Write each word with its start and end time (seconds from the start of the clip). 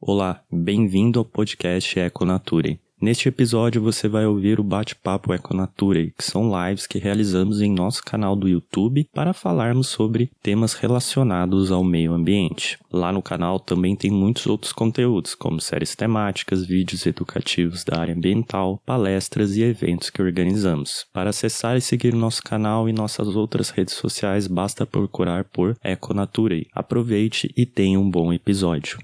Olá, 0.00 0.42
bem-vindo 0.48 1.18
ao 1.18 1.24
podcast 1.24 1.98
Econature. 1.98 2.78
Neste 3.02 3.28
episódio 3.28 3.82
você 3.82 4.06
vai 4.06 4.26
ouvir 4.26 4.60
o 4.60 4.64
bate-papo 4.64 5.34
Econature, 5.34 6.14
que 6.16 6.24
são 6.24 6.52
lives 6.52 6.86
que 6.86 7.00
realizamos 7.00 7.60
em 7.60 7.72
nosso 7.72 8.04
canal 8.04 8.36
do 8.36 8.48
YouTube 8.48 9.08
para 9.12 9.32
falarmos 9.32 9.88
sobre 9.88 10.30
temas 10.40 10.74
relacionados 10.74 11.72
ao 11.72 11.82
meio 11.82 12.12
ambiente. 12.12 12.78
Lá 12.92 13.10
no 13.10 13.20
canal 13.20 13.58
também 13.58 13.96
tem 13.96 14.08
muitos 14.08 14.46
outros 14.46 14.72
conteúdos, 14.72 15.34
como 15.34 15.60
séries 15.60 15.96
temáticas, 15.96 16.64
vídeos 16.64 17.04
educativos 17.04 17.82
da 17.82 17.98
área 17.98 18.14
ambiental, 18.14 18.80
palestras 18.86 19.56
e 19.56 19.62
eventos 19.62 20.10
que 20.10 20.22
organizamos. 20.22 21.06
Para 21.12 21.30
acessar 21.30 21.76
e 21.76 21.80
seguir 21.80 22.14
nosso 22.14 22.42
canal 22.44 22.88
e 22.88 22.92
nossas 22.92 23.34
outras 23.34 23.70
redes 23.70 23.94
sociais, 23.94 24.46
basta 24.46 24.86
procurar 24.86 25.42
por 25.42 25.76
Econature. 25.82 26.68
Aproveite 26.72 27.52
e 27.56 27.66
tenha 27.66 27.98
um 27.98 28.08
bom 28.08 28.32
episódio. 28.32 28.96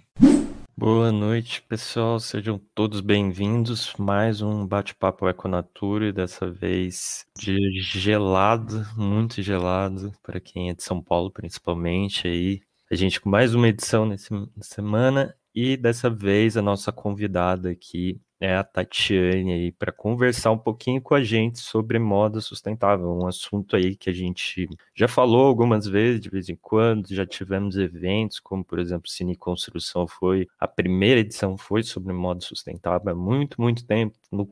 Boa 0.76 1.12
noite, 1.12 1.62
pessoal. 1.62 2.18
Sejam 2.18 2.60
todos 2.74 3.00
bem-vindos. 3.00 3.92
Mais 3.96 4.42
um 4.42 4.66
bate-papo 4.66 5.28
Econatura, 5.28 6.12
dessa 6.12 6.50
vez 6.50 7.24
de 7.38 7.80
gelado, 7.80 8.84
muito 8.96 9.40
gelado, 9.40 10.12
para 10.20 10.40
quem 10.40 10.70
é 10.70 10.74
de 10.74 10.82
São 10.82 11.00
Paulo, 11.00 11.30
principalmente. 11.30 12.26
Aí, 12.26 12.60
a 12.90 12.96
gente 12.96 13.20
com 13.20 13.30
mais 13.30 13.54
uma 13.54 13.68
edição 13.68 14.04
nessa 14.04 14.34
semana 14.62 15.32
e 15.54 15.76
dessa 15.76 16.10
vez 16.10 16.56
a 16.56 16.62
nossa 16.62 16.90
convidada 16.90 17.70
aqui 17.70 18.20
é 18.44 18.56
a 18.56 18.64
Tatiane 18.64 19.52
aí 19.52 19.72
para 19.72 19.90
conversar 19.90 20.50
um 20.50 20.58
pouquinho 20.58 21.00
com 21.00 21.14
a 21.14 21.22
gente 21.22 21.58
sobre 21.58 21.98
moda 21.98 22.40
sustentável, 22.40 23.10
um 23.10 23.26
assunto 23.26 23.76
aí 23.76 23.96
que 23.96 24.10
a 24.10 24.12
gente 24.12 24.68
já 24.94 25.08
falou 25.08 25.46
algumas 25.46 25.86
vezes, 25.86 26.20
de 26.20 26.28
vez 26.28 26.48
em 26.48 26.56
quando, 26.56 27.14
já 27.14 27.26
tivemos 27.26 27.76
eventos, 27.76 28.38
como 28.38 28.64
por 28.64 28.78
exemplo, 28.78 29.08
Cine 29.08 29.36
Construção 29.36 30.06
foi, 30.06 30.46
a 30.58 30.68
primeira 30.68 31.20
edição 31.20 31.56
foi 31.56 31.82
sobre 31.82 32.12
moda 32.12 32.40
sustentável 32.40 33.12
há 33.12 33.14
muito, 33.14 33.60
muito 33.60 33.86
tempo, 33.86 34.16
no, 34.30 34.48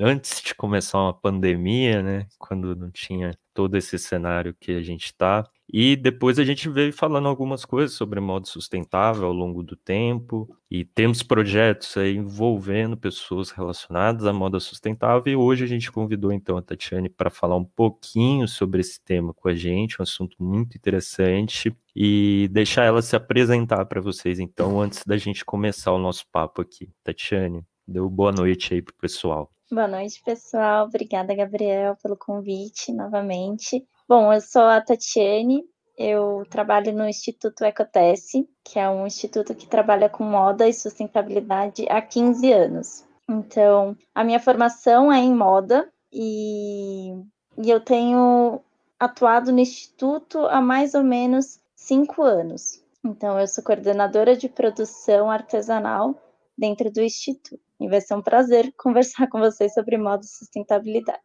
antes 0.00 0.42
de 0.42 0.54
começar 0.54 0.98
uma 0.98 1.14
pandemia, 1.14 2.02
né, 2.02 2.26
quando 2.38 2.74
não 2.74 2.90
tinha 2.90 3.32
todo 3.58 3.76
esse 3.76 3.98
cenário 3.98 4.54
que 4.54 4.70
a 4.70 4.80
gente 4.80 5.06
está. 5.06 5.44
E 5.68 5.96
depois 5.96 6.38
a 6.38 6.44
gente 6.44 6.68
veio 6.68 6.92
falando 6.92 7.26
algumas 7.26 7.64
coisas 7.64 7.96
sobre 7.96 8.20
modo 8.20 8.46
sustentável 8.46 9.26
ao 9.26 9.32
longo 9.32 9.64
do 9.64 9.74
tempo, 9.74 10.48
e 10.70 10.84
temos 10.84 11.24
projetos 11.24 11.96
aí 11.96 12.14
envolvendo 12.14 12.96
pessoas 12.96 13.50
relacionadas 13.50 14.26
à 14.26 14.32
moda 14.32 14.60
sustentável, 14.60 15.32
e 15.32 15.34
hoje 15.34 15.64
a 15.64 15.66
gente 15.66 15.90
convidou 15.90 16.30
então 16.32 16.56
a 16.56 16.62
Tatiane 16.62 17.08
para 17.08 17.30
falar 17.30 17.56
um 17.56 17.64
pouquinho 17.64 18.46
sobre 18.46 18.80
esse 18.80 19.02
tema 19.04 19.34
com 19.34 19.48
a 19.48 19.54
gente, 19.54 20.00
um 20.00 20.04
assunto 20.04 20.36
muito 20.40 20.76
interessante, 20.76 21.76
e 21.96 22.48
deixar 22.52 22.84
ela 22.84 23.02
se 23.02 23.16
apresentar 23.16 23.84
para 23.86 24.00
vocês 24.00 24.38
então, 24.38 24.80
antes 24.80 25.02
da 25.04 25.16
gente 25.16 25.44
começar 25.44 25.90
o 25.90 25.98
nosso 25.98 26.24
papo 26.30 26.62
aqui. 26.62 26.88
Tatiane, 27.02 27.64
deu 27.86 28.08
boa 28.08 28.30
noite 28.30 28.72
aí 28.72 28.80
pro 28.80 28.94
pessoal. 28.94 29.50
Boa 29.70 29.86
noite, 29.86 30.22
pessoal. 30.24 30.86
Obrigada, 30.86 31.34
Gabriel, 31.34 31.94
pelo 32.02 32.16
convite 32.16 32.90
novamente. 32.90 33.86
Bom, 34.08 34.32
eu 34.32 34.40
sou 34.40 34.62
a 34.62 34.80
Tatiane, 34.80 35.62
eu 35.94 36.42
trabalho 36.48 36.90
no 36.94 37.06
Instituto 37.06 37.62
Ecotesse, 37.66 38.48
que 38.64 38.78
é 38.78 38.88
um 38.88 39.06
instituto 39.06 39.54
que 39.54 39.66
trabalha 39.66 40.08
com 40.08 40.24
moda 40.24 40.66
e 40.66 40.72
sustentabilidade 40.72 41.84
há 41.90 42.00
15 42.00 42.50
anos. 42.50 43.04
Então, 43.28 43.94
a 44.14 44.24
minha 44.24 44.40
formação 44.40 45.12
é 45.12 45.18
em 45.18 45.34
moda 45.34 45.92
e, 46.10 47.12
e 47.58 47.68
eu 47.68 47.78
tenho 47.78 48.62
atuado 48.98 49.52
no 49.52 49.58
instituto 49.58 50.46
há 50.46 50.62
mais 50.62 50.94
ou 50.94 51.04
menos 51.04 51.60
cinco 51.76 52.22
anos. 52.22 52.82
Então, 53.04 53.38
eu 53.38 53.46
sou 53.46 53.62
coordenadora 53.62 54.34
de 54.34 54.48
produção 54.48 55.30
artesanal 55.30 56.14
dentro 56.56 56.90
do 56.90 57.02
instituto. 57.02 57.67
E 57.80 57.88
vai 57.88 58.00
ser 58.00 58.14
um 58.14 58.22
prazer 58.22 58.72
conversar 58.78 59.28
com 59.28 59.38
vocês 59.38 59.74
sobre 59.74 59.96
modo 59.96 60.24
sustentabilidade 60.24 61.18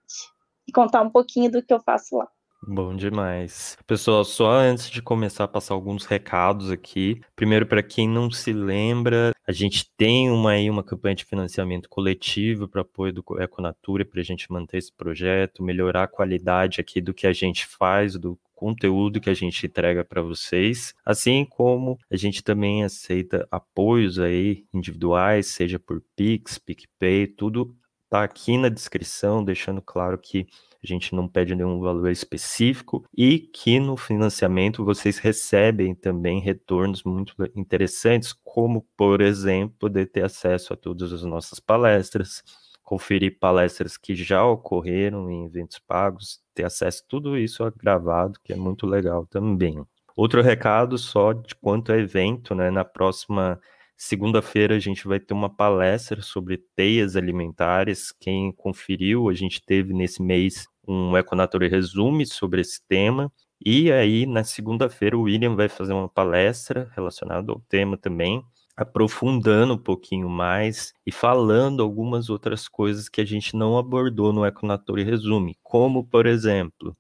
e 0.68 0.72
contar 0.72 1.02
um 1.02 1.09
pouquinho 1.09 1.52
do 1.52 1.64
que 1.64 1.73
eu 1.73 1.80
faço 1.80 2.18
lá. 2.18 2.28
Bom 2.66 2.96
demais. 2.96 3.78
Pessoal, 3.86 4.24
só 4.24 4.53
antes 4.53 4.90
de 4.90 5.02
começar 5.02 5.44
a 5.44 5.47
passar 5.50 5.74
alguns 5.74 6.06
recados 6.06 6.72
aqui. 6.72 7.19
Primeiro, 7.36 7.66
para 7.66 7.84
quem 7.84 8.08
não 8.08 8.31
se 8.31 8.53
lembra, 8.53 9.34
a 9.46 9.52
gente 9.52 9.91
tem 9.97 10.31
uma, 10.31 10.52
aí, 10.52 10.69
uma 10.69 10.81
campanha 10.81 11.16
de 11.16 11.25
financiamento 11.25 11.90
coletivo 11.90 12.66
para 12.66 12.81
apoio 12.81 13.12
do 13.12 13.24
Econatura 13.41 14.06
para 14.06 14.22
a 14.22 14.24
gente 14.24 14.50
manter 14.50 14.78
esse 14.78 14.94
projeto, 14.94 15.62
melhorar 15.62 16.03
a 16.03 16.08
qualidade 16.08 16.80
aqui 16.80 17.02
do 17.02 17.14
que 17.14 17.28
a 17.28 17.34
gente 17.34 17.68
faz, 17.68 18.16
do 18.16 18.40
conteúdo 18.63 19.19
que 19.19 19.29
a 19.29 19.34
gente 19.34 19.66
entrega 19.66 20.06
para 20.06 20.22
vocês, 20.22 20.94
assim 21.03 21.44
como 21.44 22.00
a 22.09 22.16
gente 22.16 22.41
também 22.41 22.81
aceita 22.81 23.46
apoios 23.51 24.18
aí 24.18 24.63
individuais, 24.74 25.47
seja 25.47 25.78
por 25.78 26.01
Pix, 26.16 26.57
PicPay, 26.57 27.28
tudo 27.28 27.75
tá 28.09 28.23
aqui 28.23 28.57
na 28.57 28.69
descrição, 28.69 29.44
deixando 29.44 29.81
claro 29.81 30.18
que 30.18 30.47
a 30.81 30.88
gente 30.88 31.13
não 31.13 31.28
pede 31.28 31.53
nenhum 31.53 31.81
valor 31.81 32.09
específico 32.09 33.03
e 33.13 33.38
que 33.38 33.81
no 33.81 33.97
financiamento 33.97 34.85
vocês 34.85 35.18
recebem 35.18 35.94
também 35.94 36.40
retornos 36.40 37.03
muito 37.03 37.35
interessantes, 37.53 38.31
como, 38.31 38.88
por 38.96 39.19
exemplo, 39.19 39.75
poder 39.78 40.06
ter 40.06 40.23
acesso 40.23 40.72
a 40.72 40.78
todas 40.78 41.12
as 41.12 41.23
nossas 41.23 41.59
palestras, 41.59 42.41
conferir 42.81 43.40
palestras 43.40 43.97
que 43.97 44.16
já 44.16 44.46
ocorreram 44.46 45.29
em 45.29 45.46
eventos 45.46 45.79
pagos, 45.79 46.43
ter 46.53 46.66
acesso 46.66 47.03
a 47.06 47.09
tudo 47.09 47.38
isso 47.38 47.64
gravado, 47.78 48.40
que 48.44 48.53
é 48.53 48.56
muito 48.56 48.86
legal 48.86 49.25
também. 49.25 49.84
Outro 50.16 50.41
recado 50.41 50.97
só 50.97 51.34
de 51.34 51.56
quanto 51.56 51.91
a 51.91 51.97
evento, 51.97 52.53
né? 52.53 52.69
Na 52.69 52.86
próxima 52.86 53.59
segunda-feira 53.97 54.75
a 54.75 54.80
gente 54.80 55.08
vai 55.08 55.19
ter 55.19 55.34
uma 55.34 55.50
palestra 55.50 56.22
sobre 56.22 56.58
teias 56.75 57.16
alimentares. 57.16 58.12
Quem 58.12 58.52
conferiu, 58.52 59.30
a 59.30 59.34
gente 59.34 59.62
teve 59.66 59.94
nesse 59.94 60.22
mês 60.22 60.68
um 60.88 61.18
Econature 61.18 61.68
Resume 61.68 62.25
sobre 62.25 62.62
esse 62.62 62.81
tema. 62.88 63.31
E 63.66 63.91
aí, 63.91 64.25
na 64.25 64.44
segunda-feira, 64.44 65.18
o 65.18 65.22
William 65.22 65.56
vai 65.56 65.70
fazer 65.70 65.94
uma 65.94 66.09
palestra 66.09 66.91
relacionada 66.96 67.52
ao 67.52 67.62
tema 67.70 67.97
também 67.97 68.44
aprofundando 68.75 69.73
um 69.73 69.78
pouquinho 69.78 70.29
mais 70.29 70.94
e 71.06 71.11
falando 71.11 71.84
algumas 71.84 72.29
outras 72.29 72.67
coisas 72.67 73.07
que 73.07 73.22
a 73.22 73.25
gente 73.25 73.56
não 73.56 73.78
abordou 73.78 74.34
no 74.34 74.45
Econatori 74.45 75.03
Resume, 75.03 75.57
como, 75.61 76.03
por 76.03 76.25
exemplo, 76.25 76.95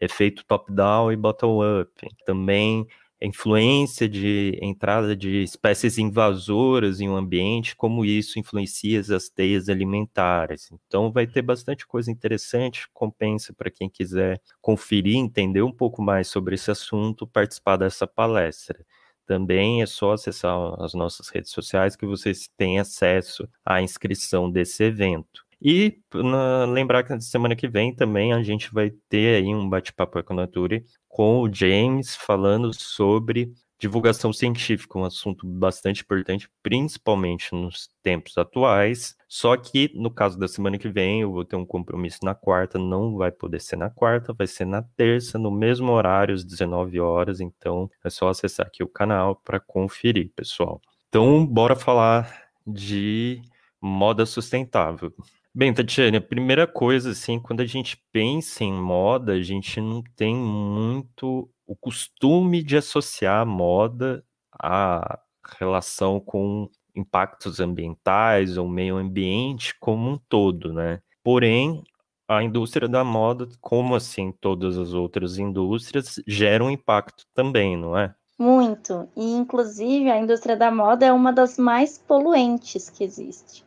efeito 0.00 0.44
top-down 0.46 1.12
e 1.12 1.16
bottom-up. 1.16 1.90
Também 2.24 2.86
a 3.20 3.26
influência 3.26 4.08
de 4.08 4.56
entrada 4.62 5.14
de 5.16 5.42
espécies 5.42 5.98
invasoras 5.98 7.00
em 7.00 7.08
um 7.08 7.16
ambiente, 7.16 7.74
como 7.74 8.04
isso 8.04 8.38
influencia 8.38 9.00
as 9.00 9.28
teias 9.28 9.68
alimentares. 9.68 10.70
Então, 10.72 11.10
vai 11.10 11.26
ter 11.26 11.42
bastante 11.42 11.84
coisa 11.86 12.12
interessante, 12.12 12.88
compensa 12.94 13.52
para 13.52 13.70
quem 13.70 13.90
quiser 13.90 14.40
conferir, 14.60 15.16
entender 15.16 15.62
um 15.62 15.72
pouco 15.72 16.00
mais 16.00 16.28
sobre 16.28 16.54
esse 16.54 16.70
assunto, 16.70 17.26
participar 17.26 17.76
dessa 17.76 18.06
palestra 18.06 18.84
também 19.28 19.82
é 19.82 19.86
só 19.86 20.12
acessar 20.12 20.56
as 20.82 20.94
nossas 20.94 21.28
redes 21.28 21.52
sociais 21.52 21.94
que 21.94 22.06
vocês 22.06 22.48
têm 22.56 22.78
acesso 22.80 23.46
à 23.64 23.82
inscrição 23.82 24.50
desse 24.50 24.82
evento. 24.82 25.46
E 25.60 26.00
na, 26.14 26.64
lembrar 26.64 27.04
que 27.04 27.10
na 27.10 27.20
semana 27.20 27.54
que 27.54 27.68
vem 27.68 27.94
também 27.94 28.32
a 28.32 28.42
gente 28.42 28.72
vai 28.72 28.90
ter 29.08 29.36
aí 29.36 29.54
um 29.54 29.68
bate-papo 29.68 30.18
Econature 30.18 30.84
com 31.06 31.42
o 31.42 31.52
James 31.52 32.16
falando 32.16 32.72
sobre 32.72 33.52
divulgação 33.78 34.32
científica, 34.32 34.98
um 34.98 35.04
assunto 35.04 35.46
bastante 35.46 36.02
importante, 36.02 36.50
principalmente 36.62 37.54
nos 37.54 37.88
tempos 38.02 38.36
atuais. 38.36 39.16
Só 39.28 39.56
que 39.56 39.92
no 39.94 40.10
caso 40.10 40.38
da 40.38 40.48
semana 40.48 40.78
que 40.78 40.88
vem, 40.88 41.20
eu 41.20 41.30
vou 41.30 41.44
ter 41.44 41.56
um 41.56 41.64
compromisso 41.64 42.18
na 42.24 42.34
quarta, 42.34 42.78
não 42.78 43.16
vai 43.16 43.30
poder 43.30 43.60
ser 43.60 43.76
na 43.76 43.88
quarta, 43.88 44.32
vai 44.32 44.46
ser 44.46 44.64
na 44.64 44.82
terça, 44.82 45.38
no 45.38 45.50
mesmo 45.50 45.92
horário, 45.92 46.34
às 46.34 46.44
19 46.44 46.98
horas. 46.98 47.40
Então 47.40 47.88
é 48.04 48.10
só 48.10 48.28
acessar 48.28 48.66
aqui 48.66 48.82
o 48.82 48.88
canal 48.88 49.36
para 49.36 49.60
conferir, 49.60 50.32
pessoal. 50.34 50.80
Então, 51.08 51.46
bora 51.46 51.74
falar 51.76 52.48
de 52.66 53.40
moda 53.80 54.26
sustentável. 54.26 55.12
Bem, 55.58 55.74
Tatiana, 55.74 56.18
a 56.18 56.20
primeira 56.20 56.68
coisa, 56.68 57.10
assim, 57.10 57.40
quando 57.40 57.62
a 57.62 57.66
gente 57.66 58.00
pensa 58.12 58.62
em 58.62 58.72
moda, 58.72 59.32
a 59.32 59.42
gente 59.42 59.80
não 59.80 60.04
tem 60.14 60.32
muito 60.32 61.50
o 61.66 61.74
costume 61.74 62.62
de 62.62 62.76
associar 62.76 63.40
a 63.40 63.44
moda 63.44 64.24
à 64.52 65.18
relação 65.58 66.20
com 66.20 66.70
impactos 66.94 67.58
ambientais 67.58 68.56
ou 68.56 68.68
meio 68.68 68.98
ambiente 68.98 69.74
como 69.80 70.08
um 70.08 70.16
todo, 70.28 70.72
né? 70.72 71.00
Porém, 71.24 71.82
a 72.28 72.40
indústria 72.40 72.86
da 72.86 73.02
moda, 73.02 73.48
como 73.60 73.96
assim 73.96 74.30
todas 74.40 74.78
as 74.78 74.92
outras 74.92 75.38
indústrias, 75.38 76.22
gera 76.24 76.62
um 76.62 76.70
impacto 76.70 77.24
também, 77.34 77.76
não 77.76 77.98
é? 77.98 78.14
Muito. 78.38 79.08
E, 79.16 79.32
inclusive, 79.32 80.08
a 80.08 80.20
indústria 80.20 80.56
da 80.56 80.70
moda 80.70 81.04
é 81.04 81.12
uma 81.12 81.32
das 81.32 81.58
mais 81.58 81.98
poluentes 81.98 82.88
que 82.88 83.02
existe. 83.02 83.66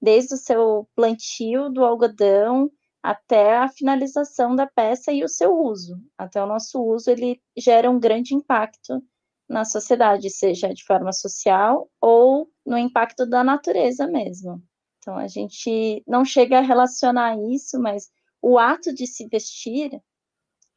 Desde 0.00 0.34
o 0.34 0.38
seu 0.38 0.88
plantio 0.94 1.68
do 1.68 1.84
algodão 1.84 2.70
até 3.02 3.56
a 3.56 3.68
finalização 3.68 4.54
da 4.54 4.66
peça 4.66 5.12
e 5.12 5.24
o 5.24 5.28
seu 5.28 5.58
uso. 5.58 5.96
Até 6.18 6.42
o 6.42 6.46
nosso 6.46 6.82
uso, 6.82 7.10
ele 7.10 7.40
gera 7.56 7.90
um 7.90 7.98
grande 7.98 8.34
impacto 8.34 9.02
na 9.48 9.64
sociedade, 9.64 10.30
seja 10.30 10.72
de 10.72 10.84
forma 10.84 11.12
social 11.12 11.90
ou 12.00 12.48
no 12.64 12.78
impacto 12.78 13.26
da 13.26 13.42
natureza 13.42 14.06
mesmo. 14.06 14.62
Então 14.98 15.16
a 15.16 15.26
gente 15.26 16.02
não 16.06 16.24
chega 16.24 16.58
a 16.58 16.62
relacionar 16.62 17.36
isso, 17.50 17.80
mas 17.80 18.08
o 18.40 18.58
ato 18.58 18.94
de 18.94 19.06
se 19.06 19.26
vestir, 19.26 19.90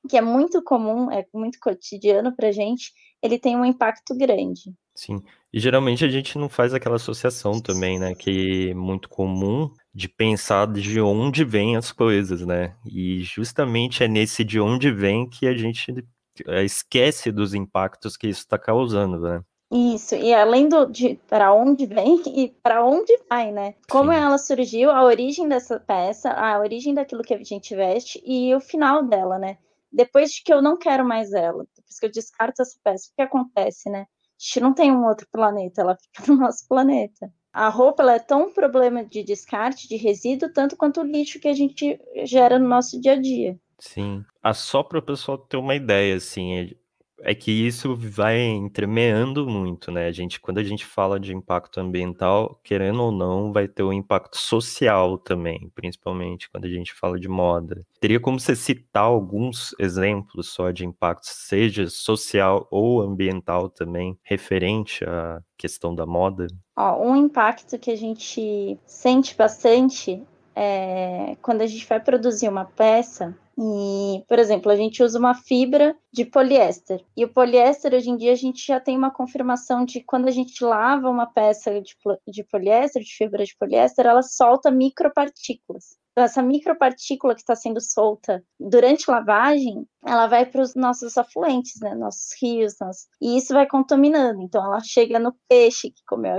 que 0.09 0.17
é 0.17 0.21
muito 0.21 0.63
comum, 0.63 1.11
é 1.11 1.25
muito 1.33 1.59
cotidiano 1.59 2.35
para 2.35 2.47
a 2.47 2.51
gente, 2.51 2.91
ele 3.21 3.37
tem 3.37 3.55
um 3.55 3.65
impacto 3.65 4.15
grande. 4.15 4.73
Sim, 4.95 5.23
e 5.51 5.59
geralmente 5.59 6.05
a 6.05 6.09
gente 6.09 6.37
não 6.37 6.47
faz 6.47 6.73
aquela 6.73 6.97
associação 6.97 7.59
também, 7.59 7.99
né, 7.99 8.13
que 8.13 8.69
é 8.69 8.73
muito 8.73 9.09
comum 9.09 9.71
de 9.93 10.07
pensar 10.07 10.67
de 10.67 11.01
onde 11.01 11.43
vêm 11.43 11.75
as 11.75 11.91
coisas, 11.91 12.45
né? 12.45 12.75
E 12.85 13.21
justamente 13.23 14.03
é 14.03 14.07
nesse 14.07 14.43
de 14.43 14.59
onde 14.59 14.91
vem 14.91 15.27
que 15.27 15.47
a 15.47 15.55
gente 15.55 16.05
é, 16.47 16.63
esquece 16.63 17.31
dos 17.31 17.53
impactos 17.53 18.17
que 18.17 18.27
isso 18.27 18.41
está 18.41 18.57
causando, 18.57 19.19
né? 19.19 19.43
Isso, 19.71 20.13
e 20.15 20.31
além 20.31 20.69
do, 20.69 20.85
de 20.85 21.15
para 21.27 21.51
onde 21.51 21.87
vem 21.87 22.21
e 22.29 22.49
para 22.61 22.85
onde 22.85 23.11
vai, 23.27 23.51
né? 23.51 23.73
Como 23.89 24.11
Sim. 24.11 24.17
ela 24.17 24.37
surgiu, 24.37 24.91
a 24.91 25.03
origem 25.03 25.47
dessa 25.47 25.79
peça, 25.79 26.29
a 26.31 26.59
origem 26.59 26.93
daquilo 26.93 27.23
que 27.23 27.33
a 27.33 27.43
gente 27.43 27.75
veste 27.75 28.21
e 28.23 28.53
o 28.53 28.59
final 28.59 29.03
dela, 29.03 29.39
né? 29.39 29.57
Depois 29.91 30.31
de 30.31 30.43
que 30.43 30.53
eu 30.53 30.61
não 30.61 30.77
quero 30.77 31.03
mais 31.03 31.33
ela, 31.33 31.65
depois 31.75 31.99
que 31.99 32.05
eu 32.05 32.11
descarto 32.11 32.61
essa 32.61 32.77
peça, 32.83 33.09
o 33.11 33.15
que 33.15 33.21
acontece, 33.21 33.89
né? 33.89 34.05
Gente 34.43 34.59
não 34.59 34.73
tem 34.73 34.91
um 34.91 35.05
outro 35.05 35.25
planeta, 35.31 35.81
ela 35.81 35.95
fica 35.95 36.29
no 36.29 36.37
nosso 36.37 36.67
planeta. 36.67 37.31
A 37.53 37.69
roupa 37.69 38.03
é 38.11 38.19
tão 38.19 38.47
um 38.47 38.53
problema 38.53 39.05
de 39.05 39.23
descarte, 39.23 39.87
de 39.87 39.95
resíduo, 39.95 40.51
tanto 40.51 40.75
quanto 40.75 40.99
o 40.99 41.05
lixo 41.05 41.39
que 41.39 41.47
a 41.47 41.53
gente 41.53 41.97
gera 42.25 42.59
no 42.59 42.67
nosso 42.67 42.99
dia 42.99 43.13
a 43.13 43.21
dia. 43.21 43.57
Sim. 43.79 44.25
Ah, 44.41 44.53
só 44.53 44.83
para 44.83 44.99
o 44.99 45.03
pessoal 45.03 45.37
ter 45.37 45.55
uma 45.55 45.75
ideia, 45.75 46.15
assim, 46.15 46.75
é 47.23 47.33
que 47.33 47.51
isso 47.51 47.95
vai 47.95 48.39
entremeando 48.41 49.47
muito, 49.47 49.91
né? 49.91 50.07
A 50.07 50.11
gente, 50.11 50.39
quando 50.39 50.57
a 50.57 50.63
gente 50.63 50.85
fala 50.85 51.19
de 51.19 51.33
impacto 51.33 51.79
ambiental, 51.79 52.59
querendo 52.63 53.01
ou 53.01 53.11
não, 53.11 53.51
vai 53.51 53.67
ter 53.67 53.83
um 53.83 53.93
impacto 53.93 54.37
social 54.37 55.17
também, 55.17 55.71
principalmente 55.73 56.49
quando 56.49 56.65
a 56.65 56.69
gente 56.69 56.93
fala 56.93 57.19
de 57.19 57.29
moda. 57.29 57.85
Teria 57.99 58.19
como 58.19 58.39
você 58.39 58.55
citar 58.55 59.03
alguns 59.03 59.73
exemplos 59.79 60.49
só 60.49 60.69
de 60.71 60.85
impacto, 60.85 61.25
seja 61.25 61.87
social 61.89 62.67
ou 62.69 63.01
ambiental 63.01 63.69
também, 63.69 64.17
referente 64.21 65.05
à 65.05 65.41
questão 65.57 65.95
da 65.95 66.05
moda? 66.05 66.47
Ó, 66.75 67.01
um 67.01 67.15
impacto 67.15 67.79
que 67.79 67.91
a 67.91 67.95
gente 67.95 68.77
sente 68.85 69.35
bastante 69.35 70.21
é 70.55 71.35
quando 71.41 71.61
a 71.61 71.67
gente 71.67 71.85
vai 71.87 71.99
produzir 71.99 72.47
uma 72.47 72.65
peça 72.65 73.35
e, 73.57 74.23
por 74.27 74.39
exemplo, 74.39 74.71
a 74.71 74.75
gente 74.75 75.03
usa 75.03 75.19
uma 75.19 75.35
fibra 75.35 75.95
de 76.11 76.25
poliéster. 76.25 77.03
E 77.15 77.23
o 77.23 77.29
poliéster, 77.29 77.93
hoje 77.93 78.09
em 78.09 78.17
dia, 78.17 78.31
a 78.31 78.35
gente 78.35 78.65
já 78.65 78.79
tem 78.79 78.97
uma 78.97 79.11
confirmação 79.11 79.85
de 79.85 80.01
quando 80.01 80.27
a 80.27 80.31
gente 80.31 80.63
lava 80.63 81.09
uma 81.09 81.27
peça 81.27 81.79
de, 81.81 81.95
de 82.27 82.43
poliéster, 82.43 83.03
de 83.03 83.15
fibra 83.15 83.43
de 83.43 83.55
poliéster, 83.57 84.05
ela 84.05 84.23
solta 84.23 84.71
micropartículas. 84.71 85.97
Essa 86.15 86.43
micropartícula 86.43 87.33
que 87.33 87.41
está 87.41 87.55
sendo 87.55 87.81
solta 87.81 88.43
durante 88.59 89.09
lavagem, 89.09 89.87
ela 90.05 90.27
vai 90.27 90.45
para 90.45 90.61
os 90.61 90.75
nossos 90.75 91.17
afluentes, 91.17 91.79
né, 91.81 91.95
nossos 91.95 92.29
rios, 92.39 92.75
nossos... 92.79 93.07
e 93.19 93.37
isso 93.37 93.53
vai 93.53 93.65
contaminando. 93.65 94.41
Então, 94.41 94.63
ela 94.63 94.79
chega 94.79 95.17
no 95.17 95.35
peixe 95.49 95.89
que 95.89 96.03
comeu, 96.05 96.35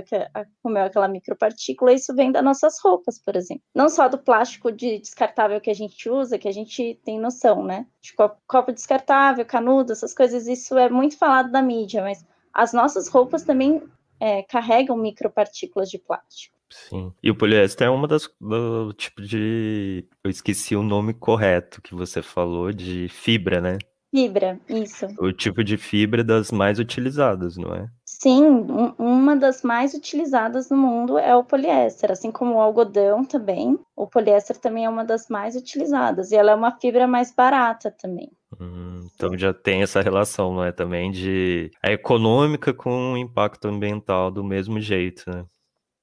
comeu 0.63 0.85
aquela 0.85 1.09
micropartícula, 1.09 1.93
e 1.93 1.97
isso 1.97 2.15
vem 2.15 2.31
das 2.31 2.45
nossas 2.45 2.79
roupas, 2.81 3.19
por 3.19 3.35
exemplo. 3.35 3.65
Não 3.75 3.89
só 3.89 4.09
do 4.09 4.19
plástico 4.19 4.71
de 4.71 4.99
descartável 5.01 5.61
que 5.61 5.71
a 5.71 5.75
gente 5.75 6.09
usa, 6.09 6.39
que 6.39 6.49
a 6.49 6.53
gente 6.53 7.01
tem 7.05 7.19
noção, 7.19 7.65
né, 7.65 7.87
de 8.01 8.15
copo 8.15 8.73
descartável, 8.73 9.45
canudo, 9.45 9.93
essas 9.93 10.15
coisas, 10.15 10.47
isso 10.47 10.79
é 10.79 10.89
muito 10.89 11.19
falado 11.19 11.51
da 11.51 11.61
mídia, 11.61 12.03
mas 12.03 12.25
as 12.53 12.73
nossas 12.73 13.09
roupas 13.09 13.43
também 13.43 13.83
é, 14.21 14.43
carregam 14.45 14.97
micropartículas 14.97 15.91
de 15.91 15.99
plástico. 15.99 16.54
Sim. 16.75 17.13
E 17.23 17.31
o 17.31 17.37
poliéster 17.37 17.87
é 17.87 17.91
uma 17.91 18.09
das 18.09 18.29
do 18.41 18.93
tipo 18.95 19.23
de. 19.23 20.07
Eu 20.25 20.31
esqueci 20.31 20.75
o 20.75 20.83
nome 20.83 21.15
correto 21.15 21.81
que 21.81 21.95
você 21.95 22.21
falou, 22.21 22.73
de 22.73 23.09
fibra, 23.09 23.61
né? 23.61 23.79
Fibra, 24.13 24.61
isso. 24.69 25.07
O 25.19 25.33
tipo 25.33 25.63
de 25.63 25.77
fibra 25.77 26.23
das 26.23 26.51
mais 26.51 26.79
utilizadas, 26.79 27.57
não 27.57 27.75
é? 27.75 27.89
Sim, 28.05 28.45
um, 28.45 28.95
uma 28.99 29.37
das 29.37 29.63
mais 29.63 29.93
utilizadas 29.93 30.71
no 30.71 30.77
mundo 30.77 31.19
é 31.19 31.35
o 31.35 31.45
poliéster, 31.45 32.13
assim 32.13 32.31
como 32.31 32.55
o 32.55 32.61
algodão 32.61 33.25
também. 33.25 33.79
O 33.97 34.07
poliéster 34.07 34.57
também 34.57 34.85
é 34.85 34.89
uma 34.89 35.05
das 35.05 35.29
mais 35.29 35.57
utilizadas 35.57 36.31
e 36.31 36.37
ela 36.37 36.53
é 36.53 36.55
uma 36.55 36.79
fibra 36.79 37.07
mais 37.07 37.35
barata 37.35 37.91
também. 37.91 38.31
Hum, 38.61 39.01
então 39.15 39.37
já 39.37 39.53
tem 39.53 39.83
essa 39.83 40.01
relação, 40.01 40.55
não 40.55 40.65
é? 40.65 40.71
Também 40.71 41.11
de 41.11 41.71
a 41.83 41.91
econômica 41.91 42.73
com 42.73 43.13
o 43.13 43.17
impacto 43.17 43.67
ambiental 43.67 44.31
do 44.31 44.45
mesmo 44.45 44.81
jeito, 44.81 45.25
né? 45.29 45.45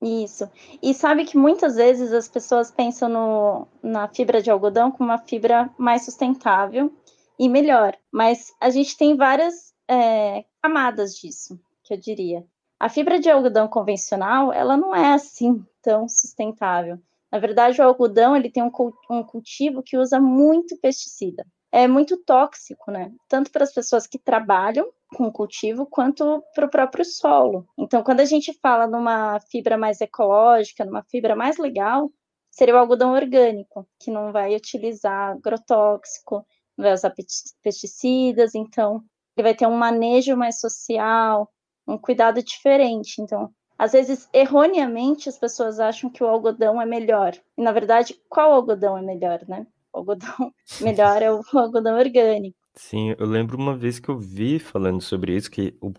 Isso. 0.02 0.50
E 0.82 0.94
sabe 0.94 1.26
que 1.26 1.38
muitas 1.38 1.76
vezes 1.76 2.12
as 2.12 2.28
pessoas 2.28 2.72
pensam 2.72 3.08
no, 3.08 3.68
na 3.84 4.08
fibra 4.08 4.42
de 4.42 4.50
algodão 4.50 4.92
como 4.92 5.10
uma 5.10 5.20
fibra 5.20 5.70
mais 5.78 6.06
sustentável 6.06 6.92
e 7.38 7.48
melhor, 7.48 7.96
mas 8.12 8.52
a 8.60 8.70
gente 8.72 8.98
tem 8.98 9.16
várias 9.16 9.74
é, 9.88 10.44
camadas 10.62 11.16
disso, 11.16 11.60
que 11.84 11.94
eu 11.94 11.98
diria. 11.98 12.44
A 12.80 12.90
fibra 12.90 13.20
de 13.20 13.30
algodão 13.30 13.68
convencional, 13.68 14.52
ela 14.52 14.76
não 14.76 14.96
é 14.96 15.14
assim 15.14 15.64
tão 15.84 16.08
sustentável. 16.10 17.00
Na 17.32 17.38
verdade, 17.38 17.80
o 17.80 17.84
algodão 17.84 18.36
ele 18.36 18.50
tem 18.50 18.64
um, 18.64 18.72
um 19.10 19.24
cultivo 19.24 19.84
que 19.84 19.98
usa 19.98 20.20
muito 20.20 20.76
pesticida. 20.78 21.46
É 21.72 21.88
muito 21.88 22.18
tóxico, 22.18 22.90
né? 22.90 23.12
Tanto 23.30 23.52
para 23.52 23.64
as 23.64 23.74
pessoas 23.74 24.08
que 24.08 24.18
trabalham 24.18 24.92
com 25.16 25.26
o 25.28 25.32
cultivo 25.32 25.86
quanto 25.86 26.44
para 26.56 26.66
o 26.66 26.70
próprio 26.70 27.06
solo. 27.06 27.68
Então, 27.78 28.04
quando 28.04 28.22
a 28.22 28.26
gente 28.26 28.54
fala 28.62 28.88
numa 28.88 29.40
fibra 29.52 29.78
mais 29.78 30.02
ecológica, 30.02 30.86
numa 30.86 31.04
fibra 31.04 31.36
mais 31.36 31.58
legal, 31.58 32.10
seria 32.50 32.76
o 32.76 32.78
algodão 32.78 33.14
orgânico, 33.14 33.88
que 34.00 34.12
não 34.12 34.32
vai 34.32 34.56
utilizar 34.56 35.32
agrotóxico, 35.32 36.46
não 36.78 36.86
vai 36.86 36.94
usar 36.94 37.14
pesticidas, 37.62 38.56
então 38.56 39.04
ele 39.36 39.44
vai 39.44 39.56
ter 39.56 39.68
um 39.68 39.78
manejo 39.78 40.36
mais 40.36 40.60
social, 40.60 41.50
um 41.88 41.98
cuidado 41.98 42.44
diferente. 42.44 43.22
Então, 43.22 43.50
às 43.78 43.94
vezes, 43.94 44.30
erroneamente, 44.32 45.28
as 45.28 45.38
pessoas 45.38 45.80
acham 45.80 46.10
que 46.10 46.24
o 46.24 46.28
algodão 46.28 46.82
é 46.82 46.86
melhor. 46.86 47.34
E, 47.58 47.64
na 47.64 47.72
verdade, 47.72 48.20
qual 48.30 48.54
algodão 48.54 48.98
é 48.98 49.02
melhor, 49.02 49.42
né? 49.48 49.66
O 49.94 50.00
algodão 50.00 50.54
melhor 50.80 51.22
é 51.22 51.32
o 51.32 51.42
algodão 51.54 51.98
orgânico. 51.98 52.61
Sim, 52.76 53.14
eu 53.20 53.26
lembro 53.28 53.58
uma 53.58 53.76
vez 53.76 54.00
que 54.00 54.08
eu 54.08 54.18
vi 54.18 54.58
falando 54.58 55.02
sobre 55.02 55.36
isso, 55.36 55.52
que 55.52 55.76
o, 55.82 55.92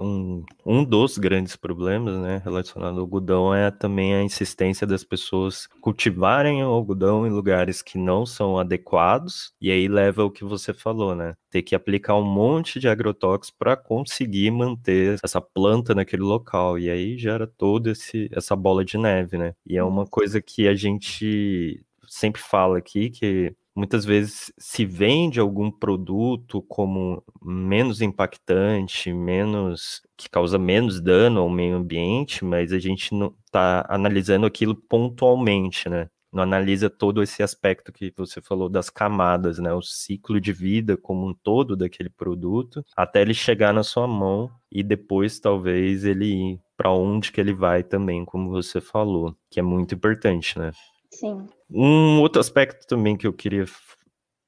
um, 0.00 0.44
um 0.64 0.84
dos 0.84 1.18
grandes 1.18 1.56
problemas, 1.56 2.16
né, 2.20 2.40
relacionado 2.44 2.94
ao 2.94 3.00
algodão 3.00 3.52
é 3.52 3.68
também 3.68 4.14
a 4.14 4.22
insistência 4.22 4.86
das 4.86 5.02
pessoas 5.02 5.66
cultivarem 5.80 6.62
o 6.62 6.68
algodão 6.68 7.26
em 7.26 7.30
lugares 7.30 7.82
que 7.82 7.98
não 7.98 8.24
são 8.24 8.56
adequados, 8.58 9.52
e 9.60 9.72
aí 9.72 9.88
leva 9.88 10.22
ao 10.22 10.30
que 10.30 10.44
você 10.44 10.72
falou, 10.72 11.16
né, 11.16 11.34
ter 11.50 11.62
que 11.62 11.74
aplicar 11.74 12.14
um 12.16 12.24
monte 12.24 12.78
de 12.78 12.88
agrotóxicos 12.88 13.50
para 13.58 13.76
conseguir 13.76 14.52
manter 14.52 15.18
essa 15.24 15.40
planta 15.40 15.96
naquele 15.96 16.22
local, 16.22 16.78
e 16.78 16.88
aí 16.88 17.18
gera 17.18 17.44
toda 17.46 17.92
essa 18.32 18.54
bola 18.54 18.84
de 18.84 18.96
neve, 18.96 19.36
né, 19.36 19.52
e 19.66 19.76
é 19.76 19.82
uma 19.82 20.06
coisa 20.06 20.40
que 20.40 20.68
a 20.68 20.74
gente 20.76 21.84
sempre 22.08 22.40
fala 22.40 22.78
aqui, 22.78 23.10
que 23.10 23.52
muitas 23.74 24.04
vezes 24.04 24.52
se 24.58 24.84
vende 24.84 25.40
algum 25.40 25.70
produto 25.70 26.62
como 26.62 27.22
menos 27.42 28.00
impactante, 28.02 29.12
menos 29.12 30.02
que 30.16 30.28
causa 30.28 30.58
menos 30.58 31.00
dano 31.00 31.40
ao 31.40 31.48
meio 31.48 31.76
ambiente, 31.76 32.44
mas 32.44 32.72
a 32.72 32.78
gente 32.78 33.14
não 33.14 33.34
está 33.46 33.86
analisando 33.88 34.46
aquilo 34.46 34.74
pontualmente, 34.74 35.88
né? 35.88 36.08
Não 36.32 36.42
analisa 36.44 36.88
todo 36.88 37.22
esse 37.22 37.42
aspecto 37.42 37.92
que 37.92 38.12
você 38.16 38.40
falou 38.40 38.68
das 38.68 38.88
camadas, 38.88 39.58
né? 39.58 39.72
O 39.72 39.82
ciclo 39.82 40.40
de 40.40 40.52
vida 40.52 40.96
como 40.96 41.26
um 41.28 41.34
todo 41.34 41.76
daquele 41.76 42.10
produto, 42.10 42.84
até 42.96 43.22
ele 43.22 43.34
chegar 43.34 43.72
na 43.74 43.82
sua 43.82 44.06
mão 44.06 44.50
e 44.70 44.82
depois 44.82 45.40
talvez 45.40 46.04
ele 46.04 46.26
ir 46.26 46.60
para 46.76 46.92
onde 46.92 47.32
que 47.32 47.40
ele 47.40 47.52
vai 47.52 47.82
também, 47.82 48.24
como 48.24 48.50
você 48.50 48.80
falou, 48.80 49.36
que 49.50 49.58
é 49.58 49.62
muito 49.62 49.94
importante, 49.94 50.58
né? 50.58 50.70
Sim. 51.12 51.48
Um 51.68 52.20
outro 52.20 52.40
aspecto 52.40 52.86
também 52.86 53.16
que 53.16 53.26
eu 53.26 53.32
queria 53.32 53.66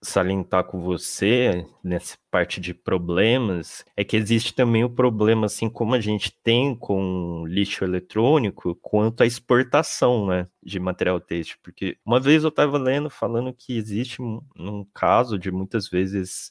salientar 0.03 0.65
com 0.65 0.81
você 0.81 1.65
nessa 1.83 2.17
parte 2.29 2.61
de 2.61 2.75
problemas 2.75 3.85
é 3.97 4.03
que 4.03 4.17
existe 4.17 4.53
também 4.53 4.83
o 4.83 4.91
problema 4.91 5.47
assim 5.47 5.71
como 5.71 5.95
a 5.95 6.01
gente 6.01 6.37
tem 6.43 6.75
com 6.75 7.45
lixo 7.47 7.85
eletrônico 7.85 8.75
quanto 8.83 9.23
à 9.23 9.27
exportação 9.27 10.27
né 10.27 10.49
de 10.61 10.81
material 10.81 11.21
têxtil 11.21 11.57
porque 11.63 11.97
uma 12.05 12.19
vez 12.19 12.43
eu 12.43 12.49
estava 12.49 12.79
lendo 12.79 13.09
falando 13.09 13.53
que 13.53 13.77
existe 13.77 14.21
um, 14.21 14.41
um 14.59 14.85
caso 14.93 15.39
de 15.39 15.53
muitas 15.53 15.89
vezes 15.89 16.51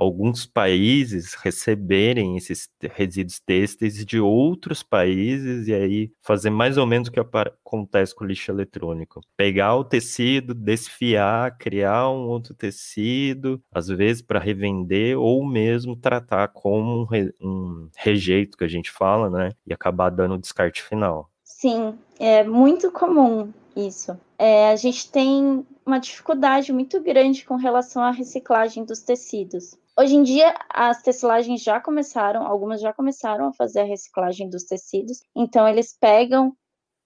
alguns 0.00 0.46
países 0.46 1.34
receberem 1.34 2.38
esses 2.38 2.70
resíduos 2.94 3.38
têxteis 3.38 4.02
de 4.02 4.18
outros 4.18 4.82
países 4.82 5.68
e 5.68 5.74
aí 5.74 6.10
fazer 6.22 6.48
mais 6.48 6.78
ou 6.78 6.86
menos 6.86 7.08
o 7.08 7.12
que 7.12 7.20
acontece 7.20 8.14
com 8.14 8.24
o 8.24 8.26
lixo 8.26 8.50
eletrônico. 8.50 9.20
Pegar 9.36 9.76
o 9.76 9.84
tecido, 9.84 10.54
desfiar, 10.54 11.58
criar 11.58 12.08
um 12.08 12.28
outro 12.28 12.54
tecido, 12.54 13.62
às 13.70 13.88
vezes 13.88 14.22
para 14.22 14.40
revender 14.40 15.18
ou 15.18 15.46
mesmo 15.46 15.94
tratar 15.94 16.48
como 16.48 17.02
um, 17.02 17.04
re 17.04 17.34
um 17.38 17.90
rejeito 17.94 18.56
que 18.56 18.64
a 18.64 18.68
gente 18.68 18.90
fala, 18.90 19.28
né? 19.28 19.50
E 19.66 19.72
acabar 19.74 20.08
dando 20.08 20.34
o 20.34 20.38
descarte 20.38 20.82
final. 20.82 21.30
Sim, 21.44 21.94
é 22.18 22.42
muito 22.42 22.90
comum 22.90 23.52
isso. 23.76 24.18
É, 24.38 24.70
a 24.70 24.76
gente 24.76 25.10
tem 25.10 25.66
uma 25.84 25.98
dificuldade 25.98 26.72
muito 26.72 26.98
grande 27.02 27.44
com 27.44 27.56
relação 27.56 28.02
à 28.02 28.10
reciclagem 28.10 28.84
dos 28.84 29.00
tecidos. 29.00 29.78
Hoje 30.00 30.16
em 30.16 30.22
dia, 30.22 30.54
as 30.70 31.02
tecilagens 31.02 31.62
já 31.62 31.78
começaram, 31.78 32.46
algumas 32.46 32.80
já 32.80 32.90
começaram 32.90 33.48
a 33.48 33.52
fazer 33.52 33.80
a 33.80 33.84
reciclagem 33.84 34.48
dos 34.48 34.64
tecidos. 34.64 35.20
Então, 35.36 35.68
eles 35.68 35.94
pegam, 35.94 36.56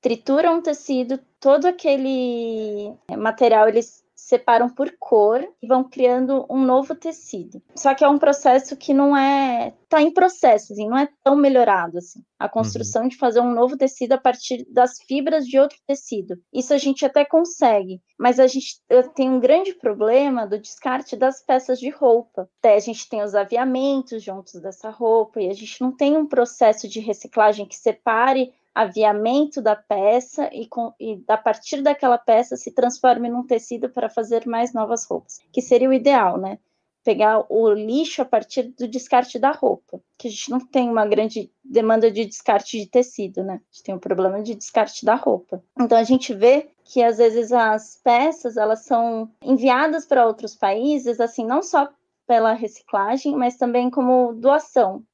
trituram 0.00 0.58
o 0.58 0.62
tecido, 0.62 1.18
todo 1.40 1.66
aquele 1.66 2.94
material 3.18 3.68
eles 3.68 4.03
separam 4.24 4.70
por 4.70 4.90
cor 4.98 5.46
e 5.62 5.66
vão 5.66 5.84
criando 5.84 6.46
um 6.48 6.64
novo 6.64 6.94
tecido. 6.94 7.62
Só 7.76 7.94
que 7.94 8.02
é 8.02 8.08
um 8.08 8.18
processo 8.18 8.74
que 8.74 8.94
não 8.94 9.14
é. 9.14 9.74
está 9.82 10.00
em 10.00 10.10
processo, 10.10 10.72
assim, 10.72 10.88
não 10.88 10.96
é 10.96 11.08
tão 11.22 11.36
melhorado 11.36 11.98
assim. 11.98 12.22
A 12.38 12.48
construção 12.48 13.02
uhum. 13.02 13.08
de 13.08 13.18
fazer 13.18 13.40
um 13.40 13.52
novo 13.52 13.76
tecido 13.76 14.12
a 14.12 14.18
partir 14.18 14.66
das 14.70 14.98
fibras 15.06 15.46
de 15.46 15.58
outro 15.58 15.76
tecido. 15.86 16.36
Isso 16.52 16.72
a 16.72 16.78
gente 16.78 17.04
até 17.04 17.22
consegue, 17.22 18.00
mas 18.18 18.40
a 18.40 18.46
gente 18.46 18.80
tem 19.14 19.28
um 19.28 19.40
grande 19.40 19.74
problema 19.74 20.46
do 20.46 20.58
descarte 20.58 21.16
das 21.16 21.42
peças 21.42 21.78
de 21.78 21.90
roupa. 21.90 22.48
Até 22.60 22.76
a 22.76 22.80
gente 22.80 23.06
tem 23.06 23.22
os 23.22 23.34
aviamentos 23.34 24.22
juntos 24.22 24.58
dessa 24.58 24.88
roupa 24.88 25.42
e 25.42 25.50
a 25.50 25.54
gente 25.54 25.82
não 25.82 25.92
tem 25.94 26.16
um 26.16 26.26
processo 26.26 26.88
de 26.88 26.98
reciclagem 26.98 27.66
que 27.66 27.76
separe 27.76 28.54
aviamento 28.74 29.62
da 29.62 29.76
peça 29.76 30.50
e, 30.52 30.66
com, 30.66 30.92
e 30.98 31.22
a 31.28 31.36
partir 31.36 31.80
daquela 31.80 32.18
peça 32.18 32.56
se 32.56 32.72
transforme 32.72 33.28
num 33.28 33.46
tecido 33.46 33.88
para 33.88 34.10
fazer 34.10 34.46
mais 34.46 34.72
novas 34.72 35.04
roupas, 35.04 35.38
que 35.52 35.62
seria 35.62 35.88
o 35.88 35.92
ideal, 35.92 36.36
né? 36.36 36.58
Pegar 37.04 37.44
o 37.50 37.70
lixo 37.70 38.22
a 38.22 38.24
partir 38.24 38.62
do 38.62 38.88
descarte 38.88 39.38
da 39.38 39.52
roupa, 39.52 40.00
que 40.18 40.26
a 40.26 40.30
gente 40.30 40.50
não 40.50 40.58
tem 40.58 40.88
uma 40.88 41.06
grande 41.06 41.52
demanda 41.62 42.10
de 42.10 42.24
descarte 42.24 42.78
de 42.78 42.86
tecido, 42.86 43.44
né? 43.44 43.54
A 43.54 43.74
gente 43.74 43.84
tem 43.84 43.94
um 43.94 43.98
problema 43.98 44.42
de 44.42 44.54
descarte 44.54 45.04
da 45.04 45.14
roupa. 45.14 45.62
Então 45.78 45.98
a 45.98 46.02
gente 46.02 46.34
vê 46.34 46.70
que 46.82 47.02
às 47.02 47.18
vezes 47.18 47.52
as 47.52 48.00
peças 48.02 48.56
elas 48.56 48.84
são 48.84 49.30
enviadas 49.42 50.06
para 50.06 50.26
outros 50.26 50.56
países, 50.56 51.20
assim, 51.20 51.46
não 51.46 51.62
só 51.62 51.88
pela 52.26 52.54
reciclagem, 52.54 53.36
mas 53.36 53.56
também 53.56 53.90
como 53.90 54.32
doação 54.32 55.04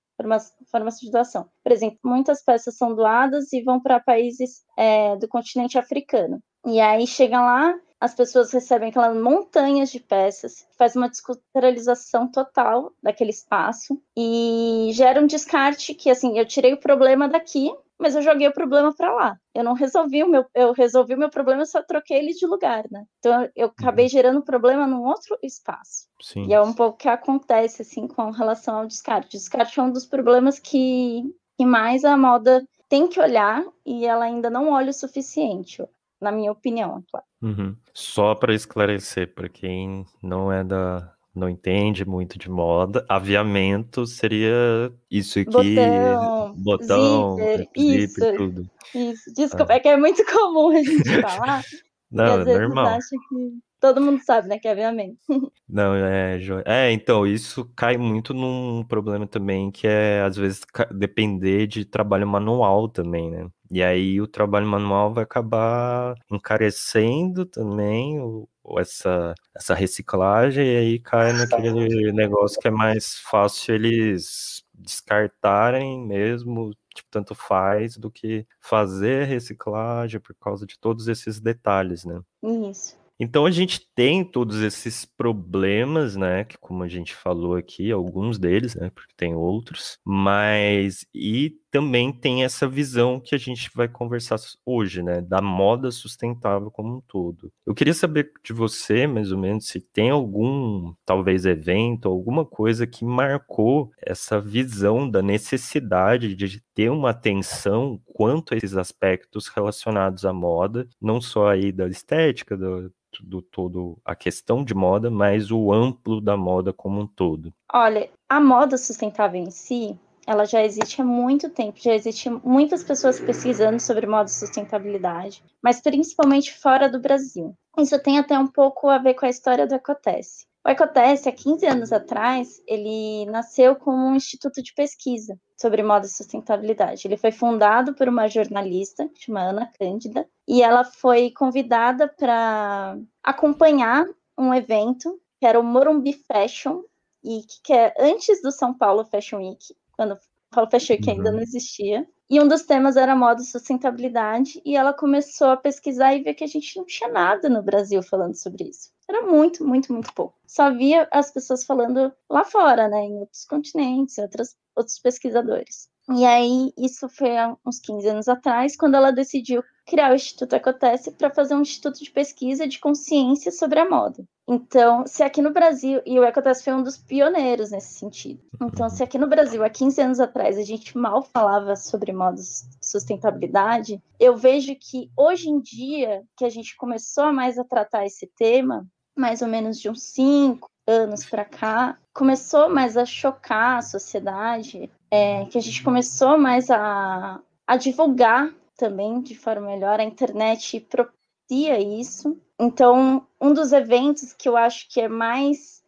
forma 0.71 0.91
de 0.91 1.11
doação. 1.11 1.49
Por 1.62 1.73
exemplo, 1.73 1.99
muitas 2.05 2.43
peças 2.43 2.77
são 2.77 2.95
doadas 2.95 3.53
e 3.53 3.62
vão 3.62 3.81
para 3.81 4.00
países 4.00 4.65
é, 4.77 5.17
do 5.17 5.29
continente 5.29 5.79
africano. 5.79 6.43
E 6.67 6.81
aí 6.81 7.07
chegam 7.07 7.45
lá, 7.45 7.75
as 8.00 8.15
pessoas 8.15 8.50
recebem 8.53 8.89
aquelas 8.89 9.17
montanhas 9.17 9.91
de 9.91 10.00
peças, 10.00 10.67
faz 10.79 10.97
uma 10.97 11.09
desculturalização 11.09 12.31
total 12.31 12.93
daquele 13.03 13.31
espaço 13.31 14.00
e 14.17 14.91
gera 14.93 15.21
um 15.21 15.27
descarte 15.27 15.95
que, 15.95 16.11
assim, 16.11 16.39
eu 16.39 16.47
tirei 16.47 16.73
o 16.73 16.81
problema 16.81 17.29
daqui, 17.29 17.71
mas 18.00 18.16
eu 18.16 18.23
joguei 18.23 18.49
o 18.49 18.52
problema 18.52 18.92
para 18.95 19.12
lá. 19.12 19.37
Eu 19.54 19.62
não 19.62 19.75
resolvi 19.75 20.23
o 20.23 20.28
meu, 20.28 20.47
eu 20.54 20.73
resolvi 20.73 21.14
o 21.14 21.19
meu 21.19 21.28
problema, 21.28 21.62
eu 21.62 21.66
só 21.66 21.83
troquei 21.83 22.19
ele 22.19 22.33
de 22.33 22.47
lugar, 22.47 22.85
né? 22.90 23.04
Então 23.19 23.49
eu 23.54 23.66
acabei 23.69 24.07
uhum. 24.07 24.11
gerando 24.11 24.42
problema 24.42 24.87
num 24.87 25.04
outro 25.04 25.38
espaço. 25.42 26.09
Sim. 26.21 26.47
E 26.47 26.54
é 26.54 26.61
um 26.61 26.73
pouco 26.73 26.95
o 26.95 26.99
que 26.99 27.09
acontece 27.09 27.83
assim 27.83 28.09
com 28.09 28.30
relação 28.30 28.78
ao 28.78 28.87
descarte. 28.87 29.37
O 29.37 29.38
descarte 29.38 29.78
é 29.78 29.83
um 29.83 29.92
dos 29.92 30.07
problemas 30.07 30.59
que, 30.59 31.23
que 31.59 31.66
mais 31.66 32.04
a 32.04 32.16
moda 32.16 32.66
tem 32.88 33.07
que 33.07 33.21
olhar 33.21 33.62
e 33.85 34.07
ela 34.07 34.25
ainda 34.25 34.49
não 34.49 34.71
olha 34.71 34.90
o 34.90 34.95
suficiente, 34.95 35.85
na 36.21 36.33
minha 36.33 36.50
opinião, 36.50 36.99
é 36.99 37.02
claro. 37.11 37.26
Uhum. 37.42 37.76
Só 37.92 38.35
para 38.35 38.54
esclarecer, 38.54 39.35
para 39.35 39.49
quem 39.49 40.04
não 40.23 40.50
é 40.50 40.64
da, 40.64 41.12
não 41.35 41.49
entende 41.49 42.05
muito 42.05 42.39
de 42.39 42.51
moda, 42.51 43.05
aviamento 43.09 44.07
seria 44.07 44.93
isso 45.11 45.39
aqui, 45.39 45.51
botão, 45.77 46.55
botão 46.57 47.37
zíper, 47.37 47.69
isso, 47.77 48.37
tudo. 48.37 48.71
Isso, 48.95 49.33
desculpa, 49.35 49.73
ah. 49.73 49.77
é 49.77 49.81
que 49.81 49.89
é 49.89 49.97
muito 49.97 50.25
comum 50.27 50.71
a 50.71 50.83
gente 50.83 51.03
falar. 51.23 51.63
Não, 52.11 52.41
é 52.41 52.45
normal. 52.45 52.87
Acha 52.87 53.17
que 53.29 53.70
todo 53.81 54.01
mundo 54.01 54.23
sabe, 54.23 54.49
né, 54.49 54.59
que 54.59 54.69
é 54.69 54.73
aviamento. 54.73 55.19
Não, 55.69 55.95
é, 55.95 56.39
é, 56.67 56.93
então, 56.93 57.27
isso 57.27 57.65
cai 57.77 57.97
muito 57.97 58.35
num 58.35 58.85
problema 58.85 59.27
também, 59.27 59.71
que 59.71 59.87
é, 59.87 60.21
às 60.23 60.37
vezes, 60.37 60.63
depender 60.93 61.67
de 61.67 61.85
trabalho 61.85 62.27
manual 62.27 62.89
também, 62.89 63.31
né? 63.31 63.49
E 63.71 63.83
aí 63.83 64.21
o 64.21 64.27
trabalho 64.27 64.67
manual 64.67 65.15
vai 65.15 65.23
acabar 65.23 66.17
encarecendo 66.31 67.47
também 67.47 68.19
o, 68.21 68.49
essa, 68.79 69.33
essa 69.57 69.75
reciclagem, 69.75 70.67
e 70.67 70.77
aí 70.77 70.99
cai 70.99 71.33
naquele 71.33 72.13
negócio 72.13 72.61
que 72.61 72.67
é 72.67 72.71
mais 72.71 73.21
fácil 73.21 73.77
eles 73.77 74.65
descartarem 74.75 76.05
mesmo, 76.05 76.73
tipo, 76.95 77.09
tanto 77.11 77.35
faz, 77.35 77.97
do 77.97 78.11
que 78.11 78.45
fazer 78.61 79.27
reciclagem 79.27 80.21
por 80.21 80.35
causa 80.35 80.67
de 80.67 80.79
todos 80.79 81.07
esses 81.07 81.39
detalhes, 81.39 82.05
né? 82.05 82.21
Isso. 82.43 83.00
Então 83.21 83.45
a 83.45 83.50
gente 83.50 83.87
tem 83.95 84.25
todos 84.25 84.62
esses 84.62 85.05
problemas, 85.05 86.17
né? 86.17 86.45
Que 86.45 86.57
como 86.59 86.83
a 86.83 86.89
gente 86.89 87.15
falou 87.15 87.55
aqui, 87.55 87.93
alguns 87.93 88.39
deles, 88.39 88.75
né? 88.75 88.91
Porque 88.95 89.12
tem 89.15 89.35
outros, 89.35 89.99
mas 90.05 91.05
e 91.15 91.60
também 91.71 92.12
tem 92.12 92.45
essa 92.45 92.69
visão 92.69 93.21
que 93.21 93.35
a 93.35 93.39
gente 93.39 93.71
vai 93.75 93.89
conversar 93.89 94.37
hoje, 94.65 95.03
né? 95.03 95.21
Da 95.21 95.41
moda 95.41 95.91
sustentável 95.91 96.71
como 96.71 96.97
um 96.97 97.00
todo. 97.00 97.53
Eu 97.67 97.75
queria 97.75 97.95
saber 97.95 98.33
de 98.43 98.53
você, 98.53 99.07
mais 99.07 99.31
ou 99.33 99.39
menos, 99.39 99.69
se 99.69 99.81
tem 99.81 100.11
algum, 100.11 100.93
talvez, 101.05 101.47
evento, 101.47 102.09
alguma 102.09 102.45
coisa 102.45 102.87
que 102.87 103.05
marcou 103.05 103.91
essa 104.03 104.41
visão 104.41 105.09
da 105.09 105.23
necessidade 105.23 106.35
de 106.35 106.61
ter 106.75 106.91
uma 106.91 107.11
atenção 107.11 108.00
quanto 108.05 108.55
a 108.55 108.57
esses 108.57 108.77
aspectos 108.77 109.49
relacionados 109.49 110.25
à 110.25 110.33
moda, 110.33 110.89
não 111.00 111.21
só 111.21 111.49
aí 111.49 111.71
da 111.71 111.87
estética, 111.89 112.57
do, 112.57 112.93
do 113.23 113.43
todo 113.43 113.99
a 114.05 114.15
questão 114.15 114.65
de 114.65 114.75
moda, 114.75 115.11
mas 115.11 115.50
o 115.50 115.73
amplo 115.73 116.21
da 116.21 116.37
moda 116.37 116.73
como 116.73 117.00
um 117.00 117.07
todo? 117.07 117.53
Olha, 117.73 118.09
a 118.29 118.41
moda 118.41 118.77
sustentável 118.77 119.41
em 119.41 119.50
si, 119.50 119.99
ela 120.31 120.45
já 120.45 120.63
existe 120.63 121.03
há 121.03 121.05
muito 121.05 121.51
tempo, 121.51 121.81
já 121.81 121.93
existem 121.93 122.41
muitas 122.45 122.85
pessoas 122.85 123.19
pesquisando 123.19 123.81
sobre 123.81 124.07
moda 124.07 124.31
e 124.31 124.33
sustentabilidade, 124.33 125.43
mas 125.61 125.81
principalmente 125.81 126.57
fora 126.57 126.89
do 126.89 127.01
Brasil. 127.01 127.53
Isso 127.77 128.01
tem 128.01 128.17
até 128.17 128.39
um 128.39 128.47
pouco 128.47 128.89
a 128.89 128.99
ver 128.99 129.15
com 129.15 129.27
a 129.27 129.29
história 129.29 129.67
do 129.67 129.75
Ecotesse. 129.75 130.47
O 130.65 130.69
Ecotesse, 130.69 131.29
há 131.29 131.33
15 131.33 131.67
anos 131.67 131.93
atrás, 131.93 132.63
ele 132.65 133.27
nasceu 133.27 133.75
como 133.75 134.07
um 134.07 134.15
instituto 134.15 134.63
de 134.63 134.73
pesquisa 134.73 135.37
sobre 135.61 135.83
moda 135.83 136.07
e 136.07 136.09
sustentabilidade. 136.09 137.09
Ele 137.09 137.17
foi 137.17 137.33
fundado 137.33 137.93
por 137.93 138.09
uma 138.09 138.29
jornalista 138.29 139.11
chamada 139.17 139.51
Ana 139.51 139.73
Cândida 139.81 140.29
e 140.47 140.63
ela 140.63 140.85
foi 140.85 141.33
convidada 141.33 142.07
para 142.07 142.97
acompanhar 143.21 144.07
um 144.39 144.55
evento 144.55 145.21
que 145.41 145.47
era 145.47 145.59
o 145.59 145.65
Morumbi 145.65 146.13
Fashion 146.13 146.83
e 147.25 147.43
que 147.65 147.73
é 147.73 147.93
antes 147.99 148.41
do 148.43 148.51
São 148.51 148.73
Paulo 148.73 149.05
Fashion 149.05 149.39
Week, 149.39 149.75
quando 150.00 150.19
Paulo 150.50 150.71
Week 150.73 151.04
uhum. 151.07 151.14
ainda 151.14 151.30
não 151.30 151.40
existia. 151.40 152.09
E 152.30 152.40
um 152.40 152.49
dos 152.49 152.62
temas 152.62 152.97
era 152.97 153.14
moda 153.14 153.42
e 153.42 153.45
sustentabilidade, 153.45 154.62
e 154.64 154.75
ela 154.75 154.95
começou 154.95 155.49
a 155.49 155.57
pesquisar 155.57 156.14
e 156.14 156.23
ver 156.23 156.33
que 156.33 156.45
a 156.45 156.47
gente 156.47 156.75
não 156.76 156.87
tinha 156.87 157.11
nada 157.11 157.50
no 157.50 157.62
Brasil 157.62 158.02
falando 158.02 158.35
sobre 158.35 158.64
isso. 158.71 158.90
Era 159.07 159.26
muito, 159.26 159.66
muito, 159.66 159.92
muito 159.92 160.11
pouco. 160.14 160.38
Só 160.47 160.73
via 160.73 161.07
as 161.12 161.30
pessoas 161.30 161.64
falando 161.64 162.11
lá 162.30 162.45
fora, 162.45 162.88
né, 162.88 163.00
em 163.00 163.19
outros 163.19 163.45
continentes, 163.45 164.16
outras, 164.16 164.57
outros 164.75 164.99
pesquisadores. 164.99 165.90
E 166.12 166.25
aí, 166.25 166.73
isso 166.76 167.09
foi 167.09 167.37
há 167.37 167.57
uns 167.64 167.79
15 167.79 168.09
anos 168.09 168.29
atrás, 168.29 168.76
quando 168.76 168.97
ela 168.97 169.12
decidiu 169.12 169.62
criar 169.87 170.11
o 170.11 170.14
Instituto 170.14 170.55
Ecotesse 170.55 171.12
para 171.12 171.31
fazer 171.31 171.55
um 171.55 171.62
instituto 171.62 172.02
de 172.02 172.11
pesquisa 172.11 172.67
de 172.67 172.79
consciência 172.79 173.52
sobre 173.52 173.79
a 173.79 173.88
moda. 173.88 174.25
Então, 174.49 175.07
se 175.07 175.23
aqui 175.23 175.40
no 175.40 175.52
Brasil, 175.52 176.02
e 176.05 176.19
o 176.19 176.25
Ecotesse 176.25 176.64
foi 176.64 176.73
um 176.73 176.83
dos 176.83 176.99
pioneiros 176.99 177.71
nesse 177.71 177.95
sentido. 177.95 178.40
Então, 178.61 178.88
se 178.88 179.02
aqui 179.02 179.19
no 179.19 179.29
Brasil, 179.29 179.62
há 179.62 179.71
15 179.71 180.00
anos 180.00 180.21
atrás, 180.21 180.59
a 180.59 180.62
gente 180.62 180.99
mal 180.99 181.23
falava 181.23 181.76
sobre 181.76 182.12
moda 182.12 182.40
sustentabilidade, 182.81 184.02
eu 184.19 184.37
vejo 184.37 184.75
que 184.75 185.11
hoje 185.17 185.49
em 185.49 185.61
dia, 185.61 186.25
que 186.37 186.45
a 186.45 186.50
gente 186.50 186.76
começou 186.76 187.33
mais 187.33 187.59
a 187.59 187.64
tratar 187.64 188.05
esse 188.05 188.26
tema, 188.37 188.85
mais 189.17 189.43
ou 189.43 189.49
menos 189.49 189.79
de 189.79 189.88
uns 189.88 190.02
cinco 190.02 190.69
anos 190.87 191.25
para 191.25 191.45
cá, 191.45 191.97
começou 192.12 192.69
mais 192.69 192.97
a 192.97 193.05
chocar 193.05 193.79
a 193.79 193.83
sociedade, 193.83 194.90
é, 195.11 195.45
que 195.47 195.59
a 195.59 195.61
gente 195.61 195.83
começou 195.83 196.38
mais 196.38 196.71
a, 196.71 197.40
a 197.67 197.76
divulgar 197.76 198.55
também 198.76 199.21
de 199.21 199.35
forma 199.35 199.67
melhor, 199.67 200.00
a 200.00 200.05
internet 200.05 200.81
propicia 200.81 201.79
isso. 201.79 202.40
Então, 202.59 203.26
um 203.40 203.52
dos 203.52 203.73
eventos 203.73 204.33
que 204.33 204.49
eu 204.49 204.57
acho 204.57 204.88
que 204.88 205.00
é 205.00 205.09
mais 205.09 205.83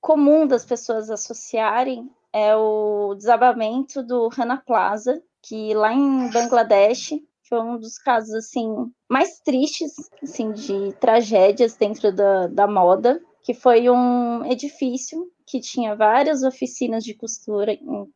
comum 0.00 0.46
das 0.46 0.64
pessoas 0.64 1.10
associarem 1.10 2.10
é 2.32 2.54
o 2.54 3.14
desabamento 3.14 4.02
do 4.02 4.28
Rana 4.28 4.58
Plaza, 4.58 5.22
que 5.42 5.72
lá 5.72 5.92
em 5.94 6.30
Bangladesh 6.30 7.14
foi 7.48 7.60
um 7.60 7.78
dos 7.78 7.96
casos 7.96 8.34
assim 8.34 8.92
mais 9.08 9.38
tristes 9.40 9.94
assim 10.22 10.52
de 10.52 10.92
tragédias 11.00 11.76
dentro 11.76 12.12
da, 12.12 12.48
da 12.48 12.66
moda, 12.66 13.22
que 13.42 13.54
foi 13.54 13.88
um 13.88 14.44
edifício 14.44 15.30
que 15.46 15.60
tinha 15.60 15.94
várias 15.94 16.42
oficinas 16.42 17.04
de 17.04 17.14
costura 17.14 17.72
em 17.72 18.06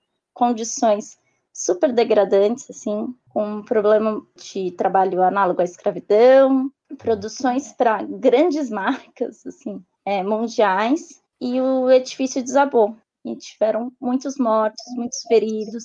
condições 0.40 1.18
super 1.52 1.92
degradantes, 1.92 2.70
assim, 2.70 3.14
com 3.28 3.56
um 3.56 3.62
problema 3.62 4.26
de 4.34 4.70
trabalho 4.70 5.22
análogo 5.22 5.60
à 5.60 5.64
escravidão, 5.64 6.72
produções 6.96 7.74
para 7.74 8.02
grandes 8.02 8.70
marcas, 8.72 9.46
assim, 9.46 9.84
é, 10.02 10.22
mundiais, 10.22 11.20
e 11.38 11.60
o 11.60 11.90
edifício 11.90 12.42
desabou. 12.42 12.96
E 13.22 13.36
tiveram 13.36 13.92
muitos 14.00 14.38
mortos, 14.38 14.82
muitos 14.96 15.20
feridos, 15.28 15.84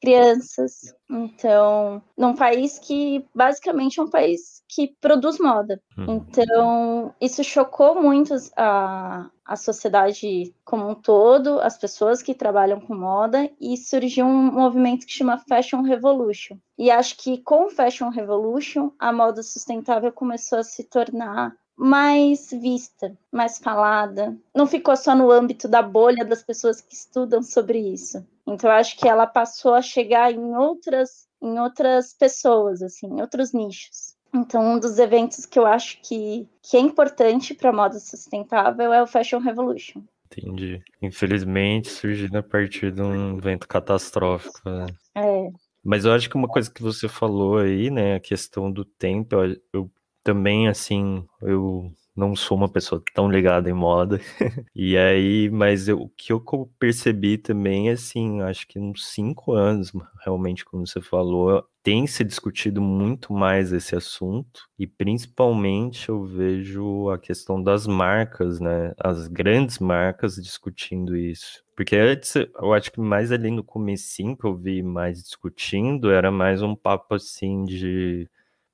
crianças. 0.00 0.94
Então, 1.08 2.02
num 2.16 2.34
país 2.34 2.78
que 2.78 3.24
basicamente 3.34 4.00
é 4.00 4.02
um 4.02 4.10
país 4.10 4.62
que 4.68 4.94
produz 5.00 5.38
moda. 5.38 5.80
Uhum. 5.98 6.14
Então, 6.14 7.14
isso 7.20 7.42
chocou 7.42 8.00
muito 8.00 8.34
a, 8.56 9.28
a 9.44 9.56
sociedade 9.56 10.54
como 10.64 10.88
um 10.88 10.94
todo, 10.94 11.60
as 11.60 11.76
pessoas 11.76 12.22
que 12.22 12.34
trabalham 12.34 12.80
com 12.80 12.94
moda, 12.94 13.50
e 13.60 13.76
surgiu 13.76 14.24
um 14.24 14.52
movimento 14.52 15.06
que 15.06 15.12
chama 15.12 15.42
Fashion 15.48 15.82
Revolution. 15.82 16.56
E 16.78 16.90
acho 16.90 17.16
que 17.18 17.38
com 17.38 17.66
o 17.66 17.70
Fashion 17.70 18.08
Revolution, 18.08 18.90
a 18.98 19.12
moda 19.12 19.42
sustentável 19.42 20.12
começou 20.12 20.58
a 20.58 20.64
se 20.64 20.84
tornar 20.84 21.54
mais 21.80 22.50
vista, 22.50 23.16
mais 23.32 23.58
falada. 23.58 24.36
Não 24.54 24.66
ficou 24.66 24.94
só 24.94 25.16
no 25.16 25.30
âmbito 25.30 25.66
da 25.66 25.80
bolha 25.80 26.26
das 26.26 26.42
pessoas 26.42 26.82
que 26.82 26.94
estudam 26.94 27.42
sobre 27.42 27.78
isso. 27.78 28.22
Então, 28.46 28.70
acho 28.70 28.98
que 28.98 29.08
ela 29.08 29.26
passou 29.26 29.72
a 29.72 29.80
chegar 29.80 30.30
em 30.30 30.54
outras, 30.54 31.26
em 31.40 31.58
outras 31.58 32.12
pessoas, 32.12 32.82
assim, 32.82 33.06
em 33.06 33.22
outros 33.22 33.54
nichos. 33.54 34.14
Então, 34.34 34.74
um 34.74 34.78
dos 34.78 34.98
eventos 34.98 35.46
que 35.46 35.58
eu 35.58 35.64
acho 35.64 35.98
que, 36.02 36.46
que 36.62 36.76
é 36.76 36.80
importante 36.80 37.54
para 37.54 37.70
a 37.70 37.72
moda 37.72 37.98
sustentável 37.98 38.92
é 38.92 39.02
o 39.02 39.06
Fashion 39.06 39.38
Revolution. 39.38 40.02
Entendi. 40.26 40.82
Infelizmente, 41.00 41.88
surgindo 41.88 42.36
a 42.36 42.42
partir 42.42 42.92
de 42.92 43.00
um 43.00 43.38
evento 43.38 43.66
catastrófico. 43.66 44.60
Né? 44.68 44.86
É. 45.16 45.50
Mas 45.82 46.04
eu 46.04 46.12
acho 46.12 46.28
que 46.28 46.36
uma 46.36 46.46
coisa 46.46 46.70
que 46.70 46.82
você 46.82 47.08
falou 47.08 47.56
aí, 47.56 47.90
né, 47.90 48.16
a 48.16 48.20
questão 48.20 48.70
do 48.70 48.84
tempo, 48.84 49.34
eu 49.72 49.90
também, 50.22 50.68
assim, 50.68 51.24
eu 51.42 51.92
não 52.16 52.36
sou 52.36 52.56
uma 52.56 52.68
pessoa 52.68 53.02
tão 53.14 53.30
ligada 53.30 53.70
em 53.70 53.72
moda. 53.72 54.20
e 54.74 54.96
aí, 54.96 55.48
mas 55.50 55.88
eu, 55.88 56.00
o 56.02 56.08
que 56.08 56.32
eu 56.32 56.42
percebi 56.78 57.38
também, 57.38 57.90
assim, 57.90 58.42
acho 58.42 58.66
que 58.66 58.78
uns 58.78 59.08
cinco 59.08 59.52
anos, 59.52 59.92
realmente, 60.24 60.64
como 60.64 60.86
você 60.86 61.00
falou, 61.00 61.64
tem 61.82 62.06
se 62.06 62.22
discutido 62.22 62.82
muito 62.82 63.32
mais 63.32 63.72
esse 63.72 63.96
assunto. 63.96 64.68
E 64.78 64.86
principalmente 64.86 66.08
eu 66.08 66.24
vejo 66.24 67.08
a 67.10 67.18
questão 67.18 67.62
das 67.62 67.86
marcas, 67.86 68.60
né? 68.60 68.92
As 68.98 69.26
grandes 69.28 69.78
marcas 69.78 70.34
discutindo 70.34 71.16
isso. 71.16 71.62
Porque 71.74 71.96
antes, 71.96 72.34
eu 72.36 72.74
acho 72.74 72.92
que 72.92 73.00
mais 73.00 73.32
ali 73.32 73.50
no 73.50 73.64
comecinho 73.64 74.36
que 74.36 74.44
eu 74.46 74.54
vi 74.54 74.82
mais 74.82 75.22
discutindo, 75.22 76.10
era 76.10 76.30
mais 76.30 76.60
um 76.60 76.76
papo 76.76 77.14
assim 77.14 77.64
de 77.64 78.28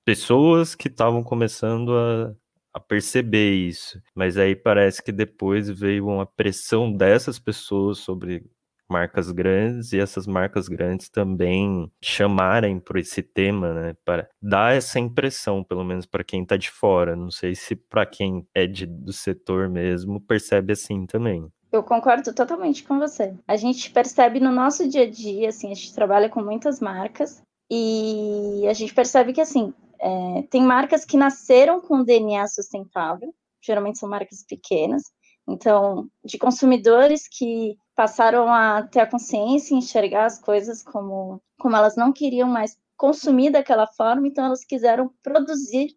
pessoas 0.07 0.77
que 0.77 0.87
estavam 0.87 1.21
começando 1.25 1.93
a, 1.93 2.33
a 2.73 2.79
perceber 2.79 3.55
isso. 3.55 4.01
Mas 4.15 4.39
aí 4.39 4.55
parece 4.55 5.03
que 5.03 5.11
depois 5.11 5.69
veio 5.69 6.07
uma 6.07 6.25
pressão 6.25 6.93
dessas 6.93 7.41
pessoas 7.41 7.99
sobre 7.99 8.45
marcas 8.89 9.33
grandes 9.33 9.93
e 9.93 9.99
essas 9.99 10.25
marcas 10.29 10.69
grandes 10.69 11.09
também 11.09 11.91
chamarem 12.01 12.79
por 12.79 12.99
esse 12.99 13.21
tema, 13.21 13.75
né, 13.75 13.97
para 14.05 14.29
dar 14.41 14.77
essa 14.77 15.01
impressão, 15.01 15.65
pelo 15.65 15.83
menos 15.83 16.07
para 16.07 16.23
quem 16.23 16.45
está 16.45 16.57
de 16.57 16.71
fora. 16.71 17.17
Não 17.17 17.29
sei 17.29 17.57
se 17.57 17.75
para 17.75 18.07
quem 18.07 18.47
é 18.55 18.65
de, 18.65 18.87
do 18.87 19.13
setor 19.13 19.69
mesmo 19.69 20.21
percebe 20.21 20.73
assim 20.73 21.05
também. 21.05 21.49
Eu 21.73 21.83
concordo 21.83 22.33
totalmente 22.33 22.85
com 22.85 22.97
você. 22.97 23.35
A 23.49 23.57
gente 23.57 23.91
percebe 23.91 24.39
no 24.39 24.53
nosso 24.53 24.89
dia 24.89 25.03
a 25.03 25.11
dia, 25.11 25.49
assim, 25.49 25.73
a 25.73 25.75
gente 25.75 25.93
trabalha 25.93 26.29
com 26.29 26.41
muitas 26.41 26.79
marcas 26.79 27.43
e 27.69 28.65
a 28.69 28.73
gente 28.73 28.95
percebe 28.95 29.33
que 29.33 29.41
assim 29.41 29.75
é, 29.99 30.43
tem 30.51 30.63
marcas 30.63 31.05
que 31.05 31.17
nasceram 31.17 31.81
com 31.81 32.05
DNA 32.05 32.47
sustentável, 32.49 33.35
geralmente 33.61 33.99
são 33.99 34.09
marcas 34.09 34.45
pequenas, 34.45 35.03
então, 35.49 36.11
de 36.25 36.39
consumidores 36.39 37.29
que 37.29 37.79
passaram 37.95 38.53
a 38.53 38.83
ter 38.83 39.01
a 39.01 39.07
consciência 39.07 39.75
e 39.75 39.79
enxergar 39.79 40.27
as 40.27 40.41
coisas 40.41 40.83
como, 40.83 41.41
como 41.59 41.77
elas 41.77 41.97
não 41.97 42.13
queriam 42.13 42.49
mais 42.49 42.77
consumir 42.97 43.51
daquela 43.51 43.87
forma, 43.87 44.27
então 44.27 44.45
elas 44.45 44.65
quiseram 44.65 45.11
produzir 45.23 45.97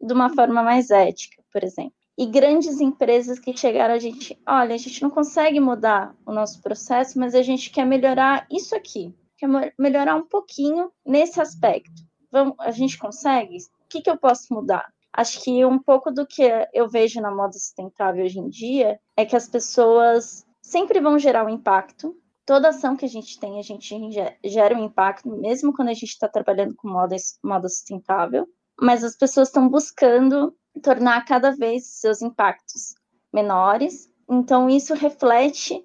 de 0.00 0.12
uma 0.12 0.32
forma 0.34 0.62
mais 0.62 0.90
ética, 0.90 1.42
por 1.52 1.64
exemplo. 1.64 1.94
E 2.18 2.26
grandes 2.26 2.80
empresas 2.80 3.38
que 3.38 3.56
chegaram 3.56 3.94
a 3.94 3.98
gente, 3.98 4.40
olha, 4.46 4.74
a 4.74 4.78
gente 4.78 5.02
não 5.02 5.10
consegue 5.10 5.60
mudar 5.60 6.14
o 6.24 6.32
nosso 6.32 6.62
processo, 6.62 7.18
mas 7.18 7.34
a 7.34 7.42
gente 7.42 7.70
quer 7.70 7.84
melhorar 7.84 8.46
isso 8.50 8.74
aqui, 8.74 9.14
quer 9.36 9.48
melhorar 9.78 10.14
um 10.14 10.26
pouquinho 10.26 10.90
nesse 11.04 11.40
aspecto 11.40 12.05
vamos, 12.36 12.56
a 12.60 12.70
gente 12.70 12.98
consegue? 12.98 13.56
O 13.56 13.88
que, 13.88 14.02
que 14.02 14.10
eu 14.10 14.18
posso 14.18 14.52
mudar? 14.52 14.92
Acho 15.12 15.42
que 15.42 15.64
um 15.64 15.78
pouco 15.78 16.10
do 16.10 16.26
que 16.26 16.42
eu 16.74 16.88
vejo 16.88 17.20
na 17.22 17.34
moda 17.34 17.54
sustentável 17.54 18.24
hoje 18.24 18.38
em 18.38 18.50
dia 18.50 19.00
é 19.16 19.24
que 19.24 19.34
as 19.34 19.48
pessoas 19.48 20.44
sempre 20.60 21.00
vão 21.00 21.18
gerar 21.18 21.46
um 21.46 21.48
impacto. 21.48 22.14
Toda 22.44 22.68
ação 22.68 22.94
que 22.94 23.06
a 23.06 23.08
gente 23.08 23.40
tem, 23.40 23.58
a 23.58 23.62
gente 23.62 23.94
gera 24.44 24.76
um 24.76 24.84
impacto, 24.84 25.28
mesmo 25.28 25.72
quando 25.72 25.88
a 25.88 25.94
gente 25.94 26.10
está 26.10 26.28
trabalhando 26.28 26.74
com 26.76 26.88
moda, 26.88 27.16
moda 27.42 27.68
sustentável. 27.68 28.46
Mas 28.78 29.02
as 29.02 29.16
pessoas 29.16 29.48
estão 29.48 29.68
buscando 29.68 30.54
tornar 30.82 31.24
cada 31.24 31.50
vez 31.50 31.86
seus 31.86 32.20
impactos 32.20 32.94
menores. 33.32 34.12
Então, 34.28 34.68
isso 34.68 34.92
reflete 34.92 35.82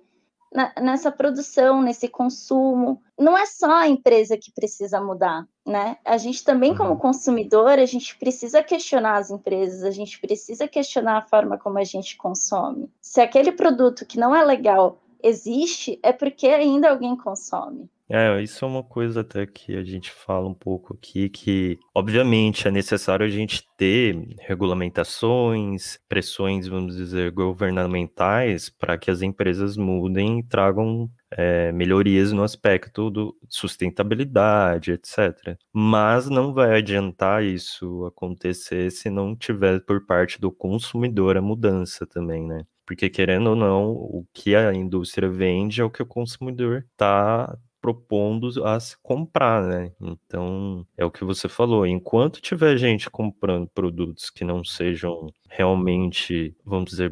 na, 0.53 0.73
nessa 0.81 1.09
produção, 1.09 1.81
nesse 1.81 2.09
consumo. 2.09 3.01
Não 3.17 3.37
é 3.37 3.45
só 3.45 3.71
a 3.71 3.87
empresa 3.87 4.37
que 4.37 4.51
precisa 4.51 4.99
mudar, 4.99 5.47
né? 5.65 5.97
A 6.04 6.17
gente 6.17 6.43
também, 6.43 6.76
como 6.76 6.91
uhum. 6.91 6.97
consumidor, 6.97 7.80
a 7.80 7.86
gente 7.86 8.17
precisa 8.17 8.63
questionar 8.63 9.17
as 9.17 9.30
empresas, 9.30 9.84
a 9.84 9.91
gente 9.91 10.19
precisa 10.19 10.67
questionar 10.67 11.17
a 11.17 11.21
forma 11.21 11.58
como 11.58 11.78
a 11.78 11.84
gente 11.84 12.17
consome. 12.17 12.89
Se 13.00 13.21
aquele 13.21 13.52
produto 13.52 14.06
que 14.06 14.19
não 14.19 14.36
é 14.36 14.43
legal 14.43 15.02
existe, 15.24 16.00
é 16.02 16.12
porque 16.12 16.47
ainda 16.47 16.89
alguém 16.89 17.15
consome. 17.15 17.89
É, 18.13 18.41
isso 18.41 18.65
é 18.65 18.67
uma 18.67 18.84
coisa 18.84 19.21
até 19.21 19.45
que 19.45 19.74
a 19.78 19.84
gente 19.86 20.12
fala 20.12 20.45
um 20.45 20.54
pouco 20.54 20.93
aqui, 20.93 21.30
que 21.30 21.80
obviamente 21.95 22.67
é 22.67 22.71
necessário 22.71 23.26
a 23.26 23.30
gente 23.30 23.63
ter 23.78 24.36
regulamentações, 24.39 25.97
pressões, 26.10 26.67
vamos 26.67 26.97
dizer, 26.97 27.32
governamentais 27.32 28.69
para 28.69 28.97
que 28.97 29.10
as 29.10 29.21
empresas 29.21 29.78
mudem 29.78 30.39
e 30.39 30.43
tragam 30.43 31.10
é, 31.32 31.72
melhorias 31.72 32.32
no 32.32 32.44
aspecto 32.44 33.10
do 33.10 33.38
sustentabilidade, 33.50 34.91
etc. 34.91 35.58
Mas 35.74 36.30
não 36.30 36.54
vai 36.54 36.78
adiantar 36.78 37.44
isso 37.44 38.06
acontecer 38.06 38.91
se 38.91 39.10
não 39.10 39.36
tiver 39.36 39.82
por 39.82 40.06
parte 40.06 40.39
do 40.39 40.52
consumidor 40.52 41.38
a 41.38 41.41
mudança 41.41 42.06
também, 42.06 42.46
né? 42.46 42.65
Porque 42.86 43.10
querendo 43.10 43.52
ou 43.52 43.56
não, 43.56 43.91
o 43.91 44.26
que 44.34 44.56
a 44.56 44.74
indústria 44.74 45.30
vende 45.30 45.82
é 45.82 45.84
o 45.84 45.89
que 45.89 46.04
o 46.04 46.06
consumidor 46.06 46.86
está 46.91 47.58
propondo 47.82 48.65
a 48.65 48.80
se 48.80 48.96
comprar, 49.02 49.65
né? 49.65 49.91
Então, 50.00 50.86
é 50.96 51.04
o 51.04 51.12
que 51.12 51.24
você 51.24 51.50
falou, 51.50 51.86
enquanto 51.86 52.41
tiver 52.41 52.78
gente 52.78 53.10
comprando 53.10 53.67
produtos 53.67 54.30
que 54.30 54.46
não 54.46 54.63
sejam 54.63 55.28
realmente, 55.50 56.56
vamos 56.63 56.91
dizer, 56.91 57.12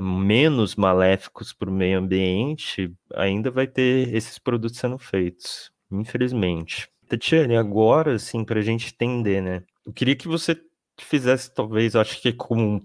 menos 0.00 0.74
maléficos 0.74 1.52
para 1.52 1.70
o 1.70 1.72
meio 1.72 1.98
ambiente, 1.98 2.92
ainda 3.14 3.50
vai 3.50 3.66
ter 3.66 4.12
esses 4.14 4.38
produtos 4.38 4.78
sendo 4.78 4.98
feitos, 4.98 5.70
infelizmente. 5.92 6.88
Tatiane, 7.08 7.56
agora, 7.56 8.14
assim, 8.14 8.44
para 8.44 8.60
a 8.60 8.62
gente 8.62 8.92
entender, 8.92 9.40
né? 9.40 9.62
Eu 9.86 9.92
queria 9.92 10.16
que 10.16 10.28
você 10.28 10.54
fizesse 11.04 11.52
talvez, 11.52 11.94
acho 11.96 12.20
que 12.20 12.34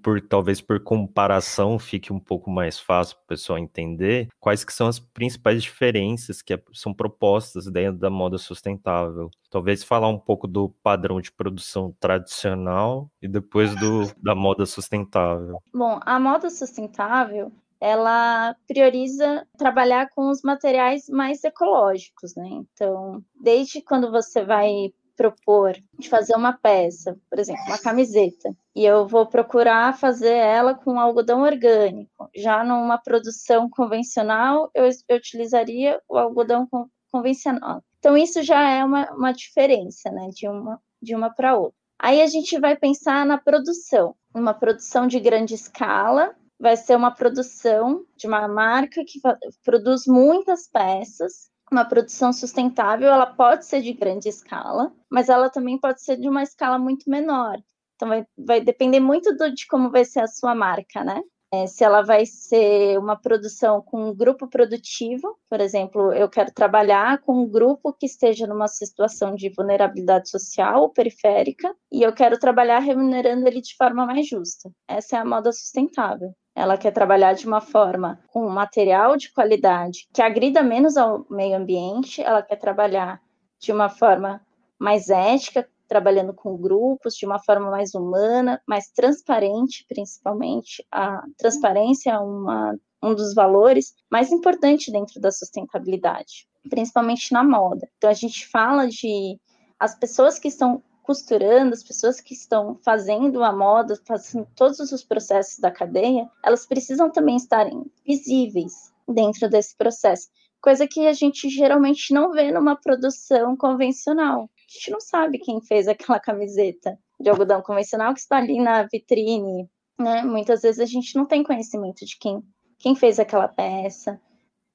por 0.01 0.21
talvez 0.21 0.61
por 0.61 0.79
comparação 0.79 1.79
fique 1.79 2.11
um 2.11 2.19
pouco 2.19 2.49
mais 2.49 2.79
fácil 2.79 3.15
para 3.17 3.23
o 3.23 3.27
pessoal 3.27 3.59
entender 3.59 4.27
quais 4.39 4.63
que 4.63 4.73
são 4.73 4.87
as 4.87 4.99
principais 4.99 5.61
diferenças 5.63 6.41
que 6.41 6.57
são 6.73 6.93
propostas 6.93 7.65
dentro 7.67 7.99
da 7.99 8.09
moda 8.09 8.37
sustentável. 8.37 9.29
Talvez 9.49 9.83
falar 9.83 10.09
um 10.09 10.19
pouco 10.19 10.47
do 10.47 10.69
padrão 10.81 11.21
de 11.21 11.31
produção 11.31 11.95
tradicional 11.99 13.09
e 13.21 13.27
depois 13.27 13.75
do 13.75 14.11
da 14.21 14.35
moda 14.35 14.65
sustentável. 14.65 15.59
Bom, 15.73 15.99
a 16.05 16.19
moda 16.19 16.49
sustentável 16.49 17.51
ela 17.83 18.55
prioriza 18.65 19.45
trabalhar 19.57 20.07
com 20.15 20.29
os 20.29 20.41
materiais 20.41 21.09
mais 21.09 21.43
ecológicos, 21.43 22.33
né? 22.33 22.47
Então, 22.49 23.21
desde 23.35 23.81
quando 23.81 24.09
você 24.09 24.45
vai 24.45 24.93
propor 25.15 25.75
de 25.97 26.09
fazer 26.09 26.35
uma 26.35 26.53
peça, 26.53 27.17
por 27.29 27.39
exemplo, 27.39 27.63
uma 27.67 27.77
camiseta, 27.77 28.55
e 28.75 28.83
eu 28.83 29.07
vou 29.07 29.25
procurar 29.25 29.97
fazer 29.97 30.33
ela 30.33 30.73
com 30.73 30.99
algodão 30.99 31.41
orgânico. 31.41 32.29
Já 32.35 32.63
numa 32.63 32.97
produção 32.97 33.69
convencional, 33.69 34.69
eu, 34.73 34.89
eu 35.07 35.17
utilizaria 35.17 36.01
o 36.09 36.17
algodão 36.17 36.67
convencional. 37.11 37.83
Então, 37.99 38.17
isso 38.17 38.41
já 38.43 38.69
é 38.69 38.83
uma, 38.83 39.09
uma 39.13 39.31
diferença, 39.31 40.11
né, 40.11 40.29
de 40.29 40.47
uma, 40.47 40.81
de 41.01 41.15
uma 41.15 41.29
para 41.29 41.55
outra. 41.55 41.77
Aí 41.99 42.21
a 42.21 42.27
gente 42.27 42.59
vai 42.59 42.75
pensar 42.75 43.25
na 43.25 43.37
produção, 43.37 44.15
uma 44.33 44.53
produção 44.53 45.07
de 45.07 45.19
grande 45.19 45.53
escala, 45.53 46.35
vai 46.59 46.75
ser 46.75 46.95
uma 46.95 47.11
produção 47.11 48.05
de 48.17 48.27
uma 48.27 48.47
marca 48.47 49.03
que 49.05 49.21
produz 49.63 50.05
muitas 50.05 50.67
peças 50.67 51.49
uma 51.73 51.85
produção 51.85 52.31
sustentável, 52.31 53.09
ela 53.09 53.25
pode 53.25 53.65
ser 53.65 53.81
de 53.81 53.91
grande 53.93 54.29
escala, 54.29 54.93
mas 55.09 55.27
ela 55.27 55.49
também 55.49 55.77
pode 55.77 56.01
ser 56.01 56.17
de 56.17 56.29
uma 56.29 56.43
escala 56.43 56.77
muito 56.79 57.09
menor. 57.09 57.57
Então, 57.95 58.07
vai, 58.07 58.25
vai 58.37 58.61
depender 58.61 58.99
muito 58.99 59.35
do, 59.35 59.53
de 59.53 59.67
como 59.67 59.89
vai 59.89 60.05
ser 60.05 60.21
a 60.21 60.27
sua 60.27 60.55
marca, 60.55 61.03
né? 61.03 61.21
É, 61.53 61.67
se 61.67 61.83
ela 61.83 62.01
vai 62.01 62.25
ser 62.25 62.97
uma 62.97 63.15
produção 63.15 63.79
com 63.79 64.09
um 64.09 64.15
grupo 64.15 64.47
produtivo, 64.47 65.37
por 65.47 65.61
exemplo, 65.61 66.11
eu 66.11 66.27
quero 66.27 66.51
trabalhar 66.51 67.19
com 67.19 67.43
um 67.43 67.47
grupo 67.47 67.93
que 67.93 68.07
esteja 68.07 68.47
numa 68.47 68.67
situação 68.67 69.35
de 69.35 69.49
vulnerabilidade 69.49 70.29
social 70.29 70.81
ou 70.81 70.89
periférica, 70.89 71.71
e 71.91 72.01
eu 72.01 72.11
quero 72.11 72.39
trabalhar 72.39 72.79
remunerando 72.79 73.47
ele 73.47 73.61
de 73.61 73.75
forma 73.75 74.03
mais 74.03 74.27
justa. 74.27 74.71
Essa 74.87 75.17
é 75.17 75.19
a 75.19 75.25
moda 75.25 75.51
sustentável. 75.51 76.33
Ela 76.55 76.77
quer 76.77 76.91
trabalhar 76.91 77.33
de 77.33 77.47
uma 77.47 77.61
forma 77.61 78.19
com 78.27 78.47
material 78.47 79.17
de 79.17 79.31
qualidade 79.31 80.07
que 80.13 80.21
agrida 80.21 80.61
menos 80.61 80.97
ao 80.97 81.25
meio 81.29 81.57
ambiente, 81.57 82.21
ela 82.21 82.41
quer 82.41 82.57
trabalhar 82.57 83.21
de 83.59 83.71
uma 83.71 83.89
forma 83.89 84.41
mais 84.77 85.09
ética, 85.09 85.67
trabalhando 85.87 86.33
com 86.33 86.57
grupos, 86.57 87.15
de 87.15 87.25
uma 87.25 87.39
forma 87.39 87.69
mais 87.69 87.93
humana, 87.93 88.61
mais 88.67 88.89
transparente, 88.89 89.85
principalmente. 89.87 90.85
A 90.91 91.23
transparência 91.37 92.11
é 92.11 92.17
uma, 92.17 92.77
um 93.01 93.13
dos 93.13 93.33
valores 93.33 93.93
mais 94.11 94.31
importantes 94.31 94.91
dentro 94.91 95.21
da 95.21 95.31
sustentabilidade, 95.31 96.47
principalmente 96.69 97.31
na 97.31 97.43
moda. 97.43 97.87
Então, 97.97 98.09
a 98.09 98.13
gente 98.13 98.47
fala 98.47 98.87
de 98.87 99.39
as 99.79 99.95
pessoas 99.95 100.39
que 100.39 100.47
estão 100.47 100.81
costurando, 101.03 101.73
as 101.73 101.83
pessoas 101.83 102.19
que 102.19 102.33
estão 102.33 102.79
fazendo 102.83 103.43
a 103.43 103.51
moda, 103.51 103.95
fazendo 104.05 104.47
todos 104.55 104.79
os 104.79 105.03
processos 105.03 105.59
da 105.59 105.69
cadeia, 105.69 106.27
elas 106.43 106.65
precisam 106.65 107.11
também 107.11 107.35
estarem 107.35 107.83
visíveis 108.07 108.91
dentro 109.07 109.49
desse 109.49 109.75
processo, 109.75 110.29
coisa 110.61 110.87
que 110.87 111.05
a 111.05 111.13
gente 111.13 111.49
geralmente 111.49 112.13
não 112.13 112.31
vê 112.31 112.51
numa 112.51 112.75
produção 112.75 113.55
convencional. 113.57 114.43
A 114.43 114.73
gente 114.73 114.91
não 114.91 114.99
sabe 115.01 115.37
quem 115.37 115.61
fez 115.61 115.89
aquela 115.89 116.19
camiseta 116.19 116.97
de 117.19 117.29
algodão 117.29 117.61
convencional 117.61 118.13
que 118.13 118.21
está 118.21 118.37
ali 118.37 118.59
na 118.59 118.83
vitrine, 118.83 119.69
né? 119.99 120.23
Muitas 120.23 120.61
vezes 120.61 120.79
a 120.79 120.85
gente 120.85 121.15
não 121.15 121.25
tem 121.25 121.43
conhecimento 121.43 122.05
de 122.05 122.17
quem, 122.17 122.41
quem 122.79 122.95
fez 122.95 123.19
aquela 123.19 123.47
peça, 123.47 124.19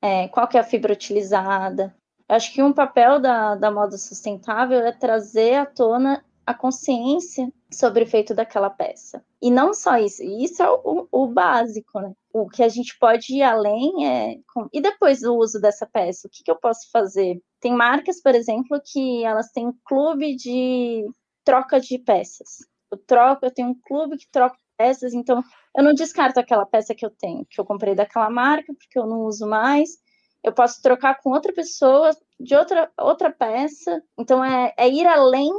é, 0.01 0.29
qual 0.29 0.47
que 0.47 0.57
é 0.57 0.61
a 0.61 0.65
fibra 0.65 0.93
utilizada, 0.93 1.95
Acho 2.29 2.53
que 2.53 2.63
um 2.63 2.73
papel 2.73 3.19
da, 3.21 3.55
da 3.55 3.71
moda 3.71 3.97
sustentável 3.97 4.81
é 4.81 4.93
trazer 4.93 5.55
à 5.55 5.67
tona 5.67 6.23
a 6.49 6.55
consciência 6.55 7.53
sobre 7.71 8.03
o 8.03 8.07
efeito 8.07 8.35
daquela 8.35 8.71
peça. 8.71 9.23
E 9.41 9.51
não 9.51 9.75
só 9.75 9.99
isso, 9.99 10.23
isso 10.23 10.63
é 10.63 10.71
o, 10.71 11.07
o 11.13 11.27
básico, 11.27 12.01
né? 12.01 12.13
O 12.33 12.49
que 12.49 12.63
a 12.63 12.69
gente 12.69 12.99
pode 12.99 13.35
ir 13.35 13.43
além 13.43 14.07
é. 14.07 14.39
E 14.73 14.81
depois 14.81 15.21
do 15.21 15.37
uso 15.37 15.61
dessa 15.61 15.87
peça, 15.87 16.27
o 16.27 16.31
que, 16.31 16.43
que 16.43 16.51
eu 16.51 16.57
posso 16.57 16.91
fazer? 16.91 17.39
Tem 17.61 17.73
marcas, 17.73 18.23
por 18.23 18.35
exemplo, 18.35 18.81
que 18.85 19.25
elas 19.25 19.51
têm 19.51 19.67
um 19.67 19.75
clube 19.85 20.37
de 20.37 21.05
troca 21.45 21.79
de 21.79 21.99
peças. 21.99 22.67
Eu 22.91 22.99
troco, 22.99 23.45
eu 23.45 23.51
tenho 23.51 23.69
um 23.69 23.81
clube 23.87 24.17
que 24.17 24.31
troca 24.31 24.57
peças, 24.79 25.13
então 25.13 25.43
eu 25.77 25.85
não 25.85 25.93
descarto 25.93 26.41
aquela 26.41 26.65
peça 26.65 26.95
que 26.95 27.05
eu 27.05 27.11
tenho, 27.11 27.45
que 27.45 27.61
eu 27.61 27.65
comprei 27.65 27.95
daquela 27.95 28.31
marca, 28.31 28.73
porque 28.73 28.99
eu 28.99 29.07
não 29.07 29.23
uso 29.23 29.47
mais 29.47 29.99
eu 30.43 30.53
posso 30.53 30.81
trocar 30.81 31.21
com 31.21 31.31
outra 31.31 31.53
pessoa 31.53 32.11
de 32.39 32.55
outra, 32.55 32.91
outra 32.99 33.31
peça. 33.31 34.03
Então, 34.19 34.45
é, 34.45 34.73
é 34.77 34.89
ir 34.89 35.07
além 35.07 35.51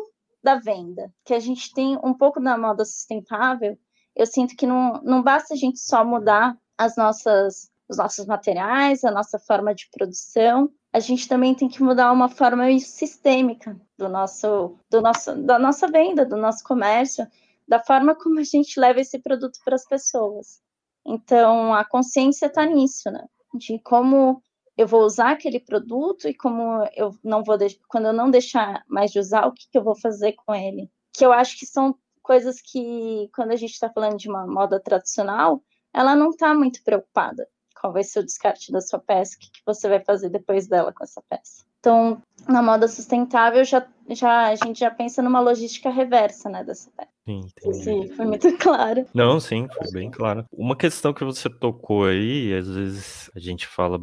da 0.41 0.55
venda, 0.55 1.13
que 1.25 1.33
a 1.33 1.39
gente 1.39 1.73
tem 1.73 1.97
um 2.03 2.13
pouco 2.13 2.39
da 2.39 2.57
moda 2.57 2.85
sustentável. 2.85 3.77
Eu 4.15 4.25
sinto 4.25 4.55
que 4.55 4.65
não, 4.65 5.01
não 5.03 5.21
basta 5.21 5.53
a 5.53 5.57
gente 5.57 5.79
só 5.79 6.03
mudar 6.03 6.57
as 6.77 6.95
nossas, 6.95 7.69
os 7.89 7.97
nossos 7.97 8.25
materiais, 8.25 9.03
a 9.03 9.11
nossa 9.11 9.37
forma 9.37 9.75
de 9.75 9.89
produção, 9.91 10.71
a 10.91 10.99
gente 10.99 11.27
também 11.27 11.53
tem 11.53 11.69
que 11.69 11.83
mudar 11.83 12.11
uma 12.11 12.29
forma 12.29 12.65
sistêmica 12.79 13.79
do 13.97 14.09
nosso, 14.09 14.75
do 14.89 15.01
nosso, 15.01 15.35
da 15.35 15.59
nossa 15.59 15.87
venda, 15.87 16.25
do 16.25 16.35
nosso 16.35 16.63
comércio, 16.63 17.27
da 17.67 17.79
forma 17.79 18.15
como 18.15 18.39
a 18.39 18.43
gente 18.43 18.79
leva 18.79 18.99
esse 18.99 19.19
produto 19.19 19.59
para 19.63 19.75
as 19.75 19.85
pessoas. 19.85 20.61
Então, 21.05 21.73
a 21.73 21.85
consciência 21.85 22.47
está 22.47 22.65
nisso, 22.65 23.11
né? 23.11 23.23
De 23.53 23.79
como 23.79 24.41
eu 24.79 24.87
vou 24.87 25.01
usar 25.01 25.31
aquele 25.31 25.59
produto 25.59 26.25
e 26.29 26.33
como 26.33 26.87
eu 26.95 27.13
não 27.21 27.43
vou 27.43 27.57
quando 27.89 28.05
eu 28.05 28.13
não 28.13 28.31
deixar 28.31 28.81
mais 28.87 29.11
de 29.11 29.19
usar, 29.19 29.45
o 29.45 29.51
que, 29.51 29.67
que 29.69 29.77
eu 29.77 29.83
vou 29.83 29.93
fazer 29.93 30.31
com 30.31 30.55
ele? 30.55 30.89
Que 31.11 31.25
eu 31.25 31.33
acho 31.33 31.59
que 31.59 31.65
são 31.65 31.93
coisas 32.21 32.61
que, 32.61 33.29
quando 33.35 33.51
a 33.51 33.57
gente 33.57 33.73
está 33.73 33.89
falando 33.89 34.17
de 34.17 34.29
uma 34.29 34.47
moda 34.47 34.79
tradicional, 34.79 35.61
ela 35.93 36.15
não 36.15 36.29
está 36.29 36.53
muito 36.55 36.81
preocupada 36.81 37.45
qual 37.77 37.91
vai 37.91 38.05
ser 38.05 38.19
o 38.19 38.23
descarte 38.23 38.71
da 38.71 38.79
sua 38.79 38.99
peça, 38.99 39.35
o 39.35 39.39
que, 39.39 39.51
que 39.51 39.61
você 39.65 39.89
vai 39.89 39.99
fazer 39.99 40.29
depois 40.29 40.65
dela 40.65 40.93
com 40.93 41.03
essa 41.03 41.21
peça. 41.27 41.65
Então, 41.79 42.21
na 42.47 42.61
moda 42.61 42.87
sustentável, 42.87 43.63
já, 43.63 43.85
já, 44.09 44.47
a 44.47 44.55
gente 44.55 44.79
já 44.79 44.91
pensa 44.91 45.21
numa 45.21 45.39
logística 45.39 45.89
reversa 45.89 46.49
né, 46.49 46.63
dessa 46.63 46.91
peça. 46.91 47.09
Sim, 47.25 47.39
entendi. 47.39 47.83
Sim, 47.83 48.07
foi 48.15 48.25
muito 48.25 48.51
claro. 48.57 49.05
Não, 49.13 49.39
sim, 49.39 49.67
foi 49.69 49.91
bem 49.91 50.11
claro. 50.11 50.45
Uma 50.51 50.75
questão 50.75 51.13
que 51.13 51.23
você 51.23 51.49
tocou 51.49 52.05
aí, 52.05 52.53
às 52.53 52.67
vezes 52.67 53.31
a 53.35 53.39
gente 53.39 53.67
fala, 53.67 53.99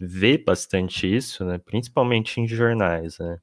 vê 0.00 0.38
bastante 0.38 1.12
isso, 1.12 1.44
né? 1.44 1.58
Principalmente 1.58 2.40
em 2.40 2.46
jornais, 2.46 3.18
né? 3.18 3.38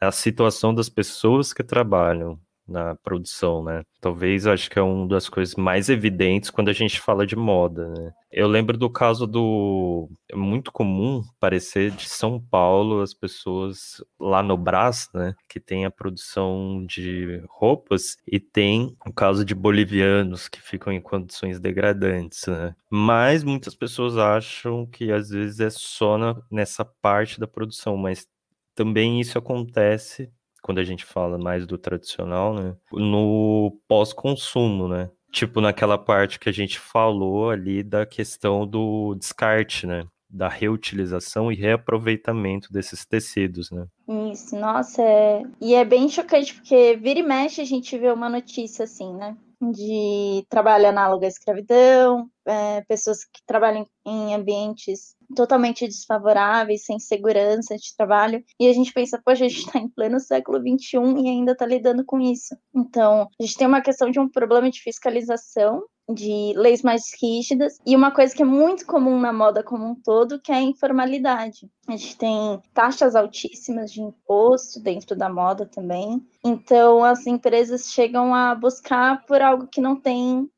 É 0.00 0.06
a 0.06 0.12
situação 0.12 0.74
das 0.74 0.88
pessoas 0.88 1.52
que 1.52 1.62
trabalham 1.62 2.38
na 2.66 2.94
produção, 2.96 3.62
né? 3.62 3.82
Talvez 4.00 4.46
acho 4.46 4.70
que 4.70 4.78
é 4.78 4.82
uma 4.82 5.06
das 5.06 5.28
coisas 5.28 5.54
mais 5.54 5.88
evidentes 5.88 6.50
quando 6.50 6.68
a 6.68 6.72
gente 6.72 7.00
fala 7.00 7.26
de 7.26 7.36
moda, 7.36 7.88
né? 7.88 8.12
Eu 8.32 8.48
lembro 8.48 8.76
do 8.76 8.90
caso 8.90 9.26
do 9.28 10.08
é 10.28 10.34
muito 10.34 10.72
comum 10.72 11.22
parecer 11.38 11.92
de 11.92 12.08
São 12.08 12.40
Paulo 12.40 13.00
as 13.00 13.14
pessoas 13.14 14.02
lá 14.18 14.42
no 14.42 14.56
Brás, 14.56 15.08
né, 15.14 15.34
que 15.48 15.60
tem 15.60 15.84
a 15.84 15.90
produção 15.90 16.84
de 16.84 17.40
roupas 17.48 18.16
e 18.26 18.40
tem 18.40 18.96
o 19.06 19.12
caso 19.12 19.44
de 19.44 19.54
bolivianos 19.54 20.48
que 20.48 20.60
ficam 20.60 20.92
em 20.92 21.00
condições 21.00 21.60
degradantes, 21.60 22.46
né? 22.48 22.74
Mas 22.90 23.44
muitas 23.44 23.74
pessoas 23.76 24.18
acham 24.18 24.84
que 24.86 25.12
às 25.12 25.30
vezes 25.30 25.60
é 25.60 25.70
só 25.70 26.18
na, 26.18 26.36
nessa 26.50 26.84
parte 26.84 27.38
da 27.38 27.46
produção, 27.46 27.96
mas 27.96 28.26
também 28.74 29.20
isso 29.20 29.38
acontece 29.38 30.28
quando 30.64 30.78
a 30.78 30.84
gente 30.84 31.04
fala 31.04 31.36
mais 31.36 31.66
do 31.66 31.76
tradicional, 31.76 32.54
né? 32.54 32.74
No 32.90 33.78
pós-consumo, 33.86 34.88
né? 34.88 35.10
Tipo 35.30 35.60
naquela 35.60 35.98
parte 35.98 36.38
que 36.40 36.48
a 36.48 36.52
gente 36.52 36.78
falou 36.78 37.50
ali 37.50 37.82
da 37.82 38.06
questão 38.06 38.66
do 38.66 39.14
descarte, 39.14 39.86
né? 39.86 40.06
Da 40.30 40.48
reutilização 40.48 41.52
e 41.52 41.54
reaproveitamento 41.54 42.72
desses 42.72 43.04
tecidos, 43.04 43.70
né? 43.70 43.86
Isso, 44.32 44.56
nossa, 44.58 45.02
é... 45.02 45.42
e 45.60 45.74
é 45.74 45.84
bem 45.84 46.08
chocante, 46.08 46.54
porque 46.54 46.96
vira 46.96 47.20
e 47.20 47.22
mexe 47.22 47.60
a 47.60 47.66
gente 47.66 47.98
vê 47.98 48.10
uma 48.10 48.30
notícia 48.30 48.84
assim, 48.84 49.14
né? 49.14 49.36
De 49.60 50.46
trabalho 50.48 50.88
análogo 50.88 51.26
à 51.26 51.28
escravidão, 51.28 52.26
é, 52.46 52.80
pessoas 52.88 53.18
que 53.24 53.40
trabalham 53.46 53.86
em 54.06 54.34
ambientes 54.34 55.13
totalmente 55.34 55.86
desfavoráveis, 55.86 56.84
sem 56.84 56.98
segurança 56.98 57.76
de 57.76 57.94
trabalho, 57.96 58.42
e 58.58 58.68
a 58.68 58.72
gente 58.72 58.92
pensa, 58.92 59.20
poxa, 59.24 59.44
a 59.44 59.48
gente 59.48 59.66
está 59.66 59.78
em 59.78 59.88
pleno 59.88 60.20
século 60.20 60.58
XXI 60.58 61.22
e 61.22 61.28
ainda 61.28 61.52
está 61.52 61.66
lidando 61.66 62.04
com 62.04 62.20
isso. 62.20 62.56
Então, 62.74 63.28
a 63.40 63.42
gente 63.42 63.56
tem 63.56 63.66
uma 63.66 63.80
questão 63.80 64.10
de 64.10 64.18
um 64.18 64.28
problema 64.28 64.70
de 64.70 64.80
fiscalização 64.80 65.82
de 66.12 66.52
leis 66.56 66.82
mais 66.82 67.04
rígidas 67.20 67.78
e 67.86 67.96
uma 67.96 68.10
coisa 68.10 68.34
que 68.34 68.42
é 68.42 68.46
muito 68.46 68.84
comum 68.86 69.18
na 69.18 69.32
moda 69.32 69.62
como 69.62 69.86
um 69.86 69.94
todo, 69.94 70.40
que 70.40 70.52
é 70.52 70.56
a 70.56 70.62
informalidade. 70.62 71.68
A 71.88 71.92
gente 71.92 72.16
tem 72.16 72.60
taxas 72.72 73.14
altíssimas 73.14 73.92
de 73.92 74.02
imposto 74.02 74.80
dentro 74.80 75.16
da 75.16 75.28
moda 75.28 75.66
também. 75.66 76.22
Então 76.44 77.02
as 77.02 77.26
empresas 77.26 77.92
chegam 77.92 78.34
a 78.34 78.54
buscar 78.54 79.24
por 79.24 79.40
algo 79.40 79.66
que 79.66 79.80
não 79.80 79.96
tem 79.96 80.48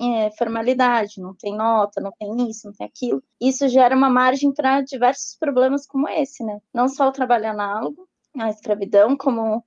é, 0.00 0.30
formalidade, 0.36 1.20
não 1.20 1.34
tem 1.34 1.56
nota, 1.56 2.00
não 2.00 2.12
tem 2.18 2.48
isso, 2.50 2.66
não 2.66 2.74
tem 2.74 2.86
aquilo. 2.86 3.22
Isso 3.40 3.68
gera 3.68 3.96
uma 3.96 4.10
margem 4.10 4.52
para 4.52 4.80
diversos 4.80 5.36
problemas 5.38 5.86
como 5.86 6.08
esse, 6.08 6.44
né? 6.44 6.58
Não 6.74 6.88
só 6.88 7.08
o 7.08 7.12
trabalho 7.12 7.48
análogo, 7.48 8.08
a 8.36 8.50
escravidão, 8.50 9.16
como 9.16 9.64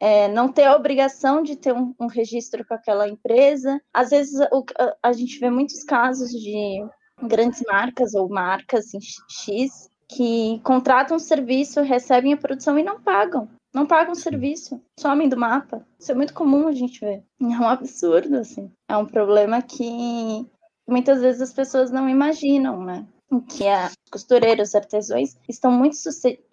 é, 0.00 0.26
não 0.28 0.50
ter 0.50 0.64
a 0.64 0.74
obrigação 0.74 1.42
de 1.42 1.56
ter 1.56 1.74
um, 1.74 1.94
um, 2.00 2.06
registro 2.06 2.66
com 2.66 2.72
aquela 2.72 3.06
empresa. 3.06 3.80
Às 3.92 4.10
vezes 4.10 4.40
o, 4.50 4.64
a, 4.78 4.96
a, 5.10 5.12
gente 5.12 5.38
vê 5.38 5.50
muitos 5.50 5.84
casos 5.84 6.30
de 6.30 6.82
grandes 7.22 7.62
marcas 7.68 8.14
ou 8.14 8.28
marcas 8.28 8.94
em 8.94 9.00
X 9.28 9.90
que 10.08 10.58
contratam 10.64 11.16
um 11.16 11.20
serviço, 11.20 11.82
recebem 11.82 12.32
a 12.32 12.36
produção 12.36 12.78
e 12.78 12.82
não 12.82 13.00
pagam. 13.00 13.48
não 13.72 13.86
pagam 13.86 14.14
serviço, 14.14 14.82
somem 14.98 15.28
do 15.28 15.36
mapa. 15.36 15.86
Isso 15.98 16.10
é 16.10 16.14
muito 16.14 16.34
comum 16.34 16.66
a 16.66 16.72
gente 16.72 16.98
ver. 16.98 17.22
É 17.40 17.44
um 17.44 17.68
absurdo, 17.68 18.36
assim. 18.36 18.72
É 18.88 18.96
um 18.96 19.06
problema 19.06 19.62
que 19.62 20.44
muitas 20.88 21.20
vezes 21.20 21.40
as 21.40 21.52
pessoas 21.52 21.90
não 21.90 22.08
imaginam, 22.08 22.82
né? 22.82 23.06
Que 23.48 23.68
as 23.68 23.94
costureiros, 24.10 24.74
artesãos 24.74 25.36
estão 25.48 25.70
muito 25.70 25.96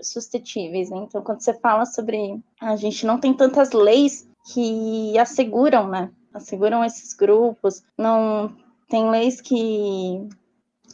suscetíveis. 0.02 0.90
Né? 0.90 0.98
Então, 0.98 1.22
quando 1.24 1.42
você 1.42 1.54
fala 1.54 1.86
sobre 1.86 2.40
a 2.62 2.76
gente 2.76 3.06
não 3.06 3.20
tem 3.20 3.34
tantas 3.34 3.72
leis 3.72 4.28
que 4.54 5.18
asseguram, 5.18 5.88
né? 5.88 6.12
Asseguram 6.34 6.84
esses 6.86 7.14
grupos. 7.14 7.84
Não 7.98 8.56
tem 8.88 9.10
leis 9.10 9.42
que 9.42 10.28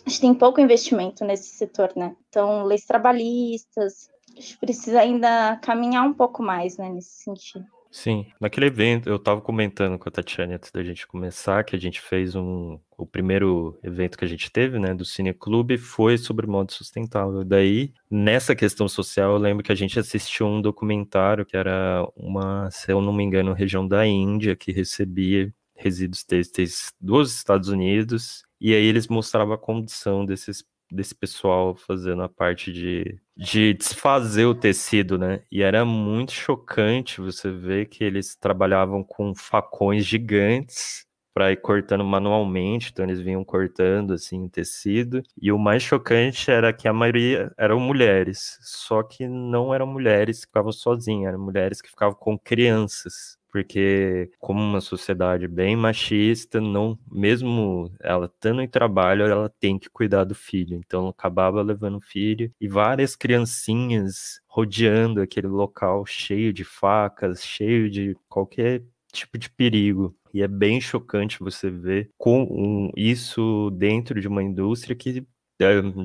a 0.05 0.09
gente 0.09 0.21
tem 0.21 0.33
pouco 0.33 0.61
investimento 0.61 1.23
nesse 1.23 1.55
setor, 1.55 1.91
né? 1.95 2.15
Então, 2.29 2.63
leis 2.63 2.85
trabalhistas, 2.85 4.09
a 4.35 4.39
gente 4.39 4.57
precisa 4.57 4.99
ainda 4.99 5.57
caminhar 5.57 6.05
um 6.05 6.13
pouco 6.13 6.41
mais, 6.41 6.77
né, 6.77 6.89
nesse 6.89 7.23
sentido. 7.23 7.65
Sim, 7.95 8.25
naquele 8.41 8.65
evento, 8.65 9.07
eu 9.07 9.17
estava 9.17 9.39
comentando 9.39 9.99
com 9.99 10.09
a 10.09 10.11
Tatiana 10.11 10.55
antes 10.55 10.71
da 10.71 10.81
gente 10.83 11.05
começar, 11.05 11.63
que 11.63 11.75
a 11.75 11.79
gente 11.79 12.01
fez 12.01 12.35
um. 12.35 12.79
O 12.97 13.05
primeiro 13.05 13.77
evento 13.83 14.17
que 14.17 14.25
a 14.25 14.27
gente 14.27 14.51
teve, 14.51 14.79
né, 14.79 14.95
do 14.95 15.05
Cineclube, 15.05 15.77
foi 15.77 16.17
sobre 16.17 16.47
modo 16.47 16.71
sustentável. 16.71 17.43
Daí, 17.43 17.93
nessa 18.09 18.55
questão 18.55 18.87
social, 18.87 19.33
eu 19.33 19.37
lembro 19.37 19.63
que 19.63 19.71
a 19.71 19.75
gente 19.75 19.99
assistiu 19.99 20.47
um 20.47 20.59
documentário 20.59 21.45
que 21.45 21.55
era 21.55 22.03
uma, 22.15 22.67
se 22.71 22.91
eu 22.91 22.99
não 22.99 23.13
me 23.13 23.23
engano, 23.23 23.53
região 23.53 23.87
da 23.87 24.07
Índia, 24.07 24.55
que 24.55 24.71
recebia 24.71 25.53
resíduos 25.75 26.23
têxteis 26.23 26.91
dos 26.99 27.35
Estados 27.35 27.69
Unidos, 27.69 28.43
e 28.59 28.73
aí 28.73 28.85
eles 28.85 29.07
mostravam 29.07 29.53
a 29.53 29.57
condição 29.57 30.25
desses 30.25 30.63
desse 30.91 31.15
pessoal 31.15 31.75
fazendo 31.75 32.21
a 32.21 32.29
parte 32.29 32.71
de, 32.71 33.19
de 33.35 33.73
desfazer 33.73 34.45
o 34.45 34.55
tecido, 34.55 35.17
né? 35.17 35.41
E 35.51 35.61
era 35.63 35.83
muito 35.85 36.31
chocante 36.31 37.19
você 37.21 37.51
ver 37.51 37.87
que 37.87 38.03
eles 38.03 38.35
trabalhavam 38.35 39.03
com 39.03 39.33
facões 39.35 40.05
gigantes 40.05 41.05
para 41.33 41.51
ir 41.51 41.57
cortando 41.57 42.03
manualmente, 42.03 42.91
então 42.91 43.05
eles 43.05 43.19
vinham 43.19 43.43
cortando 43.43 44.13
assim 44.13 44.45
o 44.45 44.49
tecido. 44.49 45.23
E 45.41 45.51
o 45.51 45.57
mais 45.57 45.81
chocante 45.81 46.51
era 46.51 46.71
que 46.71 46.87
a 46.87 46.93
maioria 46.93 47.51
eram 47.57 47.79
mulheres, 47.79 48.59
só 48.61 49.01
que 49.01 49.27
não 49.27 49.73
eram 49.73 49.87
mulheres 49.87 50.41
que 50.41 50.47
ficavam 50.47 50.71
sozinhas, 50.71 51.29
eram 51.29 51.39
mulheres 51.43 51.81
que 51.81 51.89
ficavam 51.89 52.15
com 52.15 52.37
crianças 52.37 53.37
porque 53.53 54.31
como 54.39 54.59
uma 54.59 54.81
sociedade 54.81 55.47
bem 55.47 55.75
machista, 55.75 56.59
não, 56.59 56.97
mesmo 57.09 57.93
ela 57.99 58.25
estando 58.25 58.63
em 58.63 58.67
trabalho, 58.67 59.27
ela 59.27 59.47
tem 59.59 59.77
que 59.77 59.91
cuidar 59.91 60.23
do 60.23 60.33
filho. 60.33 60.75
Então 60.75 61.07
acabava 61.07 61.61
levando 61.61 61.97
o 61.97 62.01
filho 62.01 62.51
e 62.59 62.67
várias 62.67 63.15
criancinhas 63.15 64.41
rodeando 64.47 65.21
aquele 65.21 65.45
local 65.45 66.03
cheio 66.03 66.51
de 66.51 66.63
facas, 66.63 67.43
cheio 67.43 67.91
de 67.91 68.17
qualquer 68.27 68.81
tipo 69.11 69.37
de 69.37 69.51
perigo. 69.51 70.15
E 70.33 70.41
é 70.41 70.47
bem 70.47 70.81
chocante 70.81 71.39
você 71.39 71.69
ver 71.69 72.09
com 72.17 72.41
um, 72.49 72.89
isso 72.97 73.69
dentro 73.77 74.19
de 74.19 74.27
uma 74.27 74.41
indústria 74.41 74.95
que 74.95 75.23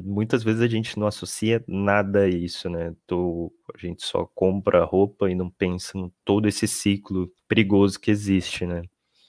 muitas 0.05 0.43
vezes 0.43 0.61
a 0.61 0.67
gente 0.67 0.99
não 0.99 1.07
associa 1.07 1.65
nada 1.67 2.21
a 2.21 2.29
isso, 2.29 2.69
né? 2.69 2.95
Tô, 3.07 3.53
a 3.75 3.79
gente 3.79 4.05
só 4.05 4.27
compra 4.35 4.85
roupa 4.85 5.31
e 5.31 5.35
não 5.35 5.51
pensa 5.51 5.97
em 5.97 6.13
todo 6.25 6.47
esse 6.49 6.69
ciclo 6.69 7.31
perigoso 7.49 7.99
que 7.99 8.11
existe, 8.11 8.67
né? 8.67 8.83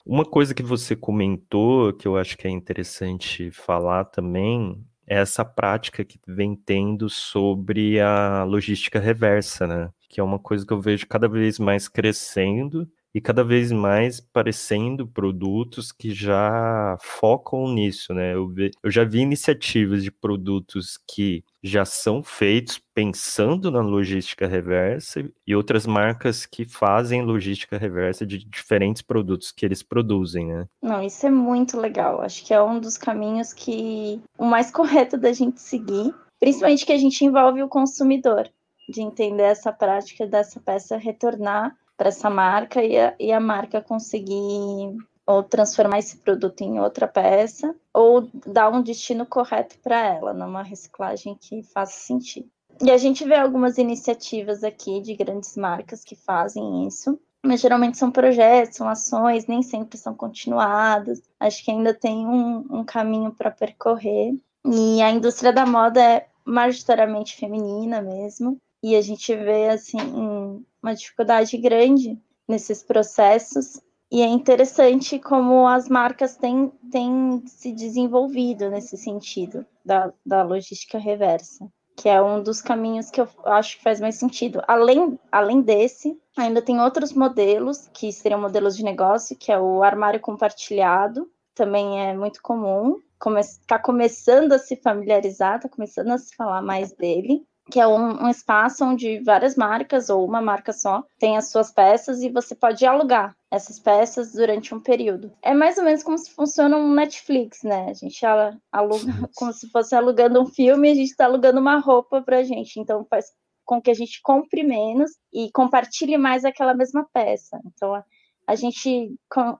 Uma 0.04 0.24
coisa 0.24 0.54
que 0.54 0.62
você 0.62 0.96
comentou, 0.96 1.92
que 1.92 2.06
eu 2.08 2.16
acho 2.16 2.36
que 2.36 2.46
é 2.46 2.50
interessante 2.50 3.50
falar 3.50 4.04
também, 4.06 4.82
é 5.06 5.18
essa 5.18 5.44
prática 5.44 6.04
que 6.04 6.18
vem 6.26 6.54
tendo 6.54 7.08
sobre 7.08 8.00
a 8.00 8.44
logística 8.44 8.98
reversa, 9.00 9.66
né? 9.66 9.90
Que 10.08 10.20
é 10.20 10.22
uma 10.24 10.38
coisa 10.38 10.66
que 10.66 10.72
eu 10.72 10.80
vejo 10.80 11.06
cada 11.06 11.28
vez 11.28 11.58
mais 11.58 11.88
crescendo 11.88 12.88
e 13.14 13.20
cada 13.20 13.42
vez 13.42 13.72
mais 13.72 14.20
parecendo 14.20 15.06
produtos 15.06 15.90
que 15.90 16.12
já 16.12 16.96
focam 17.00 17.68
nisso, 17.72 18.14
né? 18.14 18.34
Eu, 18.34 18.48
ve, 18.48 18.70
eu 18.82 18.90
já 18.90 19.04
vi 19.04 19.20
iniciativas 19.20 20.02
de 20.02 20.10
produtos 20.10 20.98
que 21.08 21.44
já 21.62 21.84
são 21.84 22.22
feitos 22.22 22.80
pensando 22.94 23.70
na 23.70 23.80
logística 23.80 24.46
reversa 24.46 25.28
e 25.46 25.54
outras 25.54 25.86
marcas 25.86 26.46
que 26.46 26.64
fazem 26.64 27.22
logística 27.22 27.76
reversa 27.76 28.24
de 28.24 28.38
diferentes 28.38 29.02
produtos 29.02 29.52
que 29.52 29.66
eles 29.66 29.82
produzem, 29.82 30.46
né? 30.46 30.66
Não, 30.82 31.02
isso 31.02 31.26
é 31.26 31.30
muito 31.30 31.78
legal. 31.78 32.22
Acho 32.22 32.44
que 32.44 32.54
é 32.54 32.62
um 32.62 32.78
dos 32.78 32.96
caminhos 32.96 33.52
que 33.52 34.20
o 34.38 34.44
mais 34.44 34.70
correto 34.72 35.18
da 35.18 35.32
gente 35.32 35.60
seguir, 35.60 36.14
principalmente 36.38 36.86
que 36.86 36.92
a 36.92 36.98
gente 36.98 37.24
envolve 37.24 37.62
o 37.62 37.68
consumidor, 37.68 38.48
de 38.88 39.02
entender 39.02 39.42
essa 39.42 39.72
prática 39.72 40.26
dessa 40.26 40.60
peça 40.60 40.96
retornar 40.96 41.74
para 42.00 42.08
essa 42.08 42.30
marca 42.30 42.82
e 42.82 42.98
a, 42.98 43.14
e 43.20 43.30
a 43.30 43.38
marca 43.38 43.82
conseguir 43.82 44.96
ou 45.26 45.42
transformar 45.42 45.98
esse 45.98 46.16
produto 46.16 46.62
em 46.62 46.80
outra 46.80 47.06
peça 47.06 47.76
ou 47.92 48.26
dar 48.46 48.70
um 48.70 48.80
destino 48.80 49.26
correto 49.26 49.76
para 49.82 50.00
ela, 50.14 50.32
numa 50.32 50.62
reciclagem 50.62 51.36
que 51.38 51.62
faça 51.62 52.00
sentido. 52.00 52.48
E 52.80 52.90
a 52.90 52.96
gente 52.96 53.22
vê 53.22 53.34
algumas 53.34 53.76
iniciativas 53.76 54.64
aqui 54.64 55.02
de 55.02 55.14
grandes 55.14 55.54
marcas 55.58 56.02
que 56.02 56.16
fazem 56.16 56.86
isso, 56.86 57.20
mas 57.44 57.60
geralmente 57.60 57.98
são 57.98 58.10
projetos, 58.10 58.78
são 58.78 58.88
ações, 58.88 59.46
nem 59.46 59.62
sempre 59.62 59.98
são 59.98 60.14
continuadas. 60.14 61.20
Acho 61.38 61.62
que 61.62 61.70
ainda 61.70 61.92
tem 61.92 62.26
um, 62.26 62.64
um 62.70 62.82
caminho 62.82 63.30
para 63.30 63.50
percorrer. 63.50 64.32
E 64.64 65.02
a 65.02 65.10
indústria 65.10 65.52
da 65.52 65.66
moda 65.66 66.02
é 66.02 66.26
majoritariamente 66.46 67.36
feminina 67.36 68.00
mesmo, 68.00 68.56
e 68.82 68.96
a 68.96 69.02
gente 69.02 69.36
vê 69.36 69.68
assim 69.68 70.64
uma 70.82 70.94
dificuldade 70.94 71.56
grande 71.56 72.18
nesses 72.48 72.82
processos. 72.82 73.80
E 74.10 74.22
é 74.22 74.26
interessante 74.26 75.18
como 75.18 75.66
as 75.68 75.88
marcas 75.88 76.36
têm, 76.36 76.72
têm 76.90 77.42
se 77.46 77.72
desenvolvido 77.72 78.68
nesse 78.68 78.96
sentido 78.96 79.64
da, 79.84 80.12
da 80.26 80.42
logística 80.42 80.98
reversa, 80.98 81.70
que 81.96 82.08
é 82.08 82.20
um 82.20 82.42
dos 82.42 82.60
caminhos 82.60 83.08
que 83.08 83.20
eu 83.20 83.28
acho 83.44 83.76
que 83.76 83.84
faz 83.84 84.00
mais 84.00 84.16
sentido. 84.16 84.60
Além, 84.66 85.16
além 85.30 85.60
desse, 85.60 86.20
ainda 86.36 86.60
tem 86.60 86.80
outros 86.80 87.12
modelos, 87.12 87.88
que 87.92 88.12
seriam 88.12 88.40
modelos 88.40 88.76
de 88.76 88.82
negócio, 88.82 89.36
que 89.36 89.52
é 89.52 89.58
o 89.60 89.84
armário 89.84 90.18
compartilhado, 90.18 91.30
também 91.54 92.00
é 92.00 92.12
muito 92.12 92.42
comum, 92.42 92.98
está 93.38 93.78
come, 93.78 93.98
começando 93.98 94.52
a 94.52 94.58
se 94.58 94.74
familiarizar, 94.76 95.56
está 95.56 95.68
começando 95.68 96.10
a 96.10 96.18
se 96.18 96.34
falar 96.34 96.62
mais 96.62 96.92
dele 96.92 97.46
que 97.70 97.80
é 97.80 97.86
um, 97.86 98.24
um, 98.24 98.28
espaço 98.28 98.84
onde 98.84 99.20
várias 99.20 99.56
marcas 99.56 100.10
ou 100.10 100.24
uma 100.26 100.42
marca 100.42 100.72
só 100.72 101.04
tem 101.18 101.36
as 101.36 101.50
suas 101.50 101.70
peças 101.70 102.22
e 102.22 102.28
você 102.28 102.54
pode 102.54 102.84
alugar 102.84 103.34
essas 103.50 103.78
peças 103.78 104.32
durante 104.32 104.74
um 104.74 104.80
período. 104.80 105.32
É 105.40 105.54
mais 105.54 105.78
ou 105.78 105.84
menos 105.84 106.02
como 106.02 106.18
se 106.18 106.30
funciona 106.32 106.76
um 106.76 106.92
Netflix, 106.92 107.62
né? 107.62 107.88
A 107.88 107.94
gente 107.94 108.24
aluga 108.72 109.04
como 109.36 109.52
se 109.52 109.70
fosse 109.70 109.94
alugando 109.94 110.40
um 110.40 110.46
filme 110.46 110.88
e 110.88 110.92
a 110.92 110.94
gente 110.94 111.10
está 111.10 111.24
alugando 111.24 111.60
uma 111.60 111.78
roupa 111.78 112.20
para 112.20 112.38
a 112.38 112.44
gente. 112.44 112.78
Então 112.78 113.06
faz 113.08 113.32
com 113.64 113.80
que 113.80 113.90
a 113.90 113.94
gente 113.94 114.20
compre 114.22 114.64
menos 114.64 115.12
e 115.32 115.50
compartilhe 115.52 116.18
mais 116.18 116.44
aquela 116.44 116.74
mesma 116.74 117.06
peça. 117.12 117.60
Então 117.64 117.94
a, 117.94 118.04
a 118.46 118.54
gente 118.56 119.14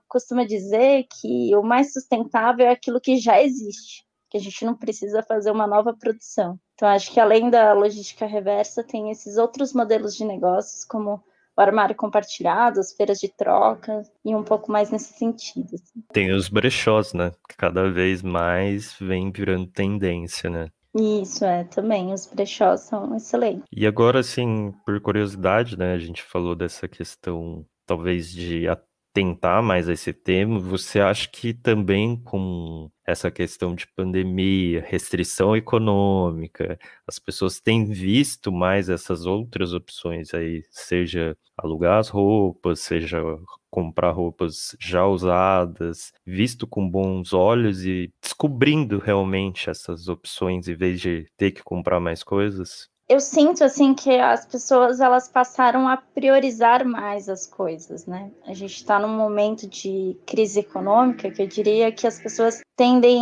costuma 0.07 0.45
dizer 0.45 1.07
que 1.19 1.55
o 1.55 1.63
mais 1.63 1.93
sustentável 1.93 2.67
é 2.67 2.71
aquilo 2.71 2.99
que 2.99 3.17
já 3.17 3.41
existe 3.41 4.05
que 4.31 4.37
a 4.37 4.39
gente 4.39 4.63
não 4.63 4.73
precisa 4.73 5.21
fazer 5.21 5.51
uma 5.51 5.67
nova 5.67 5.93
produção. 5.93 6.57
Então, 6.81 6.89
acho 6.89 7.13
que 7.13 7.19
além 7.19 7.47
da 7.47 7.73
logística 7.73 8.25
reversa, 8.25 8.83
tem 8.83 9.11
esses 9.11 9.37
outros 9.37 9.71
modelos 9.71 10.15
de 10.15 10.25
negócios, 10.25 10.83
como 10.83 11.21
o 11.55 11.61
armário 11.61 11.93
compartilhado, 11.95 12.79
as 12.79 12.91
feiras 12.91 13.19
de 13.19 13.29
troca, 13.29 14.01
e 14.25 14.33
um 14.33 14.41
pouco 14.41 14.71
mais 14.71 14.89
nesse 14.89 15.13
sentido. 15.13 15.75
Assim. 15.75 16.01
Tem 16.11 16.31
os 16.31 16.49
brechós, 16.49 17.13
né? 17.13 17.33
Que 17.47 17.55
cada 17.55 17.87
vez 17.91 18.23
mais 18.23 18.95
vem 18.99 19.31
virando 19.31 19.67
tendência, 19.67 20.49
né? 20.49 20.69
Isso, 20.95 21.45
é, 21.45 21.65
também, 21.65 22.11
os 22.11 22.25
brechós 22.25 22.81
são 22.81 23.15
excelentes. 23.15 23.63
E 23.71 23.85
agora, 23.85 24.21
assim, 24.21 24.73
por 24.83 24.99
curiosidade, 25.01 25.77
né, 25.77 25.93
a 25.93 25.99
gente 25.99 26.23
falou 26.23 26.55
dessa 26.55 26.87
questão, 26.87 27.63
talvez, 27.85 28.31
de 28.31 28.67
tentar 29.13 29.61
mais 29.61 29.89
esse 29.89 30.13
tema, 30.13 30.59
você 30.59 30.99
acha 31.01 31.27
que 31.29 31.53
também 31.53 32.15
com 32.23 32.89
essa 33.05 33.29
questão 33.31 33.75
de 33.75 33.85
pandemia, 33.95 34.81
restrição 34.87 35.55
econômica, 35.55 36.79
as 37.07 37.19
pessoas 37.19 37.59
têm 37.59 37.85
visto 37.85 38.51
mais 38.51 38.89
essas 38.89 39.25
outras 39.25 39.73
opções 39.73 40.33
aí, 40.33 40.63
seja 40.71 41.37
alugar 41.57 41.99
as 41.99 42.09
roupas, 42.09 42.79
seja 42.81 43.21
comprar 43.69 44.11
roupas 44.11 44.75
já 44.79 45.05
usadas, 45.07 46.11
visto 46.25 46.67
com 46.67 46.89
bons 46.89 47.33
olhos 47.33 47.85
e 47.85 48.11
descobrindo 48.21 48.99
realmente 48.99 49.69
essas 49.69 50.07
opções 50.07 50.67
em 50.67 50.75
vez 50.75 50.99
de 51.01 51.25
ter 51.37 51.51
que 51.51 51.63
comprar 51.63 51.99
mais 51.99 52.23
coisas? 52.23 52.90
Eu 53.11 53.19
sinto 53.19 53.61
assim 53.61 53.93
que 53.93 54.09
as 54.09 54.45
pessoas 54.45 55.01
elas 55.01 55.27
passaram 55.27 55.85
a 55.85 55.97
priorizar 55.97 56.85
mais 56.85 57.27
as 57.27 57.45
coisas, 57.45 58.05
né? 58.05 58.31
A 58.45 58.53
gente 58.53 58.73
está 58.75 58.97
num 58.97 59.17
momento 59.17 59.67
de 59.67 60.17
crise 60.25 60.61
econômica 60.61 61.29
que 61.29 61.41
eu 61.41 61.47
diria 61.47 61.91
que 61.91 62.07
as 62.07 62.17
pessoas 62.17 62.61
tendem 62.73 63.19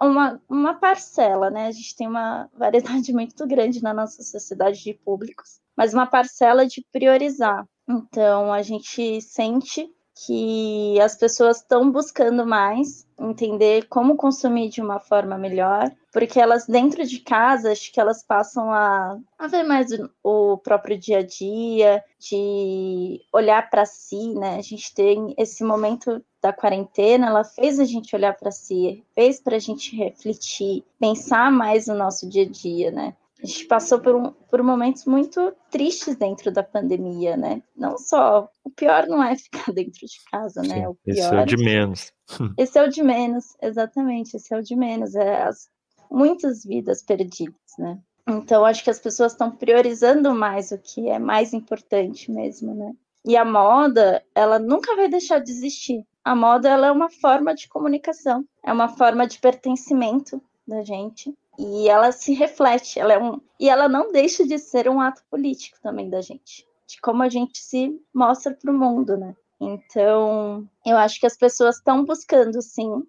uma, 0.00 0.40
uma 0.48 0.74
parcela, 0.74 1.50
né? 1.50 1.66
A 1.66 1.70
gente 1.70 1.94
tem 1.94 2.08
uma 2.08 2.48
variedade 2.56 3.12
muito 3.12 3.46
grande 3.46 3.82
na 3.82 3.92
nossa 3.92 4.22
sociedade 4.22 4.82
de 4.82 4.94
públicos, 4.94 5.60
mas 5.76 5.92
uma 5.92 6.06
parcela 6.06 6.66
de 6.66 6.82
priorizar. 6.90 7.66
Então, 7.86 8.50
a 8.50 8.62
gente 8.62 9.20
sente 9.20 9.86
que 10.26 10.98
as 11.00 11.16
pessoas 11.16 11.58
estão 11.58 11.92
buscando 11.92 12.46
mais 12.46 13.06
entender 13.20 13.86
como 13.88 14.16
consumir 14.16 14.70
de 14.70 14.80
uma 14.80 14.98
forma 14.98 15.36
melhor, 15.36 15.92
porque 16.18 16.40
elas 16.40 16.66
dentro 16.66 17.06
de 17.06 17.20
casa, 17.20 17.70
acho 17.70 17.92
que 17.92 18.00
elas 18.00 18.24
passam 18.24 18.72
a, 18.72 19.16
a 19.38 19.46
ver 19.46 19.62
mais 19.62 19.86
o, 19.92 20.10
o 20.24 20.58
próprio 20.58 20.98
dia 20.98 21.18
a 21.18 21.22
dia, 21.22 22.02
de 22.18 23.20
olhar 23.32 23.70
para 23.70 23.86
si, 23.86 24.34
né? 24.34 24.56
A 24.56 24.60
gente 24.60 24.92
tem 24.92 25.32
esse 25.38 25.62
momento 25.62 26.20
da 26.42 26.52
quarentena, 26.52 27.28
ela 27.28 27.44
fez 27.44 27.78
a 27.78 27.84
gente 27.84 28.16
olhar 28.16 28.36
para 28.36 28.50
si, 28.50 29.04
fez 29.14 29.40
para 29.40 29.54
a 29.54 29.60
gente 29.60 29.94
refletir, 29.94 30.82
pensar 30.98 31.52
mais 31.52 31.86
no 31.86 31.94
nosso 31.94 32.28
dia 32.28 32.42
a 32.42 32.48
dia, 32.48 32.90
né? 32.90 33.14
a 33.40 33.46
gente 33.46 33.66
passou 33.66 34.00
por, 34.00 34.16
um, 34.16 34.32
por 34.50 34.60
momentos 34.64 35.04
muito 35.04 35.54
tristes 35.70 36.16
dentro 36.16 36.50
da 36.50 36.62
pandemia, 36.62 37.36
né? 37.36 37.62
Não 37.76 37.96
só. 37.96 38.48
O 38.64 38.70
pior 38.70 39.06
não 39.06 39.22
é 39.22 39.36
ficar 39.36 39.70
dentro 39.72 40.04
de 40.04 40.18
casa, 40.30 40.60
né? 40.62 40.80
Sim, 40.80 40.86
o 40.86 40.94
pior, 40.96 41.14
esse 41.14 41.34
é 41.34 41.40
o 41.40 41.46
de 41.46 41.56
menos. 41.56 42.12
Esse 42.58 42.78
é 42.78 42.82
o 42.82 42.90
de 42.90 43.02
menos, 43.02 43.56
exatamente. 43.62 44.36
Esse 44.36 44.52
é 44.52 44.58
o 44.58 44.62
de 44.62 44.76
menos. 44.76 45.14
É 45.14 45.44
as, 45.44 45.68
muitas 46.10 46.64
vidas 46.64 47.02
perdidas, 47.02 47.54
né? 47.78 47.98
Então, 48.28 48.64
acho 48.64 48.84
que 48.84 48.90
as 48.90 48.98
pessoas 48.98 49.32
estão 49.32 49.50
priorizando 49.50 50.34
mais 50.34 50.70
o 50.70 50.78
que 50.78 51.08
é 51.08 51.18
mais 51.18 51.54
importante 51.54 52.30
mesmo, 52.30 52.74
né? 52.74 52.94
E 53.24 53.36
a 53.36 53.44
moda, 53.44 54.22
ela 54.34 54.58
nunca 54.58 54.94
vai 54.94 55.08
deixar 55.08 55.38
de 55.38 55.50
existir. 55.50 56.04
A 56.24 56.34
moda, 56.34 56.68
ela 56.68 56.88
é 56.88 56.92
uma 56.92 57.10
forma 57.10 57.54
de 57.54 57.68
comunicação, 57.68 58.44
é 58.62 58.72
uma 58.72 58.88
forma 58.88 59.26
de 59.26 59.38
pertencimento 59.38 60.42
da 60.66 60.82
gente 60.82 61.34
e 61.58 61.88
ela 61.88 62.12
se 62.12 62.34
reflete, 62.34 63.00
ela 63.00 63.14
é 63.14 63.18
um 63.18 63.40
e 63.58 63.68
ela 63.68 63.88
não 63.88 64.12
deixa 64.12 64.46
de 64.46 64.58
ser 64.58 64.88
um 64.88 65.00
ato 65.00 65.22
político 65.30 65.78
também 65.82 66.08
da 66.08 66.20
gente, 66.20 66.66
de 66.86 67.00
como 67.00 67.22
a 67.22 67.28
gente 67.28 67.58
se 67.58 68.00
mostra 68.14 68.54
para 68.54 68.70
o 68.70 68.78
mundo, 68.78 69.16
né? 69.16 69.34
Então, 69.60 70.68
eu 70.86 70.96
acho 70.96 71.18
que 71.18 71.26
as 71.26 71.36
pessoas 71.36 71.76
estão 71.76 72.04
buscando 72.04 72.62
sim 72.62 73.02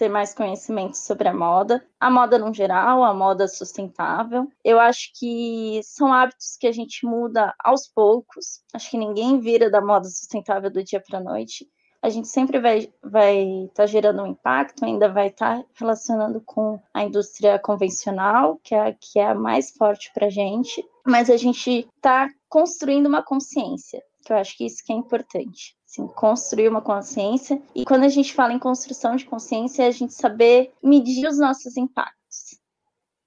ter 0.00 0.08
mais 0.08 0.32
conhecimento 0.32 0.96
sobre 0.96 1.28
a 1.28 1.34
moda, 1.34 1.84
a 2.00 2.10
moda 2.10 2.38
no 2.38 2.54
geral, 2.54 3.04
a 3.04 3.12
moda 3.12 3.46
sustentável. 3.46 4.48
Eu 4.64 4.80
acho 4.80 5.12
que 5.18 5.78
são 5.84 6.10
hábitos 6.10 6.56
que 6.58 6.66
a 6.66 6.72
gente 6.72 7.04
muda 7.04 7.54
aos 7.62 7.86
poucos. 7.86 8.62
Acho 8.72 8.90
que 8.90 8.96
ninguém 8.96 9.38
vira 9.38 9.70
da 9.70 9.82
moda 9.82 10.08
sustentável 10.08 10.70
do 10.70 10.82
dia 10.82 11.02
para 11.06 11.18
a 11.18 11.22
noite 11.22 11.68
a 12.02 12.08
gente 12.08 12.28
sempre 12.28 12.58
vai 12.58 12.78
estar 12.78 12.98
vai 13.02 13.70
tá 13.74 13.84
gerando 13.84 14.22
um 14.22 14.28
impacto, 14.28 14.86
ainda 14.86 15.12
vai 15.12 15.26
estar 15.26 15.58
tá 15.58 15.64
relacionando 15.74 16.40
com 16.40 16.80
a 16.94 17.04
indústria 17.04 17.58
convencional, 17.58 18.58
que 18.64 18.74
é, 18.74 18.96
que 18.98 19.18
é 19.18 19.26
a 19.26 19.34
mais 19.34 19.70
forte 19.72 20.10
para 20.14 20.28
a 20.28 20.30
gente, 20.30 20.82
mas 21.06 21.28
a 21.28 21.36
gente 21.36 21.86
está 21.94 22.26
construindo 22.48 23.06
uma 23.06 23.22
consciência, 23.22 24.02
que 24.24 24.32
eu 24.32 24.36
acho 24.38 24.56
que 24.56 24.64
isso 24.64 24.82
que 24.82 24.94
é 24.94 24.96
importante. 24.96 25.76
Assim, 25.90 26.06
construir 26.06 26.68
uma 26.68 26.80
consciência. 26.80 27.60
E 27.74 27.84
quando 27.84 28.04
a 28.04 28.08
gente 28.08 28.32
fala 28.32 28.52
em 28.52 28.60
construção 28.60 29.16
de 29.16 29.24
consciência, 29.24 29.82
é 29.82 29.88
a 29.88 29.90
gente 29.90 30.14
saber 30.14 30.72
medir 30.80 31.26
os 31.26 31.36
nossos 31.36 31.76
impactos. 31.76 32.60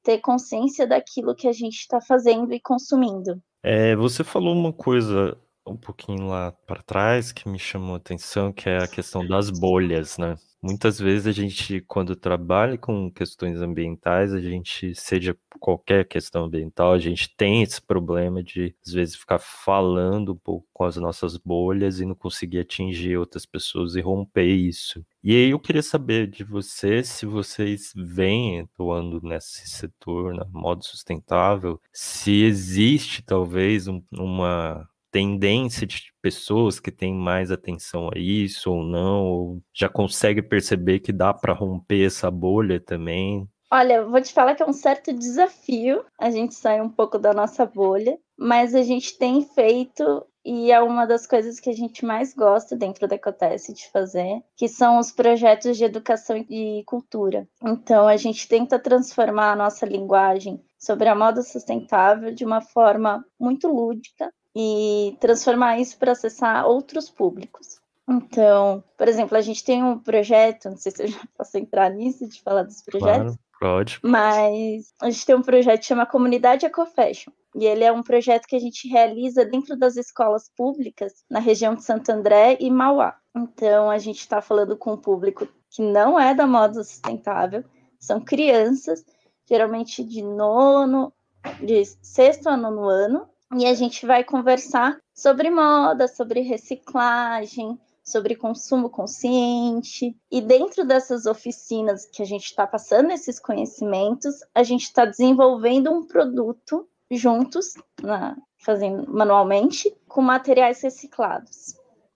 Ter 0.01 0.19
consciência 0.19 0.87
daquilo 0.87 1.35
que 1.35 1.49
a 1.49 1.51
gente 1.51 1.75
está 1.75 1.99
fazendo 1.99 2.53
e 2.53 2.61
consumindo. 2.61 3.41
É, 3.61 3.97
você 3.97 4.23
falou 4.23 4.55
uma 4.55 4.71
coisa 4.71 5.37
um 5.67 5.75
pouquinho 5.75 6.27
lá 6.27 6.53
para 6.65 6.81
trás 6.81 7.33
que 7.33 7.49
me 7.49 7.59
chamou 7.59 7.95
a 7.95 7.97
atenção, 7.97 8.53
que 8.53 8.69
é 8.69 8.77
a 8.77 8.87
questão 8.87 9.27
das 9.27 9.49
bolhas, 9.49 10.17
né? 10.17 10.37
Muitas 10.63 10.97
vezes 10.97 11.27
a 11.27 11.31
gente, 11.33 11.81
quando 11.81 12.15
trabalha 12.15 12.77
com 12.77 13.11
questões 13.11 13.59
ambientais, 13.61 14.33
a 14.33 14.39
gente, 14.39 14.95
seja 14.95 15.35
qualquer 15.59 16.07
questão 16.07 16.45
ambiental, 16.45 16.93
a 16.93 16.99
gente 16.99 17.35
tem 17.35 17.61
esse 17.61 17.81
problema 17.81 18.41
de, 18.41 18.73
às 18.85 18.93
vezes, 18.93 19.17
ficar 19.17 19.39
falando 19.39 20.31
um 20.31 20.37
pouco 20.37 20.65
com 20.71 20.85
as 20.85 20.95
nossas 20.95 21.35
bolhas 21.35 21.99
e 21.99 22.05
não 22.05 22.15
conseguir 22.15 22.59
atingir 22.59 23.17
outras 23.17 23.45
pessoas 23.45 23.97
e 23.97 23.99
romper 24.01 24.47
isso. 24.47 25.05
E 25.21 25.35
aí 25.35 25.49
eu 25.49 25.59
queria 25.59 25.83
saber 25.83 26.27
de 26.27 26.45
você 26.45 27.03
se 27.03 27.25
vocês 27.25 27.91
vêm 27.93 28.61
atuando 28.61 29.19
nesse 29.21 29.67
setor, 29.67 30.33
na 30.33 30.45
modo 30.45 30.85
sustentável, 30.85 31.77
se 31.91 32.41
existe 32.41 33.21
talvez 33.21 33.89
um, 33.89 34.01
uma 34.13 34.87
tendência 35.13 35.85
de 35.85 36.11
pessoas 36.19 36.79
que 36.79 36.91
têm 36.91 37.13
mais 37.13 37.51
atenção 37.51 38.09
a 38.13 38.17
isso 38.17 38.71
ou 38.71 38.83
não, 38.83 39.25
ou 39.25 39.61
já 39.71 39.87
consegue 39.87 40.41
perceber 40.41 40.99
que 40.99 41.13
dá 41.13 41.31
para 41.31 41.53
romper 41.53 42.07
essa 42.07 42.31
bolha 42.31 42.79
também? 42.79 43.47
Olha, 43.71 44.03
vou 44.05 44.19
te 44.19 44.33
falar 44.33 44.55
que 44.55 44.63
é 44.63 44.65
um 44.65 44.73
certo 44.73 45.13
desafio 45.13 46.03
a 46.19 46.31
gente 46.31 46.55
sair 46.55 46.81
um 46.81 46.89
pouco 46.89 47.19
da 47.19 47.31
nossa 47.31 47.65
bolha, 47.65 48.17
mas 48.37 48.73
a 48.73 48.81
gente 48.81 49.17
tem 49.17 49.43
feito 49.43 50.25
e 50.45 50.71
é 50.71 50.81
uma 50.81 51.05
das 51.05 51.25
coisas 51.25 51.59
que 51.59 51.69
a 51.69 51.73
gente 51.73 52.03
mais 52.03 52.33
gosta 52.33 52.75
dentro 52.75 53.07
da 53.07 53.15
Ecotesse 53.15 53.73
de 53.73 53.89
fazer, 53.89 54.43
que 54.57 54.67
são 54.67 54.99
os 54.99 55.11
projetos 55.11 55.77
de 55.77 55.85
educação 55.85 56.35
e 56.49 56.83
cultura. 56.85 57.47
Então, 57.63 58.07
a 58.07 58.17
gente 58.17 58.47
tenta 58.47 58.77
transformar 58.77 59.53
a 59.53 59.55
nossa 59.55 59.85
linguagem 59.85 60.61
sobre 60.77 61.07
a 61.07 61.15
moda 61.15 61.41
sustentável 61.41 62.33
de 62.33 62.43
uma 62.43 62.61
forma 62.61 63.23
muito 63.39 63.67
lúdica, 63.67 64.31
e 64.55 65.17
transformar 65.19 65.79
isso 65.79 65.97
para 65.97 66.11
acessar 66.11 66.65
outros 66.65 67.09
públicos. 67.09 67.81
Então, 68.07 68.83
por 68.97 69.07
exemplo, 69.07 69.37
a 69.37 69.41
gente 69.41 69.63
tem 69.63 69.83
um 69.83 69.97
projeto, 69.97 70.69
não 70.69 70.77
sei 70.77 70.91
se 70.91 71.03
eu 71.03 71.07
já 71.07 71.19
posso 71.37 71.57
entrar 71.57 71.89
nisso, 71.89 72.27
de 72.27 72.41
falar 72.41 72.63
dos 72.63 72.81
projetos. 72.81 73.35
Claro, 73.35 73.39
pode. 73.59 73.99
Mas 74.03 74.93
a 75.01 75.09
gente 75.09 75.25
tem 75.25 75.35
um 75.35 75.41
projeto 75.41 75.79
que 75.79 75.85
chama 75.85 76.05
Comunidade 76.05 76.65
EcoFashion. 76.65 77.31
E 77.55 77.65
ele 77.65 77.83
é 77.83 77.91
um 77.91 78.01
projeto 78.01 78.47
que 78.47 78.55
a 78.55 78.59
gente 78.59 78.87
realiza 78.87 79.45
dentro 79.45 79.77
das 79.77 79.95
escolas 79.95 80.49
públicas 80.55 81.23
na 81.29 81.39
região 81.39 81.75
de 81.75 81.83
Santo 81.83 82.11
André 82.11 82.57
e 82.59 82.69
Mauá. 82.69 83.15
Então, 83.35 83.89
a 83.89 83.97
gente 83.97 84.19
está 84.19 84.41
falando 84.41 84.75
com 84.75 84.93
um 84.93 84.97
público 84.97 85.47
que 85.69 85.81
não 85.81 86.19
é 86.19 86.33
da 86.33 86.45
moda 86.45 86.83
sustentável, 86.83 87.63
são 87.99 88.19
crianças, 88.19 89.05
geralmente 89.47 90.03
de 90.03 90.21
nono, 90.21 91.13
de 91.61 91.83
sexto 92.01 92.47
a 92.47 92.57
nono 92.57 92.87
ano, 92.87 93.29
e 93.55 93.65
a 93.65 93.73
gente 93.73 94.05
vai 94.05 94.23
conversar 94.23 94.99
sobre 95.13 95.49
moda, 95.49 96.07
sobre 96.07 96.41
reciclagem, 96.41 97.79
sobre 98.03 98.35
consumo 98.35 98.89
consciente. 98.89 100.15
E 100.31 100.41
dentro 100.41 100.85
dessas 100.85 101.25
oficinas 101.25 102.05
que 102.05 102.21
a 102.21 102.25
gente 102.25 102.45
está 102.45 102.65
passando 102.65 103.11
esses 103.11 103.39
conhecimentos, 103.39 104.35
a 104.53 104.63
gente 104.63 104.83
está 104.83 105.05
desenvolvendo 105.05 105.91
um 105.91 106.05
produto 106.05 106.87
juntos, 107.11 107.73
na, 108.01 108.35
fazendo 108.57 109.09
manualmente, 109.11 109.95
com 110.07 110.21
materiais 110.21 110.81
reciclados. 110.81 111.75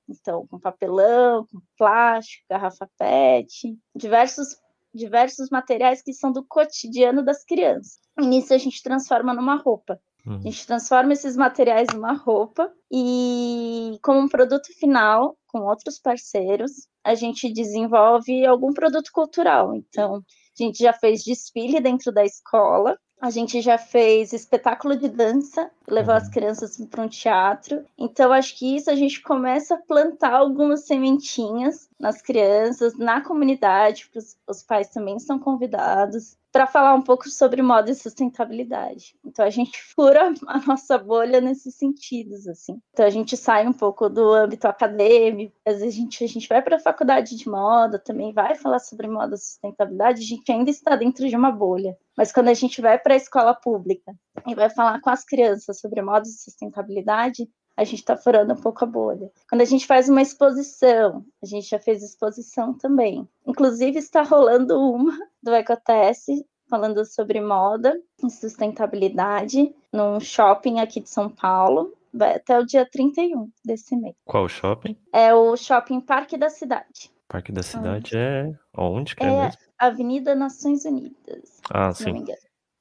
Então, 0.10 0.47
com 0.47 0.60
papelão, 0.60 1.45
com 1.52 1.60
plástico, 1.78 2.45
garrafa 2.50 2.89
PET, 2.97 3.78
diversos, 3.95 4.58
diversos 4.93 5.50
materiais 5.50 6.02
que 6.02 6.13
são 6.13 6.32
do 6.32 6.43
cotidiano 6.43 7.23
das 7.23 7.43
crianças. 7.43 8.00
E 8.19 8.26
nisso 8.26 8.54
a 8.54 8.58
gente 8.58 8.82
transforma 8.82 9.34
numa 9.34 9.56
roupa. 9.56 10.00
Uhum. 10.28 10.40
A 10.40 10.42
gente 10.42 10.68
transforma 10.68 11.13
esses 11.13 11.38
materiais 11.38 11.88
numa 11.94 12.12
roupa 12.12 12.70
e, 12.92 13.98
como 14.04 14.20
um 14.20 14.28
produto 14.28 14.68
final, 14.78 15.38
com 15.48 15.60
outros 15.60 15.98
parceiros, 16.00 16.72
a 17.02 17.16
gente 17.16 17.52
desenvolve 17.52 18.46
algum 18.46 18.74
produto 18.74 19.10
cultural. 19.13 19.74
Então, 19.74 20.16
a 20.18 20.63
gente 20.63 20.80
já 20.80 20.92
fez 20.92 21.24
desfile 21.24 21.80
dentro 21.80 22.12
da 22.12 22.26
escola, 22.26 22.98
a 23.22 23.30
gente 23.30 23.62
já 23.62 23.78
fez 23.78 24.34
espetáculo 24.34 24.98
de 24.98 25.08
dança, 25.08 25.72
uhum. 25.89 26.12
as 26.12 26.30
crianças 26.30 26.78
para 26.89 27.02
um 27.02 27.08
teatro. 27.08 27.86
Então, 27.97 28.32
acho 28.32 28.58
que 28.58 28.76
isso 28.76 28.89
a 28.89 28.95
gente 28.95 29.21
começa 29.21 29.76
a 29.76 29.78
plantar 29.78 30.34
algumas 30.34 30.86
sementinhas 30.86 31.89
nas 32.00 32.21
crianças, 32.21 32.97
na 32.97 33.21
comunidade, 33.21 34.10
os 34.47 34.63
pais 34.63 34.89
também 34.89 35.19
são 35.19 35.39
convidados 35.39 36.38
para 36.52 36.65
falar 36.65 36.95
um 36.95 37.02
pouco 37.04 37.30
sobre 37.30 37.62
moda 37.62 37.91
e 37.91 37.95
sustentabilidade. 37.95 39.15
Então 39.23 39.45
a 39.45 39.50
gente 39.50 39.80
fura 39.93 40.34
a 40.47 40.60
nossa 40.65 40.97
bolha 40.97 41.39
nesses 41.39 41.76
sentidos, 41.76 42.47
assim. 42.47 42.82
Então 42.93 43.06
a 43.06 43.10
gente 43.12 43.38
sai 43.38 43.67
um 43.67 43.73
pouco 43.73 44.10
do 44.10 44.34
âmbito 44.34 44.67
acadêmico, 44.67 45.54
às 45.63 45.80
vezes 45.80 45.93
a 45.93 45.97
gente, 45.97 46.23
a 46.23 46.28
gente 46.28 46.50
vai 46.50 46.62
para 46.62 46.78
a 46.78 46.80
faculdade 46.80 47.36
de 47.36 47.47
moda, 47.47 48.00
também 48.00 48.34
vai 48.34 48.56
falar 48.56 48.80
sobre 48.80 49.08
moda 49.08 49.36
e 49.36 49.38
sustentabilidade, 49.38 50.21
a 50.21 50.26
gente 50.26 50.52
ainda 50.52 50.71
está 50.71 50.95
dentro 50.95 51.30
de 51.30 51.36
uma 51.36 51.52
bolha. 51.52 51.95
Mas 52.17 52.32
quando 52.32 52.47
a 52.47 52.54
gente 52.56 52.82
vai 52.82 52.97
para 52.97 53.13
a 53.13 53.17
escola 53.17 53.54
pública 53.54 54.15
e 54.47 54.56
vai 54.56 54.71
falar 54.71 55.00
com 55.02 55.12
as 55.12 55.23
crianças 55.23 55.77
sobre 55.78 56.02
moda 56.02 56.28
e 56.28 56.32
sustentabilidade, 56.32 57.50
a 57.78 57.84
gente 57.84 58.00
está 58.00 58.18
furando 58.18 58.54
um 58.54 58.58
pouco 58.58 58.84
a 58.84 58.88
bolha. 58.88 59.32
Quando 59.48 59.62
a 59.62 59.66
gente 59.66 59.86
faz 59.86 60.10
uma 60.10 60.22
exposição, 60.22 61.24
a 61.42 61.46
gente 61.46 61.70
já 61.70 61.80
fez 61.80 62.02
exposição 62.02 62.74
também. 62.74 63.28
Inclusive, 63.46 64.00
está 64.00 64.24
rolando 64.24 64.80
uma 64.80 65.16
do 65.44 65.54
Ecoteste 65.54 66.44
falando 66.68 67.06
sobre 67.06 67.40
moda 67.40 67.96
e 68.24 68.30
sustentabilidade 68.30 69.74
num 69.93 70.20
shopping 70.20 70.80
aqui 70.80 70.99
de 70.99 71.10
São 71.10 71.30
Paulo. 71.30 71.93
Vai 72.14 72.36
até 72.36 72.58
o 72.60 72.66
dia 72.66 72.86
31 72.89 73.49
desse 73.64 73.95
mês. 73.95 74.16
Qual 74.26 74.49
shopping? 74.49 74.97
É 75.14 75.34
o 75.34 75.56
Shopping 75.56 76.01
Parque 76.01 76.36
da 76.36 76.49
Cidade. 76.49 77.12
Parque 77.28 77.51
da 77.51 77.62
Cidade 77.62 78.16
onde? 78.16 78.18
é 78.18 78.56
onde 78.76 79.16
que 79.16 79.24
é, 79.24 79.28
é 79.28 79.43
mesmo? 79.43 79.62
Avenida 79.78 80.34
Nações 80.34 80.86
Unidas. 80.86 81.62
Ah, 81.70 81.91
sim. 81.93 82.26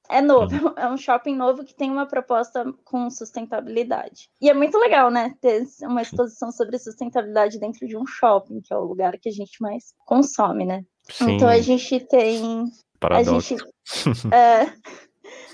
É 0.08 0.20
novo, 0.20 0.54
uhum. 0.54 0.72
é 0.76 0.88
um 0.88 0.96
shopping 0.96 1.36
novo 1.36 1.64
que 1.64 1.74
tem 1.74 1.90
uma 1.90 2.06
proposta 2.06 2.64
com 2.84 3.10
sustentabilidade. 3.10 4.30
E 4.40 4.48
é 4.48 4.54
muito 4.54 4.78
legal, 4.78 5.10
né, 5.10 5.34
ter 5.40 5.64
uma 5.82 6.02
exposição 6.02 6.50
sobre 6.50 6.78
sustentabilidade 6.78 7.58
dentro 7.58 7.86
de 7.86 7.96
um 7.96 8.06
shopping, 8.06 8.60
que 8.60 8.72
é 8.72 8.76
o 8.76 8.84
lugar 8.84 9.18
que 9.18 9.28
a 9.28 9.32
gente 9.32 9.60
mais 9.60 9.94
consome, 10.04 10.64
né? 10.64 10.84
Sim. 11.10 11.32
Então 11.32 11.48
a 11.48 11.60
gente 11.60 12.00
tem. 12.00 12.64
Paradoxo. 12.98 13.54
A 13.54 13.58
gente, 13.58 14.28
é, 14.34 14.72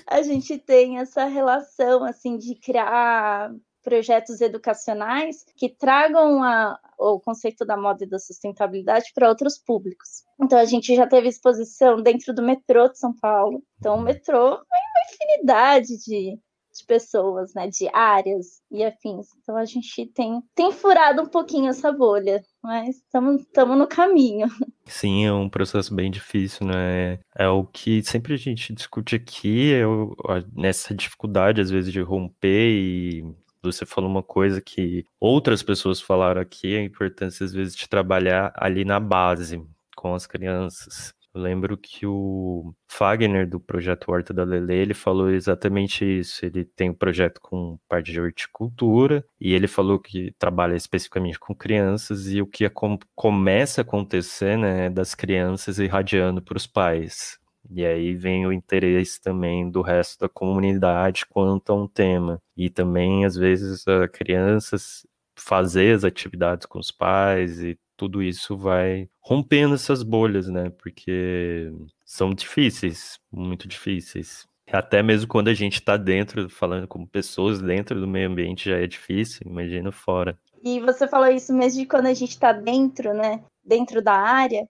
a 0.07 0.21
gente 0.21 0.57
tem 0.57 0.99
essa 0.99 1.25
relação 1.25 2.03
assim 2.03 2.37
de 2.37 2.55
criar 2.55 3.51
projetos 3.83 4.41
educacionais 4.41 5.45
que 5.55 5.69
tragam 5.69 6.41
a, 6.41 6.79
o 6.97 7.19
conceito 7.19 7.65
da 7.65 7.77
moda 7.77 8.05
e 8.05 8.09
da 8.09 8.17
sustentabilidade 8.17 9.11
para 9.13 9.29
outros 9.29 9.57
públicos. 9.57 10.23
Então 10.41 10.57
a 10.57 10.65
gente 10.65 10.95
já 10.95 11.05
teve 11.05 11.27
exposição 11.27 12.01
dentro 12.01 12.33
do 12.33 12.41
metrô 12.41 12.87
de 12.87 12.97
São 12.97 13.13
Paulo. 13.13 13.61
Então 13.77 13.97
o 13.97 14.01
metrô 14.01 14.47
é 14.47 14.49
uma 14.49 15.03
infinidade 15.11 15.97
de, 16.05 16.39
de 16.73 16.85
pessoas, 16.87 17.53
né, 17.53 17.67
de 17.67 17.87
áreas 17.93 18.61
e 18.71 18.83
afins. 18.83 19.27
Então 19.41 19.57
a 19.57 19.65
gente 19.65 20.05
tem, 20.07 20.41
tem 20.55 20.71
furado 20.71 21.21
um 21.21 21.27
pouquinho 21.27 21.69
essa 21.69 21.91
bolha, 21.91 22.41
mas 22.61 22.97
estamos 22.97 23.77
no 23.77 23.87
caminho. 23.87 24.47
Sim, 24.85 25.25
é 25.25 25.31
um 25.31 25.49
processo 25.49 25.93
bem 25.93 26.11
difícil, 26.11 26.65
né? 26.67 27.19
É 27.35 27.47
o 27.47 27.65
que 27.65 28.03
sempre 28.03 28.33
a 28.33 28.37
gente 28.37 28.73
discute 28.73 29.15
aqui, 29.15 29.73
é 29.73 29.87
o, 29.87 30.13
nessa 30.53 30.93
dificuldade, 30.93 31.61
às 31.61 31.69
vezes, 31.69 31.91
de 31.91 32.01
romper 32.01 32.69
e 32.69 33.42
você 33.63 33.85
falou 33.85 34.09
uma 34.09 34.23
coisa 34.23 34.61
que 34.61 35.05
outras 35.19 35.63
pessoas 35.63 36.01
falaram 36.01 36.41
aqui, 36.41 36.75
a 36.75 36.83
importância 36.83 37.45
às 37.45 37.53
vezes 37.53 37.75
de 37.75 37.87
trabalhar 37.87 38.51
ali 38.55 38.85
na 38.85 38.99
base 38.99 39.63
com 39.95 40.13
as 40.13 40.27
crianças. 40.27 41.13
Eu 41.33 41.41
lembro 41.41 41.75
que 41.75 42.05
o 42.05 42.75
Fagner, 42.87 43.49
do 43.49 43.59
projeto 43.59 44.11
Horta 44.11 44.31
da 44.31 44.43
Lele, 44.43 44.75
ele 44.75 44.93
falou 44.93 45.31
exatamente 45.31 46.05
isso. 46.05 46.45
Ele 46.45 46.63
tem 46.63 46.91
um 46.91 46.93
projeto 46.93 47.41
com 47.41 47.79
parte 47.89 48.11
de 48.11 48.21
horticultura 48.21 49.25
e 49.41 49.53
ele 49.53 49.67
falou 49.67 49.99
que 49.99 50.31
trabalha 50.37 50.75
especificamente 50.75 51.39
com 51.39 51.55
crianças 51.55 52.27
e 52.27 52.39
o 52.39 52.45
que 52.45 52.69
começa 53.15 53.81
a 53.81 53.83
acontecer, 53.83 54.57
né, 54.57 54.85
é 54.85 54.89
das 54.91 55.15
crianças 55.15 55.79
irradiando 55.79 56.39
para 56.39 56.57
os 56.57 56.67
pais. 56.67 57.39
E 57.69 57.85
aí 57.85 58.13
vem 58.15 58.45
o 58.45 58.53
interesse 58.53 59.21
também 59.21 59.69
do 59.69 59.81
resto 59.81 60.19
da 60.19 60.29
comunidade 60.29 61.25
quanto 61.25 61.71
a 61.71 61.75
um 61.75 61.87
tema. 61.87 62.41
E 62.55 62.69
também, 62.69 63.25
às 63.25 63.35
vezes, 63.35 63.87
a 63.87 64.07
crianças 64.07 65.05
fazer 65.35 65.95
as 65.95 66.03
atividades 66.03 66.65
com 66.65 66.79
os 66.79 66.91
pais 66.91 67.59
e 67.61 67.77
tudo 67.97 68.21
isso 68.21 68.57
vai 68.57 69.09
rompendo 69.19 69.75
essas 69.75 70.03
bolhas, 70.03 70.47
né? 70.47 70.69
Porque 70.69 71.71
são 72.05 72.33
difíceis, 72.33 73.19
muito 73.31 73.67
difíceis. 73.67 74.45
Até 74.71 75.03
mesmo 75.03 75.27
quando 75.27 75.49
a 75.49 75.53
gente 75.53 75.75
está 75.75 75.97
dentro, 75.97 76.49
falando 76.49 76.87
com 76.87 77.05
pessoas 77.05 77.61
dentro 77.61 77.99
do 77.99 78.07
meio 78.07 78.29
ambiente 78.29 78.69
já 78.69 78.77
é 78.77 78.87
difícil, 78.87 79.41
imagina 79.45 79.91
fora. 79.91 80.37
E 80.63 80.79
você 80.79 81.07
falou 81.07 81.27
isso 81.27 81.53
mesmo 81.53 81.81
de 81.81 81.87
quando 81.87 82.07
a 82.07 82.13
gente 82.13 82.31
está 82.31 82.53
dentro, 82.53 83.13
né? 83.13 83.43
Dentro 83.63 84.01
da 84.01 84.13
área 84.13 84.67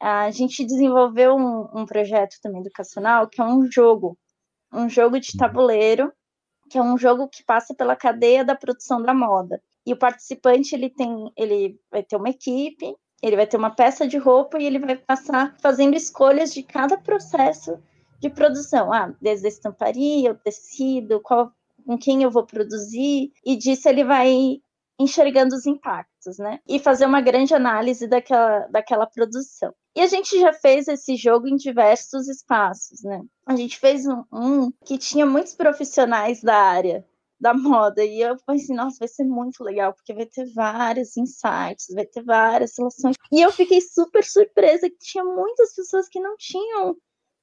a 0.00 0.30
gente 0.30 0.64
desenvolveu 0.64 1.36
um, 1.36 1.80
um, 1.80 1.86
projeto 1.86 2.36
também 2.42 2.62
educacional 2.62 3.28
que 3.28 3.40
é 3.40 3.44
um 3.44 3.70
jogo, 3.70 4.18
um 4.72 4.88
jogo 4.88 5.20
de 5.20 5.32
uhum. 5.34 5.38
tabuleiro, 5.38 6.12
que 6.70 6.78
é 6.78 6.82
um 6.82 6.96
jogo 6.96 7.28
que 7.28 7.44
passa 7.44 7.74
pela 7.74 7.94
cadeia 7.94 8.44
da 8.44 8.54
produção 8.54 9.02
da 9.02 9.12
moda. 9.12 9.60
E 9.84 9.92
o 9.92 9.98
participante 9.98 10.74
ele 10.74 10.88
tem, 10.88 11.30
ele 11.36 11.78
vai 11.90 12.02
ter 12.02 12.16
uma 12.16 12.30
equipe, 12.30 12.94
ele 13.22 13.36
vai 13.36 13.46
ter 13.46 13.56
uma 13.56 13.74
peça 13.74 14.06
de 14.06 14.16
roupa 14.16 14.58
e 14.58 14.64
ele 14.64 14.78
vai 14.78 14.96
passar 14.96 15.56
fazendo 15.60 15.94
escolhas 15.94 16.54
de 16.54 16.62
cada 16.62 16.96
processo 16.96 17.78
de 18.18 18.30
produção. 18.30 18.92
Ah, 18.92 19.12
desde 19.20 19.46
a 19.46 19.48
estamparia, 19.48 20.32
o 20.32 20.38
tecido, 20.38 21.20
qual, 21.20 21.52
com 21.84 21.98
quem 21.98 22.22
eu 22.22 22.30
vou 22.30 22.46
produzir, 22.46 23.32
e 23.44 23.56
disso 23.56 23.88
ele 23.88 24.04
vai 24.04 24.60
enxergando 24.98 25.54
os 25.54 25.66
impactos, 25.66 26.38
né? 26.38 26.60
E 26.68 26.78
fazer 26.78 27.06
uma 27.06 27.20
grande 27.20 27.54
análise 27.54 28.06
daquela, 28.06 28.66
daquela 28.68 29.06
produção. 29.06 29.74
E 29.94 30.00
a 30.00 30.06
gente 30.06 30.38
já 30.38 30.52
fez 30.52 30.86
esse 30.88 31.16
jogo 31.16 31.48
em 31.48 31.56
diversos 31.56 32.28
espaços, 32.28 33.02
né? 33.02 33.22
A 33.44 33.56
gente 33.56 33.78
fez 33.78 34.06
um, 34.06 34.24
um 34.32 34.70
que 34.84 34.96
tinha 34.96 35.26
muitos 35.26 35.54
profissionais 35.54 36.40
da 36.40 36.56
área 36.56 37.04
da 37.40 37.54
moda. 37.54 38.04
E 38.04 38.20
eu 38.20 38.36
pensei, 38.46 38.76
nossa, 38.76 38.98
vai 38.98 39.08
ser 39.08 39.24
muito 39.24 39.64
legal, 39.64 39.94
porque 39.94 40.12
vai 40.12 40.26
ter 40.26 40.44
vários 40.52 41.16
insights, 41.16 41.88
vai 41.94 42.04
ter 42.04 42.22
várias 42.22 42.74
soluções. 42.74 43.16
E 43.32 43.40
eu 43.40 43.50
fiquei 43.50 43.80
super 43.80 44.22
surpresa 44.22 44.90
que 44.90 44.98
tinha 44.98 45.24
muitas 45.24 45.74
pessoas 45.74 46.08
que 46.08 46.20
não 46.20 46.36
tinham 46.36 46.96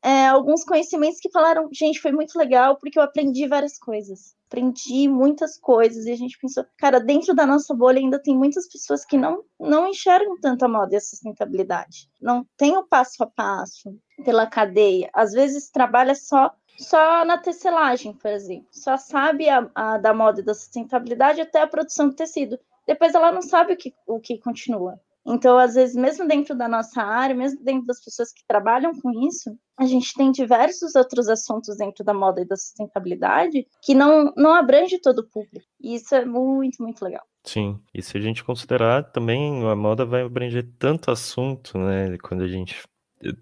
é, 0.04 0.28
alguns 0.28 0.64
conhecimentos 0.64 1.20
que 1.20 1.32
falaram, 1.32 1.70
gente, 1.72 2.02
foi 2.02 2.12
muito 2.12 2.38
legal, 2.38 2.78
porque 2.78 2.98
eu 2.98 3.04
aprendi 3.04 3.48
várias 3.48 3.78
coisas 3.78 4.38
aprendi 4.48 5.08
muitas 5.08 5.60
coisas 5.60 6.06
e 6.06 6.12
a 6.12 6.16
gente 6.16 6.40
pensou, 6.40 6.66
cara, 6.78 7.00
dentro 7.00 7.36
da 7.36 7.46
nossa 7.46 7.76
bolha 7.76 8.00
ainda 8.00 8.18
tem 8.18 8.36
muitas 8.36 8.68
pessoas 8.68 9.06
que 9.06 9.18
não, 9.18 9.44
não 9.60 9.88
enxergam 9.88 10.40
tanto 10.40 10.64
a 10.64 10.70
moda 10.70 10.94
e 10.94 10.98
a 10.98 11.02
sustentabilidade. 11.02 12.10
Não 12.20 12.48
tem 12.56 12.76
o 12.78 12.84
passo 12.84 13.22
a 13.24 13.28
passo 13.28 13.96
pela 14.24 14.48
cadeia. 14.48 15.10
Às 15.14 15.34
vezes 15.34 15.70
trabalha 15.70 16.16
só 16.16 16.52
só 16.78 17.26
na 17.26 17.40
tecelagem, 17.40 18.14
por 18.14 18.30
exemplo. 18.30 18.68
Só 18.72 18.98
sabe 18.98 19.50
a, 19.50 19.68
a, 19.74 19.98
da 19.98 20.14
moda 20.14 20.42
e 20.42 20.44
da 20.44 20.54
sustentabilidade 20.54 21.42
até 21.42 21.62
a 21.62 21.68
produção 21.68 22.08
do 22.08 22.16
tecido. 22.16 22.60
Depois 22.86 23.16
ela 23.16 23.32
não 23.32 23.42
sabe 23.42 23.74
o 23.74 23.78
que, 23.78 23.94
o 24.06 24.20
que 24.20 24.38
continua. 24.38 25.00
Então, 25.28 25.58
às 25.58 25.74
vezes, 25.74 25.94
mesmo 25.96 26.26
dentro 26.26 26.56
da 26.56 26.70
nossa 26.70 27.02
área, 27.02 27.36
mesmo 27.36 27.62
dentro 27.62 27.86
das 27.86 28.02
pessoas 28.04 28.32
que 28.32 28.46
trabalham 28.48 28.94
com 28.94 29.12
isso, 29.28 29.58
a 29.78 29.86
gente 29.86 30.14
tem 30.14 30.32
diversos 30.32 30.96
outros 30.96 31.28
assuntos 31.28 31.76
dentro 31.76 32.04
da 32.04 32.14
moda 32.14 32.42
e 32.42 32.46
da 32.46 32.56
sustentabilidade 32.56 33.68
que 33.82 33.94
não, 33.94 34.34
não 34.38 34.56
abrange 34.56 35.00
todo 35.00 35.20
o 35.20 35.30
público. 35.30 35.68
E 35.82 35.96
isso 35.96 36.16
é 36.16 36.24
muito, 36.24 36.82
muito 36.82 37.04
legal. 37.04 37.26
Sim, 37.44 37.78
e 37.94 38.02
se 38.02 38.18
a 38.18 38.22
gente 38.22 38.44
considerar 38.44 39.04
também, 39.12 39.70
a 39.70 39.76
moda 39.76 40.06
vai 40.06 40.22
abranger 40.22 40.70
tanto 40.80 41.12
assunto, 41.12 41.78
né? 41.78 42.18
Quando 42.18 42.44
a 42.44 42.48
gente 42.48 42.82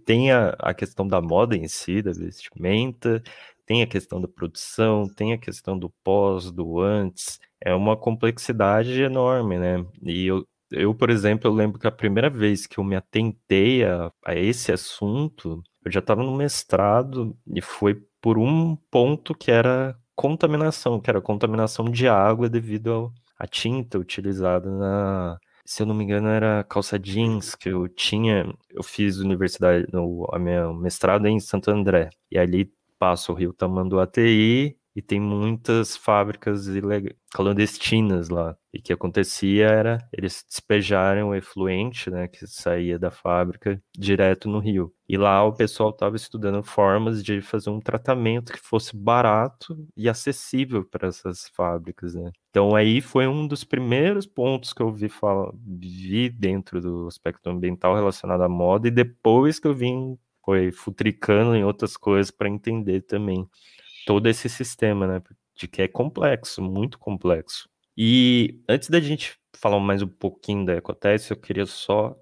tem 0.06 0.32
a, 0.32 0.56
a 0.60 0.74
questão 0.74 1.08
da 1.08 1.22
moda 1.22 1.56
em 1.56 1.68
si, 1.68 2.02
da 2.02 2.12
vestimenta, 2.12 3.22
tem 3.66 3.82
a 3.82 3.88
questão 3.88 4.22
da 4.22 4.28
produção, 4.28 5.08
tem 5.08 5.34
a 5.34 5.38
questão 5.38 5.78
do 5.78 5.90
pós, 6.04 6.52
do 6.52 6.80
antes, 6.80 7.40
é 7.60 7.74
uma 7.74 7.98
complexidade 7.98 9.02
enorme, 9.02 9.58
né? 9.58 9.86
E 10.04 10.28
eu, 10.28 10.46
eu, 10.76 10.94
por 10.94 11.10
exemplo, 11.10 11.50
eu 11.50 11.54
lembro 11.54 11.80
que 11.80 11.88
a 11.88 11.92
primeira 11.92 12.30
vez 12.30 12.68
que 12.68 12.78
eu 12.80 12.84
me 12.84 12.96
atentei 12.96 13.84
a, 13.84 14.12
a 14.26 14.36
esse 14.36 14.72
assunto, 14.72 15.62
eu 15.84 15.92
já 15.92 16.00
estava 16.00 16.24
no 16.24 16.36
mestrado 16.36 17.38
e 17.48 17.62
foi 17.62 17.96
por 18.22 18.38
um 18.38 18.76
ponto 18.92 19.36
que 19.36 19.52
era 19.52 19.98
contaminação, 20.16 21.00
que 21.00 21.10
era 21.10 21.22
contaminação 21.22 21.86
de 21.86 22.08
água 22.08 22.50
devido 22.50 23.12
à 23.38 23.48
tinta 23.48 24.00
utilizada 24.00 24.70
na, 24.70 25.38
se 25.66 25.82
eu 25.82 25.88
não 25.88 25.96
me 25.96 26.04
engano, 26.04 26.28
era 26.28 26.64
calça 26.64 27.00
jeans 27.00 27.56
que 27.56 27.70
eu 27.70 27.88
tinha. 27.88 28.54
Eu 28.70 28.84
fiz 28.84 29.18
universidade, 29.18 29.88
no, 29.92 30.28
a 30.32 30.40
minha 30.40 30.72
mestrado 30.74 31.28
em 31.28 31.40
Santo 31.40 31.72
André. 31.72 32.10
E 32.32 32.38
ali 32.38 32.72
passa 33.00 33.32
o 33.32 33.36
rio 33.36 33.54
Tamanduateí 33.54 34.78
e 34.96 35.02
tem 35.02 35.20
muitas 35.20 35.98
fábricas 35.98 36.68
clandestinas 37.34 38.30
lá. 38.30 38.56
E 38.74 38.80
o 38.80 38.82
que 38.82 38.94
acontecia 38.94 39.68
era 39.68 39.98
eles 40.14 40.46
despejaram 40.48 41.30
o 41.30 41.36
efluente, 41.36 42.10
né, 42.10 42.28
que 42.28 42.48
saía 42.48 42.98
da 42.98 43.12
fábrica 43.12 43.82
direto 43.94 44.48
no 44.48 44.60
rio. 44.60 44.94
E 45.08 45.18
lá 45.18 45.44
o 45.44 45.54
pessoal 45.54 45.90
estava 45.90 46.16
estudando 46.16 46.64
formas 46.64 47.22
de 47.24 47.42
fazer 47.42 47.70
um 47.70 47.80
tratamento 47.80 48.54
que 48.54 48.60
fosse 48.60 48.96
barato 48.96 49.78
e 49.98 50.08
acessível 50.08 50.86
para 50.86 51.10
essas 51.10 51.50
fábricas, 51.50 52.16
né? 52.16 52.32
Então 52.50 52.74
aí 52.74 53.02
foi 53.02 53.28
um 53.28 53.48
dos 53.48 53.66
primeiros 53.66 54.26
pontos 54.26 54.72
que 54.72 54.82
eu 54.82 54.92
vi 54.92 55.10
falar, 55.10 55.52
vi 55.54 56.30
dentro 56.30 56.80
do 56.82 57.08
aspecto 57.08 57.50
ambiental 57.50 57.96
relacionado 57.96 58.42
à 58.44 58.50
moda 58.50 58.88
e 58.88 58.92
depois 58.92 59.60
que 59.60 59.68
eu 59.68 59.74
vim 59.74 60.18
foi 60.46 60.72
futricando 60.72 61.56
em 61.56 61.64
outras 61.64 61.98
coisas 61.98 62.30
para 62.32 62.48
entender 62.48 63.02
também 63.02 63.48
todo 64.06 64.28
esse 64.28 64.48
sistema, 64.50 65.08
né? 65.08 65.22
De 65.56 65.68
que 65.68 65.82
é 65.82 65.88
complexo, 65.88 66.62
muito 66.62 67.00
complexo. 67.00 67.70
E 67.98 68.60
antes 68.68 68.90
da 68.90 69.00
gente 69.00 69.38
falar 69.58 69.80
mais 69.80 70.02
um 70.02 70.08
pouquinho 70.08 70.66
da 70.66 70.76
Ecoteste, 70.76 71.32
eu 71.32 71.38
queria 71.38 71.66
só, 71.66 72.16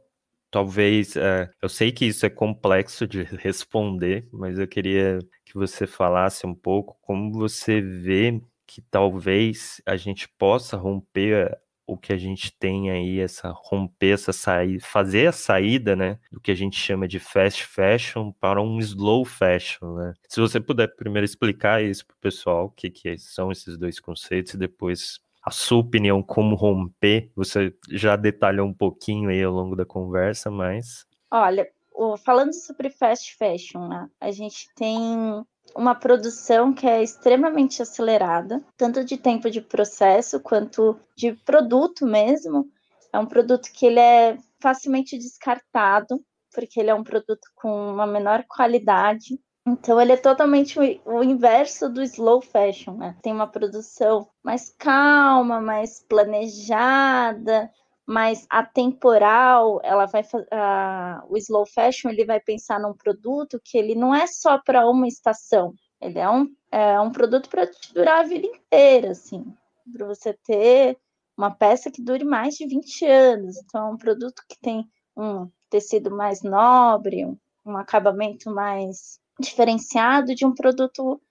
talvez, 0.52 1.16
é, 1.16 1.50
eu 1.62 1.70
sei 1.70 1.92
que 1.92 2.06
isso 2.06 2.26
é 2.26 2.30
complexo 2.30 3.08
de 3.08 3.24
responder, 3.38 4.28
mas 4.32 4.60
eu 4.60 4.68
queria 4.68 5.20
que 5.46 5.56
você 5.56 5.88
falasse 5.88 6.46
um 6.46 6.56
pouco 6.56 6.98
como 7.02 7.32
você 7.32 7.82
vê 7.82 8.42
que 8.68 8.82
talvez 8.82 9.82
a 9.86 9.98
gente 9.98 10.28
possa 10.38 10.78
romper 10.78 11.58
o 11.86 11.98
que 11.98 12.14
a 12.14 12.18
gente 12.18 12.52
tem 12.58 12.90
aí, 12.90 13.20
essa 13.20 13.52
romper 13.54 14.14
essa 14.14 14.32
saída, 14.32 14.84
fazer 14.86 15.28
a 15.28 15.32
saída, 15.32 15.96
né, 15.96 16.20
do 16.32 16.40
que 16.40 16.52
a 16.52 16.56
gente 16.56 16.78
chama 16.78 17.08
de 17.08 17.20
fast 17.20 17.66
fashion 17.66 18.32
para 18.32 18.62
um 18.62 18.80
slow 18.80 19.26
fashion, 19.26 19.96
né? 19.96 20.14
Se 20.30 20.40
você 20.40 20.60
puder 20.60 20.96
primeiro 20.96 21.26
explicar 21.26 21.84
isso 21.84 22.06
para 22.06 22.16
o 22.16 22.20
pessoal, 22.20 22.66
o 22.66 22.72
que, 22.72 22.90
que 22.90 23.18
são 23.18 23.52
esses 23.52 23.78
dois 23.78 24.00
conceitos, 24.00 24.54
e 24.54 24.58
depois 24.58 25.20
a 25.44 25.52
sua 25.52 25.80
opinião 25.80 26.24
como 26.24 26.56
romper, 26.56 27.30
você 27.36 27.76
já 27.90 28.16
detalhou 28.16 28.68
um 28.68 28.74
pouquinho 28.74 29.30
aí 29.30 29.44
ao 29.44 29.54
longo 29.54 29.76
da 29.76 29.86
conversa, 29.86 30.50
mas... 30.50 31.06
Olha, 31.30 31.68
falando 32.24 32.54
sobre 32.54 32.90
fast 32.90 33.36
fashion, 33.36 33.90
né, 33.90 34.10
a 34.22 34.32
gente 34.32 34.68
tem 34.76 35.44
uma 35.76 35.96
produção 35.96 36.74
que 36.74 36.88
é 36.88 37.02
extremamente 37.02 37.82
acelerada, 37.82 38.64
tanto 38.78 39.04
de 39.04 39.18
tempo 39.18 39.50
de 39.50 39.62
processo 39.62 40.40
quanto 40.40 41.00
de 41.16 41.34
produto 41.34 42.06
mesmo. 42.06 42.70
É 43.12 43.20
um 43.20 43.26
produto 43.26 43.70
que 43.72 43.86
ele 43.86 44.00
é 44.00 44.38
facilmente 44.62 45.18
descartado, 45.18 46.24
porque 46.54 46.80
ele 46.80 46.90
é 46.90 46.96
um 46.96 47.04
produto 47.04 47.48
com 47.56 47.92
uma 47.92 48.08
menor 48.08 48.44
qualidade. 48.48 49.40
Então 49.66 50.00
ele 50.00 50.12
é 50.12 50.18
totalmente 50.18 50.78
o, 51.06 51.24
inverso 51.24 51.90
do 51.90 52.04
slow 52.04 52.42
fashion, 52.42 52.98
né? 52.98 53.16
Tem 53.22 53.32
uma 53.32 53.48
produção 53.48 54.28
mais 54.44 54.70
calma, 54.78 55.62
mais 55.62 56.04
planejada, 56.04 57.72
mais 58.06 58.46
atemporal. 58.50 59.80
Ela 59.84 60.06
vai 60.06 60.24
o 61.30 61.38
slow 61.38 61.66
fashion 61.66 62.10
ele 62.10 62.26
vai 62.26 62.40
pensar 62.40 62.80
num 62.80 62.94
produto 62.94 63.60
que 63.64 63.78
ele 63.78 63.96
não 63.96 64.14
é 64.14 64.28
só 64.28 64.58
para 64.58 64.90
uma 64.90 65.08
estação. 65.08 65.74
Ele 66.02 66.20
é 66.20 66.30
um, 66.30 66.54
é 66.72 67.00
um 67.00 67.12
produto 67.12 67.50
para 67.50 67.70
durar 67.94 68.20
a 68.20 68.28
vida 68.28 68.46
inteira, 68.46 69.12
assim, 69.12 69.46
para 69.92 70.06
você 70.06 70.34
ter 70.34 70.98
uma 71.38 71.50
peça 71.50 71.90
que 71.90 72.02
dure 72.02 72.26
mais 72.26 72.56
de 72.56 72.68
20 72.68 73.06
anos. 73.06 73.58
Então, 73.58 73.88
é 73.88 73.94
um 73.94 73.98
produto 73.98 74.44
que 74.48 74.60
tem 74.60 74.86
um 75.16 75.50
tecido 75.70 76.12
mais 76.12 76.42
nobre, 76.42 77.26
um, 77.26 77.38
um 77.66 77.78
acabamento 77.78 78.52
mais 78.52 79.20
diferenciado 79.40 80.36
de 80.36 80.46
um 80.46 80.54
produto 80.54 81.22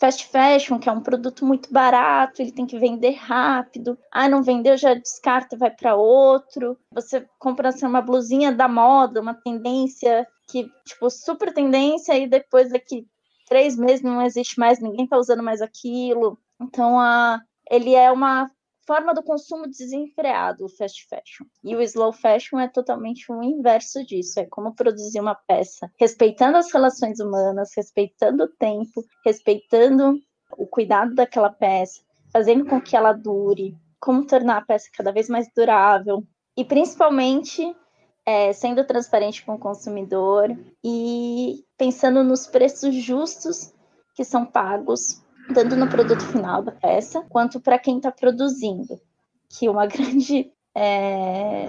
fast 0.00 0.26
fashion, 0.28 0.78
que 0.78 0.88
é 0.88 0.92
um 0.92 1.02
produto 1.02 1.44
muito 1.44 1.70
barato, 1.70 2.40
ele 2.40 2.50
tem 2.50 2.66
que 2.66 2.78
vender 2.78 3.12
rápido. 3.12 3.98
Ah, 4.10 4.28
não 4.28 4.42
vendeu, 4.42 4.76
já 4.76 4.94
descarta, 4.94 5.58
vai 5.58 5.70
para 5.70 5.94
outro. 5.94 6.76
Você 6.92 7.28
compra 7.38 7.68
assim, 7.68 7.84
uma 7.84 8.00
blusinha 8.00 8.50
da 8.50 8.66
moda, 8.66 9.20
uma 9.20 9.34
tendência 9.34 10.26
que, 10.48 10.68
tipo, 10.86 11.10
super 11.10 11.52
tendência, 11.52 12.18
e 12.18 12.26
depois 12.26 12.70
daqui 12.70 13.06
três 13.46 13.76
meses 13.76 14.02
não 14.02 14.22
existe 14.22 14.58
mais, 14.58 14.80
ninguém 14.80 15.04
está 15.04 15.18
usando 15.18 15.42
mais 15.42 15.60
aquilo. 15.60 16.38
Então, 16.58 16.98
a, 16.98 17.40
ele 17.70 17.94
é 17.94 18.10
uma 18.10 18.50
forma 18.90 19.14
do 19.14 19.22
consumo 19.22 19.68
desenfreado, 19.68 20.64
o 20.64 20.68
fast 20.68 21.06
fashion. 21.06 21.46
E 21.62 21.76
o 21.76 21.80
slow 21.80 22.12
fashion 22.12 22.58
é 22.58 22.66
totalmente 22.66 23.30
o 23.30 23.40
inverso 23.40 24.04
disso. 24.04 24.40
É 24.40 24.46
como 24.46 24.74
produzir 24.74 25.20
uma 25.20 25.36
peça 25.36 25.88
respeitando 25.96 26.58
as 26.58 26.72
relações 26.72 27.20
humanas, 27.20 27.70
respeitando 27.76 28.42
o 28.42 28.48
tempo, 28.48 29.04
respeitando 29.24 30.18
o 30.58 30.66
cuidado 30.66 31.14
daquela 31.14 31.50
peça, 31.50 32.00
fazendo 32.32 32.66
com 32.66 32.80
que 32.80 32.96
ela 32.96 33.12
dure, 33.12 33.76
como 34.00 34.26
tornar 34.26 34.56
a 34.56 34.64
peça 34.64 34.90
cada 34.92 35.12
vez 35.12 35.28
mais 35.28 35.48
durável. 35.54 36.24
E 36.56 36.64
principalmente 36.64 37.72
é, 38.26 38.52
sendo 38.52 38.84
transparente 38.84 39.44
com 39.44 39.54
o 39.54 39.60
consumidor 39.60 40.48
e 40.82 41.64
pensando 41.78 42.24
nos 42.24 42.48
preços 42.48 42.92
justos 42.92 43.72
que 44.16 44.24
são 44.24 44.44
pagos 44.44 45.22
tanto 45.52 45.76
no 45.76 45.88
produto 45.88 46.24
final 46.26 46.62
da 46.62 46.72
peça, 46.72 47.22
quanto 47.28 47.60
para 47.60 47.78
quem 47.78 47.96
está 47.96 48.10
produzindo. 48.10 49.00
Que 49.48 49.68
uma 49.68 49.86
grande 49.86 50.52
é, 50.74 51.66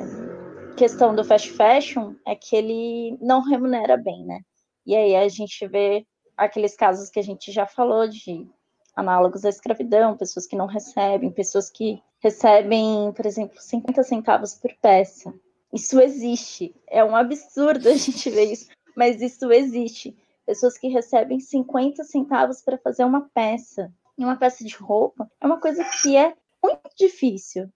questão 0.76 1.16
do 1.16 1.24
fast 1.24 1.52
fashion 1.52 2.14
é 2.26 2.36
que 2.36 2.56
ele 2.56 3.18
não 3.22 3.42
remunera 3.42 3.98
bem, 3.98 4.26
né? 4.26 4.40
E 4.86 4.96
aí 4.96 5.16
a 5.16 5.28
gente 5.28 5.68
vê 5.68 6.06
aqueles 6.36 6.76
casos 6.76 7.10
que 7.10 7.20
a 7.20 7.24
gente 7.24 7.52
já 7.52 7.66
falou 7.66 8.08
de 8.08 8.48
análogos 8.96 9.46
à 9.46 9.50
escravidão, 9.50 10.18
pessoas 10.18 10.48
que 10.48 10.56
não 10.56 10.66
recebem, 10.66 11.32
pessoas 11.32 11.70
que 11.70 12.02
recebem, 12.20 13.12
por 13.14 13.26
exemplo, 13.26 13.60
50 13.60 14.04
centavos 14.04 14.56
por 14.56 14.72
peça. 14.82 15.34
Isso 15.74 16.00
existe. 16.02 16.76
É 16.88 17.04
um 17.04 17.16
absurdo 17.16 17.88
a 17.90 17.96
gente 17.96 18.30
ver 18.30 18.52
isso, 18.52 18.70
mas 18.96 19.22
isso 19.22 19.52
existe 19.52 20.16
pessoas 20.46 20.78
que 20.78 20.88
recebem 20.88 21.40
50 21.40 22.04
centavos 22.04 22.62
para 22.62 22.78
fazer 22.78 23.04
uma 23.04 23.30
peça. 23.34 23.92
E 24.18 24.24
uma 24.24 24.38
peça 24.38 24.64
de 24.64 24.76
roupa 24.76 25.30
é 25.40 25.46
uma 25.46 25.60
coisa 25.60 25.84
que 26.02 26.16
é 26.16 26.36
muito 26.64 26.90
difícil. 26.98 27.70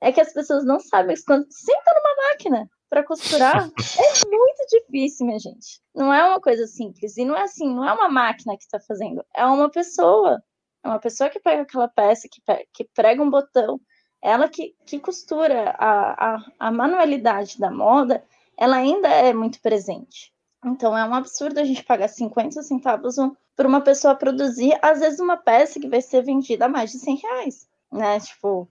É 0.00 0.12
que 0.12 0.20
as 0.20 0.32
pessoas 0.32 0.64
não 0.64 0.78
sabem 0.78 1.16
quando 1.26 1.46
senta 1.50 1.92
numa 1.94 2.28
máquina 2.28 2.70
para 2.88 3.04
costurar 3.04 3.68
é 3.98 4.28
muito 4.28 4.66
difícil, 4.70 5.26
minha 5.26 5.38
gente. 5.38 5.80
Não 5.94 6.12
é 6.12 6.24
uma 6.24 6.40
coisa 6.40 6.66
simples 6.66 7.16
e 7.16 7.24
não 7.24 7.36
é 7.36 7.42
assim, 7.42 7.68
não 7.74 7.86
é 7.86 7.92
uma 7.92 8.08
máquina 8.08 8.56
que 8.56 8.62
está 8.62 8.78
fazendo, 8.80 9.24
é 9.34 9.44
uma 9.44 9.70
pessoa. 9.70 10.42
É 10.84 10.88
uma 10.88 11.00
pessoa 11.00 11.28
que 11.28 11.40
pega 11.40 11.62
aquela 11.62 11.88
peça, 11.88 12.28
que, 12.30 12.40
pega, 12.42 12.64
que 12.72 12.84
prega 12.94 13.22
um 13.22 13.28
botão, 13.28 13.80
ela 14.22 14.48
que, 14.48 14.74
que 14.86 14.98
costura 14.98 15.70
a, 15.70 16.36
a, 16.36 16.44
a 16.58 16.70
manualidade 16.70 17.58
da 17.58 17.70
moda, 17.70 18.24
ela 18.56 18.76
ainda 18.76 19.08
é 19.08 19.32
muito 19.32 19.60
presente. 19.60 20.32
Então 20.64 20.96
é 20.96 21.04
um 21.04 21.14
absurdo 21.14 21.58
a 21.58 21.64
gente 21.64 21.84
pagar 21.84 22.08
50 22.08 22.62
centavos 22.62 23.16
por 23.56 23.66
uma 23.66 23.80
pessoa 23.80 24.14
produzir, 24.14 24.76
às 24.82 25.00
vezes, 25.00 25.20
uma 25.20 25.36
peça 25.36 25.80
que 25.80 25.88
vai 25.88 26.00
ser 26.00 26.22
vendida 26.22 26.66
a 26.66 26.68
mais 26.68 26.90
de 26.90 26.98
100 26.98 27.16
reais, 27.16 27.68
né? 27.92 28.20
Tipo, 28.20 28.68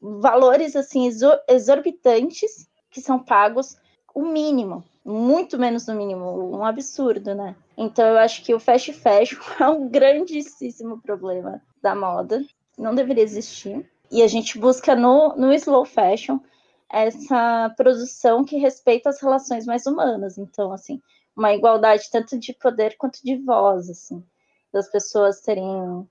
valores 0.00 0.76
assim 0.76 1.08
exorbitantes 1.48 2.68
que 2.90 3.00
são 3.00 3.18
pagos 3.18 3.76
o 4.14 4.22
mínimo, 4.24 4.82
muito 5.04 5.58
menos 5.58 5.84
do 5.84 5.94
mínimo, 5.94 6.56
um 6.56 6.64
absurdo, 6.64 7.34
né? 7.34 7.54
Então 7.76 8.06
eu 8.06 8.18
acho 8.18 8.42
que 8.42 8.54
o 8.54 8.60
fast 8.60 8.92
fashion 8.94 9.38
é 9.60 9.68
um 9.68 9.88
grandíssimo 9.88 11.00
problema 11.02 11.62
da 11.82 11.94
moda, 11.94 12.42
não 12.78 12.94
deveria 12.94 13.22
existir. 13.22 13.88
E 14.10 14.22
a 14.22 14.26
gente 14.28 14.58
busca 14.58 14.94
no, 14.94 15.34
no 15.36 15.52
slow 15.52 15.84
fashion 15.84 16.38
essa 16.90 17.72
produção 17.76 18.44
que 18.44 18.56
respeita 18.56 19.10
as 19.10 19.20
relações 19.20 19.66
mais 19.66 19.86
humanas. 19.86 20.38
Então, 20.38 20.72
assim, 20.72 21.02
uma 21.36 21.52
igualdade 21.52 22.08
tanto 22.10 22.38
de 22.38 22.52
poder 22.54 22.96
quanto 22.96 23.20
de 23.22 23.36
voz, 23.36 23.90
assim, 23.90 24.24
das 24.72 24.90
pessoas 24.90 25.40
terem 25.40 26.08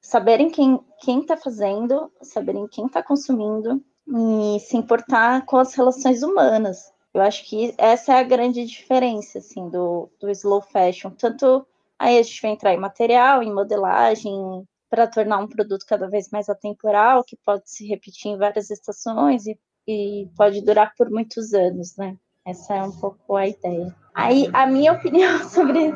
saberem 0.00 0.50
quem 0.50 0.78
quem 1.00 1.20
está 1.20 1.36
fazendo, 1.36 2.12
saberem 2.22 2.66
quem 2.68 2.86
está 2.86 3.02
consumindo 3.02 3.82
e 4.06 4.60
se 4.60 4.76
importar 4.76 5.46
com 5.46 5.56
as 5.56 5.74
relações 5.74 6.22
humanas. 6.22 6.92
Eu 7.14 7.22
acho 7.22 7.44
que 7.48 7.74
essa 7.78 8.12
é 8.14 8.18
a 8.18 8.24
grande 8.24 8.66
diferença, 8.66 9.38
assim, 9.38 9.68
do, 9.70 10.10
do 10.20 10.28
slow 10.30 10.60
fashion. 10.62 11.10
Tanto 11.10 11.66
aí 11.98 12.18
a 12.18 12.22
gente 12.22 12.42
vai 12.42 12.50
entrar 12.50 12.74
em 12.74 12.78
material, 12.78 13.42
em 13.42 13.54
modelagem, 13.54 14.34
para 14.90 15.06
tornar 15.06 15.38
um 15.38 15.48
produto 15.48 15.86
cada 15.86 16.08
vez 16.08 16.28
mais 16.30 16.48
atemporal, 16.48 17.24
que 17.24 17.36
pode 17.36 17.70
se 17.70 17.86
repetir 17.86 18.32
em 18.32 18.38
várias 18.38 18.70
estações 18.70 19.46
e, 19.46 19.58
e 19.86 20.28
pode 20.36 20.60
durar 20.60 20.92
por 20.96 21.10
muitos 21.10 21.54
anos, 21.54 21.96
né? 21.96 22.16
Essa 22.44 22.74
é 22.74 22.82
um 22.82 22.92
pouco 22.92 23.36
a 23.36 23.48
ideia. 23.48 23.94
Aí, 24.14 24.48
a 24.52 24.66
minha 24.66 24.92
opinião 24.94 25.48
sobre, 25.48 25.92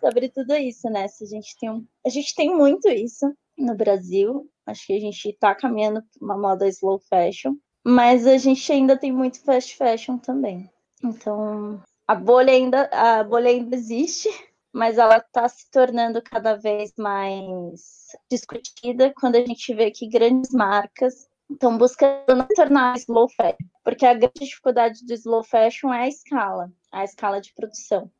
sobre 0.00 0.28
tudo 0.28 0.54
isso, 0.54 0.88
né? 0.90 1.06
Se 1.08 1.24
a 1.24 1.26
gente 1.26 1.56
tem 1.58 1.70
um, 1.70 1.86
a 2.04 2.08
gente 2.08 2.34
tem 2.34 2.54
muito 2.54 2.88
isso 2.88 3.32
no 3.56 3.76
Brasil. 3.76 4.48
Acho 4.66 4.86
que 4.86 4.96
a 4.96 5.00
gente 5.00 5.28
está 5.28 5.54
caminhando 5.54 6.02
para 6.02 6.24
uma 6.24 6.36
moda 6.36 6.66
slow 6.68 6.98
fashion, 6.98 7.54
mas 7.84 8.26
a 8.26 8.36
gente 8.38 8.72
ainda 8.72 8.96
tem 8.96 9.12
muito 9.12 9.40
fast 9.40 9.76
fashion 9.76 10.18
também. 10.18 10.70
Então, 11.02 11.82
a 12.08 12.14
bolha 12.14 12.52
ainda, 12.52 12.88
a 12.92 13.22
bolha 13.22 13.50
ainda 13.50 13.76
existe, 13.76 14.28
mas 14.72 14.98
ela 14.98 15.18
está 15.18 15.48
se 15.48 15.70
tornando 15.70 16.20
cada 16.22 16.54
vez 16.56 16.92
mais 16.98 18.08
discutida 18.30 19.12
quando 19.16 19.36
a 19.36 19.40
gente 19.40 19.72
vê 19.74 19.90
que 19.90 20.08
grandes 20.08 20.50
marcas 20.50 21.28
estão 21.50 21.76
buscando 21.76 22.34
não 22.34 22.46
tornar 22.54 22.96
slow 22.96 23.28
fashion, 23.28 23.66
porque 23.82 24.06
a 24.06 24.14
grande 24.14 24.40
dificuldade 24.40 25.04
do 25.04 25.12
slow 25.12 25.44
fashion 25.44 25.92
é 25.92 26.04
a 26.04 26.08
escala, 26.08 26.70
a 26.90 27.04
escala 27.04 27.40
de 27.40 27.52
produção. 27.54 28.10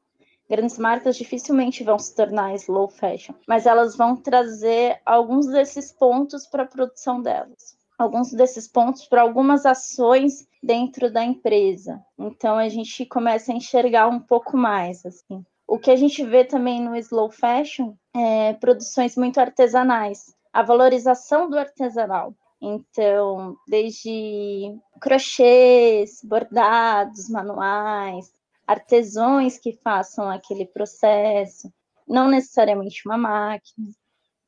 Grandes 0.49 0.79
marcas 0.79 1.17
dificilmente 1.17 1.83
vão 1.83 1.99
se 1.99 2.15
tornar 2.15 2.55
slow 2.55 2.89
fashion, 2.89 3.35
mas 3.49 3.65
elas 3.65 3.97
vão 3.97 4.15
trazer 4.15 5.01
alguns 5.07 5.47
desses 5.47 5.91
pontos 5.91 6.47
para 6.47 6.65
a 6.65 6.67
produção 6.67 7.23
delas, 7.23 7.79
alguns 7.99 8.31
desses 8.31 8.69
pontos 8.69 9.07
para 9.07 9.23
algumas 9.23 9.65
ações 9.65 10.47
dentro 10.63 11.11
da 11.11 11.25
empresa. 11.25 12.05
Então 12.19 12.59
a 12.59 12.69
gente 12.69 13.07
começa 13.07 13.53
a 13.53 13.55
enxergar 13.55 14.09
um 14.09 14.21
pouco 14.21 14.57
mais 14.57 15.05
assim. 15.07 15.45
O 15.67 15.79
que 15.79 15.91
a 15.91 15.97
gente 15.97 16.23
vê 16.23 16.45
também 16.45 16.81
no 16.81 16.95
slow 16.97 17.31
fashion 17.31 17.95
é 18.15 18.53
produções 18.53 19.17
muito 19.17 19.41
artesanais, 19.41 20.35
a 20.53 20.63
valorização 20.63 21.49
do 21.49 21.59
artesanal. 21.59 22.35
Então, 22.67 23.59
desde 23.69 24.75
crochês, 24.99 26.21
bordados, 26.25 27.29
manuais, 27.29 28.33
artesãos 28.67 29.59
que 29.59 29.75
façam 29.85 30.31
aquele 30.31 30.65
processo, 30.65 31.71
não 32.09 32.27
necessariamente 32.27 33.03
uma 33.07 33.19
máquina, 33.19 33.89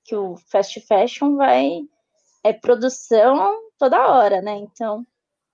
que 0.03 0.17
o 0.17 0.35
fast 0.51 0.81
fashion 0.87 1.37
vai 1.37 1.83
é 2.43 2.55
produção 2.55 3.61
toda 3.79 4.09
hora, 4.09 4.41
né? 4.41 4.55
Então, 4.57 5.07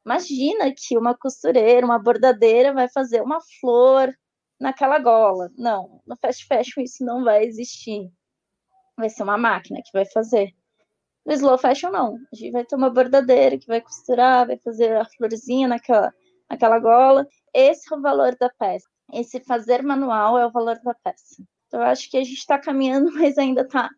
imagina 0.06 0.72
que 0.72 0.96
uma 0.96 1.16
costureira, 1.16 1.84
uma 1.84 1.98
bordadeira 1.98 2.72
vai 2.72 2.88
fazer 2.88 3.22
uma 3.22 3.40
flor 3.58 4.14
naquela 4.60 5.00
gola. 5.00 5.50
Não, 5.58 6.00
no 6.06 6.16
fast 6.16 6.46
fashion 6.46 6.80
isso 6.82 7.04
não 7.04 7.24
vai 7.24 7.44
existir. 7.44 8.08
Vai 8.96 9.08
ser 9.10 9.24
uma 9.24 9.38
máquina 9.38 9.80
que 9.82 9.90
vai 9.92 10.04
fazer. 10.04 10.54
No 11.24 11.32
slow 11.32 11.56
fashion, 11.56 11.90
não. 11.90 12.18
A 12.32 12.36
gente 12.36 12.50
vai 12.50 12.64
ter 12.64 12.74
uma 12.74 12.90
bordadeira 12.90 13.56
que 13.56 13.66
vai 13.66 13.80
costurar, 13.80 14.46
vai 14.46 14.58
fazer 14.58 14.96
a 14.96 15.04
florzinha 15.04 15.68
naquela, 15.68 16.12
naquela 16.50 16.78
gola. 16.78 17.26
Esse 17.54 17.92
é 17.92 17.96
o 17.96 18.00
valor 18.00 18.36
da 18.38 18.50
peça. 18.50 18.86
Esse 19.12 19.40
fazer 19.40 19.82
manual 19.82 20.38
é 20.38 20.46
o 20.46 20.50
valor 20.50 20.78
da 20.82 20.94
peça. 20.94 21.42
Então, 21.66 21.80
eu 21.80 21.86
acho 21.86 22.10
que 22.10 22.16
a 22.16 22.24
gente 22.24 22.38
está 22.38 22.58
caminhando, 22.58 23.10
mas 23.14 23.38
ainda 23.38 23.62
está 23.62 23.88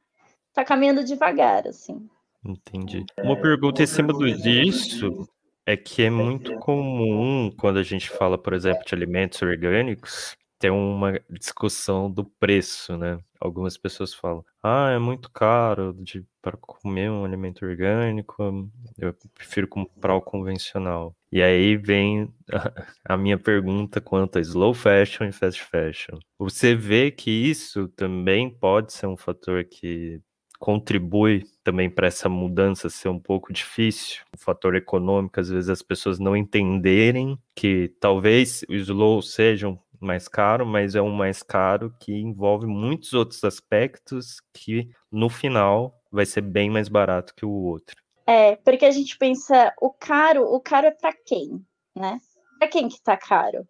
tá 0.52 0.64
caminhando 0.64 1.04
devagar, 1.04 1.66
assim. 1.66 2.08
Entendi. 2.44 3.04
Uma 3.22 3.40
pergunta 3.40 3.82
em 3.82 3.86
cima 3.86 4.12
disso 4.12 5.26
é 5.66 5.76
que 5.76 6.02
é 6.02 6.10
muito 6.10 6.54
comum 6.58 7.50
quando 7.58 7.78
a 7.78 7.82
gente 7.82 8.10
fala, 8.10 8.36
por 8.36 8.52
exemplo, 8.52 8.84
de 8.84 8.94
alimentos 8.94 9.40
orgânicos, 9.40 10.36
ter 10.58 10.70
uma 10.70 11.20
discussão 11.30 12.10
do 12.10 12.24
preço, 12.24 12.96
né? 12.96 13.18
Algumas 13.40 13.76
pessoas 13.76 14.14
falam, 14.14 14.44
ah, 14.62 14.90
é 14.90 14.98
muito 14.98 15.30
caro 15.30 15.94
para 16.40 16.56
comer 16.56 17.10
um 17.10 17.24
alimento 17.24 17.64
orgânico, 17.64 18.70
eu 18.98 19.14
prefiro 19.34 19.68
comprar 19.68 20.14
o 20.14 20.22
convencional. 20.22 21.14
E 21.30 21.42
aí 21.42 21.76
vem 21.76 22.32
a, 22.50 22.72
a 23.14 23.16
minha 23.16 23.38
pergunta 23.38 24.00
quanto 24.00 24.38
a 24.38 24.40
slow 24.40 24.72
fashion 24.72 25.24
e 25.24 25.32
fast 25.32 25.62
fashion. 25.62 26.18
Você 26.38 26.74
vê 26.74 27.10
que 27.10 27.30
isso 27.30 27.88
também 27.88 28.48
pode 28.48 28.92
ser 28.92 29.06
um 29.06 29.16
fator 29.16 29.64
que 29.64 30.20
contribui 30.58 31.44
também 31.62 31.90
para 31.90 32.06
essa 32.06 32.26
mudança 32.26 32.88
ser 32.88 33.08
um 33.08 33.18
pouco 33.18 33.52
difícil. 33.52 34.22
O 34.34 34.38
fator 34.38 34.74
econômico, 34.74 35.38
às 35.38 35.50
vezes 35.50 35.68
as 35.68 35.82
pessoas 35.82 36.18
não 36.18 36.34
entenderem 36.34 37.38
que 37.54 37.92
talvez 38.00 38.64
o 38.66 38.74
slow 38.74 39.20
seja 39.20 39.76
mais 40.00 40.28
caro, 40.28 40.66
mas 40.66 40.94
é 40.94 41.02
um 41.02 41.12
mais 41.12 41.42
caro 41.42 41.94
que 42.00 42.12
envolve 42.12 42.66
muitos 42.66 43.12
outros 43.12 43.42
aspectos 43.44 44.40
que 44.52 44.88
no 45.10 45.28
final 45.28 46.00
vai 46.10 46.26
ser 46.26 46.40
bem 46.40 46.70
mais 46.70 46.88
barato 46.88 47.34
que 47.34 47.44
o 47.44 47.50
outro. 47.50 47.96
É, 48.26 48.56
porque 48.56 48.86
a 48.86 48.90
gente 48.90 49.18
pensa, 49.18 49.74
o 49.80 49.90
caro, 49.90 50.44
o 50.44 50.60
caro 50.60 50.86
é 50.86 50.90
para 50.90 51.12
quem, 51.12 51.64
né? 51.94 52.18
Para 52.58 52.68
quem 52.68 52.88
que 52.88 53.00
tá 53.02 53.16
caro, 53.16 53.66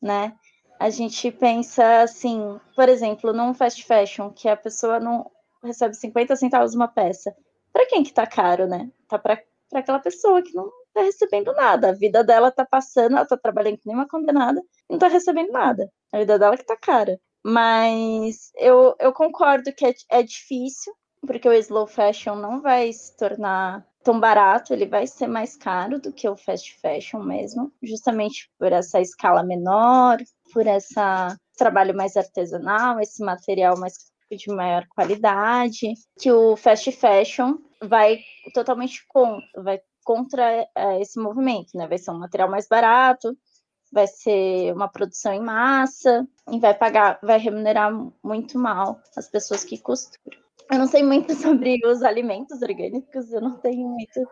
né? 0.00 0.34
A 0.78 0.90
gente 0.90 1.30
pensa 1.30 2.02
assim, 2.02 2.58
por 2.74 2.88
exemplo, 2.88 3.32
num 3.32 3.54
fast 3.54 3.84
fashion, 3.84 4.30
que 4.30 4.48
a 4.48 4.56
pessoa 4.56 4.98
não 4.98 5.30
recebe 5.62 5.94
50 5.94 6.34
centavos 6.36 6.74
uma 6.74 6.88
peça. 6.88 7.34
Para 7.72 7.86
quem 7.86 8.02
que 8.02 8.12
tá 8.12 8.26
caro, 8.26 8.66
né? 8.66 8.90
Tá 9.08 9.18
para 9.18 9.40
aquela 9.72 9.98
pessoa 9.98 10.42
que 10.42 10.54
não 10.54 10.70
tá 10.92 11.02
recebendo 11.02 11.52
nada. 11.52 11.90
A 11.90 11.92
vida 11.92 12.24
dela 12.24 12.50
tá 12.50 12.64
passando, 12.64 13.16
ela 13.16 13.26
tá 13.26 13.36
trabalhando 13.36 13.78
que 13.78 13.86
nem 13.86 13.96
uma 13.96 14.08
condenada 14.08 14.62
não 14.92 14.98
tá 14.98 15.08
recebendo 15.08 15.50
nada. 15.50 15.90
A 16.12 16.18
vida 16.18 16.38
dela 16.38 16.56
que 16.56 16.66
tá 16.66 16.76
cara. 16.76 17.18
Mas 17.44 18.52
eu, 18.56 18.94
eu 19.00 19.12
concordo 19.12 19.74
que 19.74 19.86
é, 19.86 19.94
é 20.10 20.22
difícil, 20.22 20.92
porque 21.26 21.48
o 21.48 21.52
slow 21.52 21.86
fashion 21.86 22.36
não 22.36 22.60
vai 22.60 22.92
se 22.92 23.16
tornar 23.16 23.84
tão 24.04 24.20
barato, 24.20 24.72
ele 24.72 24.86
vai 24.86 25.06
ser 25.06 25.26
mais 25.26 25.56
caro 25.56 26.00
do 26.00 26.12
que 26.12 26.28
o 26.28 26.36
fast 26.36 26.78
fashion 26.80 27.22
mesmo, 27.22 27.72
justamente 27.82 28.50
por 28.58 28.72
essa 28.72 29.00
escala 29.00 29.42
menor, 29.42 30.18
por 30.52 30.66
essa 30.66 31.36
trabalho 31.56 31.96
mais 31.96 32.16
artesanal, 32.16 33.00
esse 33.00 33.24
material 33.24 33.78
mais 33.78 33.94
de 34.30 34.52
maior 34.52 34.86
qualidade, 34.88 35.92
que 36.18 36.32
o 36.32 36.56
fast 36.56 36.90
fashion 36.92 37.54
vai 37.82 38.18
totalmente 38.54 39.04
contra, 39.08 39.62
vai 39.62 39.80
contra 40.04 40.68
é, 40.76 41.00
esse 41.00 41.20
movimento, 41.20 41.76
né? 41.76 41.86
Vai 41.86 41.98
ser 41.98 42.10
um 42.10 42.18
material 42.18 42.50
mais 42.50 42.66
barato, 42.66 43.36
vai 43.92 44.06
ser 44.06 44.72
uma 44.72 44.88
produção 44.88 45.32
em 45.32 45.40
massa 45.40 46.26
e 46.50 46.58
vai 46.58 46.74
pagar, 46.74 47.18
vai 47.22 47.38
remunerar 47.38 47.92
muito 48.24 48.58
mal 48.58 48.98
as 49.16 49.28
pessoas 49.28 49.62
que 49.62 49.78
costuram. 49.78 50.40
Eu 50.70 50.78
não 50.78 50.86
sei 50.86 51.02
muito 51.02 51.34
sobre 51.36 51.78
os 51.86 52.02
alimentos 52.02 52.62
orgânicos, 52.62 53.30
eu 53.30 53.40
não 53.40 53.58
tenho 53.58 53.86
muito 53.88 54.26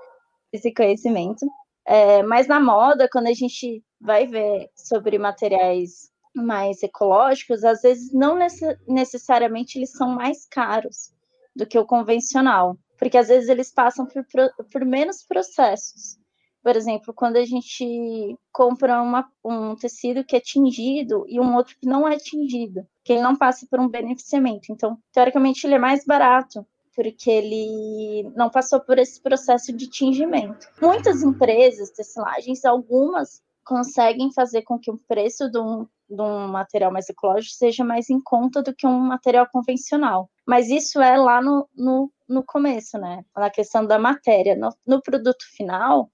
esse 0.52 0.72
conhecimento. 0.72 1.46
É, 1.86 2.22
mas 2.22 2.46
na 2.46 2.58
moda, 2.58 3.08
quando 3.10 3.26
a 3.26 3.34
gente 3.34 3.84
vai 4.00 4.26
ver 4.26 4.70
sobre 4.74 5.18
materiais 5.18 6.10
mais 6.34 6.82
ecológicos, 6.82 7.64
às 7.64 7.82
vezes 7.82 8.12
não 8.12 8.38
necessariamente 8.88 9.78
eles 9.78 9.92
são 9.92 10.08
mais 10.08 10.46
caros 10.46 11.12
do 11.54 11.66
que 11.66 11.78
o 11.78 11.84
convencional, 11.84 12.78
porque 12.96 13.18
às 13.18 13.28
vezes 13.28 13.48
eles 13.48 13.72
passam 13.72 14.06
por, 14.06 14.24
por 14.70 14.84
menos 14.84 15.24
processos. 15.24 16.19
Por 16.62 16.76
exemplo, 16.76 17.14
quando 17.14 17.36
a 17.36 17.44
gente 17.44 18.36
compra 18.52 19.00
uma, 19.00 19.26
um 19.44 19.74
tecido 19.74 20.24
que 20.24 20.36
é 20.36 20.40
tingido 20.40 21.24
e 21.26 21.40
um 21.40 21.54
outro 21.56 21.76
que 21.78 21.86
não 21.86 22.06
é 22.06 22.16
tingido, 22.16 22.86
que 23.02 23.14
ele 23.14 23.22
não 23.22 23.34
passa 23.34 23.66
por 23.70 23.80
um 23.80 23.88
beneficiamento. 23.88 24.70
Então, 24.70 24.98
teoricamente, 25.12 25.66
ele 25.66 25.74
é 25.74 25.78
mais 25.78 26.04
barato, 26.04 26.66
porque 26.94 27.30
ele 27.30 28.30
não 28.36 28.50
passou 28.50 28.80
por 28.80 28.98
esse 28.98 29.20
processo 29.20 29.72
de 29.72 29.88
tingimento. 29.88 30.68
Muitas 30.82 31.22
empresas, 31.22 31.90
tecilagens, 31.90 32.64
algumas 32.64 33.42
conseguem 33.64 34.32
fazer 34.32 34.62
com 34.62 34.78
que 34.78 34.90
o 34.90 34.98
preço 35.06 35.48
de 35.48 35.58
um, 35.58 35.86
de 36.08 36.20
um 36.20 36.48
material 36.48 36.92
mais 36.92 37.08
ecológico 37.08 37.54
seja 37.54 37.84
mais 37.84 38.10
em 38.10 38.20
conta 38.20 38.62
do 38.62 38.74
que 38.74 38.86
um 38.86 38.98
material 38.98 39.46
convencional. 39.50 40.28
Mas 40.44 40.68
isso 40.68 41.00
é 41.00 41.16
lá 41.16 41.40
no, 41.40 41.68
no, 41.74 42.12
no 42.28 42.42
começo, 42.42 42.98
né? 42.98 43.24
Na 43.36 43.48
questão 43.48 43.86
da 43.86 43.98
matéria. 43.98 44.56
No, 44.56 44.70
no 44.84 45.00
produto 45.00 45.44
final, 45.56 46.10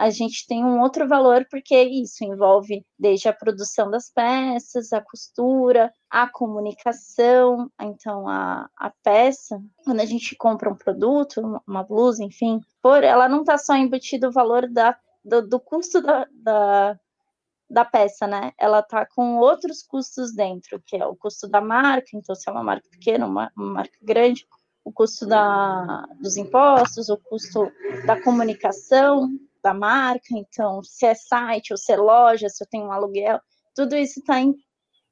a 0.00 0.08
gente 0.08 0.46
tem 0.46 0.64
um 0.64 0.80
outro 0.80 1.06
valor, 1.06 1.46
porque 1.50 1.78
isso 1.78 2.24
envolve 2.24 2.86
desde 2.98 3.28
a 3.28 3.34
produção 3.34 3.90
das 3.90 4.10
peças, 4.10 4.94
a 4.94 5.00
costura, 5.02 5.92
a 6.08 6.26
comunicação. 6.26 7.70
Então, 7.78 8.26
a, 8.26 8.66
a 8.78 8.90
peça, 9.04 9.62
quando 9.84 10.00
a 10.00 10.06
gente 10.06 10.34
compra 10.36 10.70
um 10.70 10.74
produto, 10.74 11.42
uma 11.68 11.84
blusa, 11.84 12.24
enfim, 12.24 12.60
por, 12.80 13.04
ela 13.04 13.28
não 13.28 13.40
está 13.40 13.58
só 13.58 13.76
embutido 13.76 14.28
o 14.28 14.32
valor 14.32 14.66
da 14.70 14.96
do, 15.22 15.46
do 15.46 15.60
custo 15.60 16.00
da, 16.00 16.26
da, 16.32 16.98
da, 17.68 17.84
peça, 17.84 18.26
né? 18.26 18.52
Ela 18.58 18.82
tá 18.82 19.04
com 19.04 19.36
outros 19.36 19.82
custos 19.82 20.34
dentro, 20.34 20.82
que 20.86 20.96
é 20.96 21.04
o 21.04 21.14
custo 21.14 21.46
da 21.46 21.60
marca, 21.60 22.08
então 22.14 22.34
se 22.34 22.48
é 22.48 22.52
uma 22.52 22.64
marca 22.64 22.88
pequena, 22.88 23.26
uma, 23.26 23.52
uma 23.54 23.74
marca 23.74 23.98
grande, 24.00 24.46
o 24.82 24.90
custo 24.90 25.26
da, 25.26 26.06
dos 26.18 26.38
impostos, 26.38 27.10
o 27.10 27.18
custo 27.18 27.70
da 28.06 28.18
comunicação 28.22 29.28
da 29.62 29.74
marca, 29.74 30.28
então 30.32 30.82
se 30.82 31.06
é 31.06 31.14
site 31.14 31.72
ou 31.72 31.76
se 31.76 31.92
é 31.92 31.96
loja, 31.96 32.48
se 32.48 32.62
eu 32.62 32.68
tenho 32.68 32.86
um 32.86 32.92
aluguel, 32.92 33.40
tudo 33.74 33.96
isso 33.96 34.20
está 34.20 34.34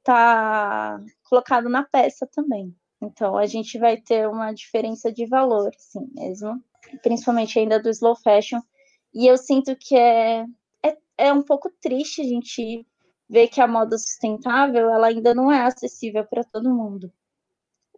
tá 0.03 0.99
colocado 1.23 1.69
na 1.69 1.83
peça 1.83 2.27
também. 2.31 2.75
Então 3.01 3.37
a 3.37 3.45
gente 3.45 3.77
vai 3.77 3.97
ter 3.97 4.27
uma 4.27 4.51
diferença 4.51 5.11
de 5.11 5.25
valor, 5.25 5.71
assim 5.75 6.07
mesmo, 6.13 6.61
principalmente 7.01 7.57
ainda 7.59 7.81
do 7.81 7.89
slow 7.89 8.15
fashion, 8.15 8.59
e 9.13 9.27
eu 9.27 9.37
sinto 9.37 9.75
que 9.75 9.95
é, 9.95 10.45
é, 10.83 10.97
é 11.17 11.33
um 11.33 11.41
pouco 11.41 11.69
triste 11.81 12.21
a 12.21 12.25
gente 12.25 12.85
ver 13.29 13.47
que 13.47 13.61
a 13.61 13.67
moda 13.67 13.97
sustentável 13.97 14.89
ela 14.89 15.07
ainda 15.07 15.33
não 15.33 15.51
é 15.51 15.61
acessível 15.61 16.25
para 16.25 16.43
todo 16.43 16.73
mundo. 16.73 17.11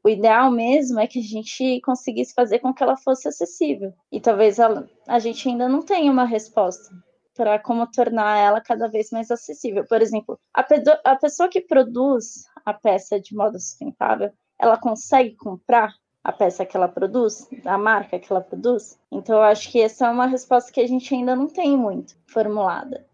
O 0.03 0.09
ideal 0.09 0.49
mesmo 0.49 0.99
é 0.99 1.05
que 1.05 1.19
a 1.19 1.23
gente 1.23 1.79
conseguisse 1.81 2.33
fazer 2.33 2.59
com 2.59 2.73
que 2.73 2.81
ela 2.81 2.97
fosse 2.97 3.27
acessível. 3.27 3.93
E 4.11 4.19
talvez 4.19 4.57
a 4.59 5.19
gente 5.19 5.47
ainda 5.47 5.69
não 5.69 5.81
tenha 5.81 6.11
uma 6.11 6.25
resposta 6.25 6.91
para 7.35 7.59
como 7.59 7.85
tornar 7.87 8.37
ela 8.37 8.61
cada 8.61 8.87
vez 8.87 9.11
mais 9.11 9.29
acessível. 9.29 9.85
Por 9.85 10.01
exemplo, 10.01 10.39
a, 10.53 10.65
a 11.05 11.15
pessoa 11.15 11.49
que 11.49 11.61
produz 11.61 12.45
a 12.65 12.73
peça 12.73 13.19
de 13.19 13.35
moda 13.35 13.59
sustentável, 13.59 14.31
ela 14.59 14.77
consegue 14.77 15.35
comprar 15.35 15.93
a 16.23 16.31
peça 16.31 16.65
que 16.65 16.77
ela 16.77 16.87
produz, 16.87 17.47
a 17.65 17.77
marca 17.77 18.19
que 18.19 18.31
ela 18.31 18.41
produz. 18.41 18.99
Então, 19.11 19.37
eu 19.37 19.43
acho 19.43 19.71
que 19.71 19.81
essa 19.81 20.07
é 20.07 20.09
uma 20.09 20.27
resposta 20.27 20.71
que 20.71 20.81
a 20.81 20.87
gente 20.87 21.13
ainda 21.13 21.35
não 21.35 21.47
tem 21.47 21.75
muito 21.75 22.15
formulada, 22.27 23.05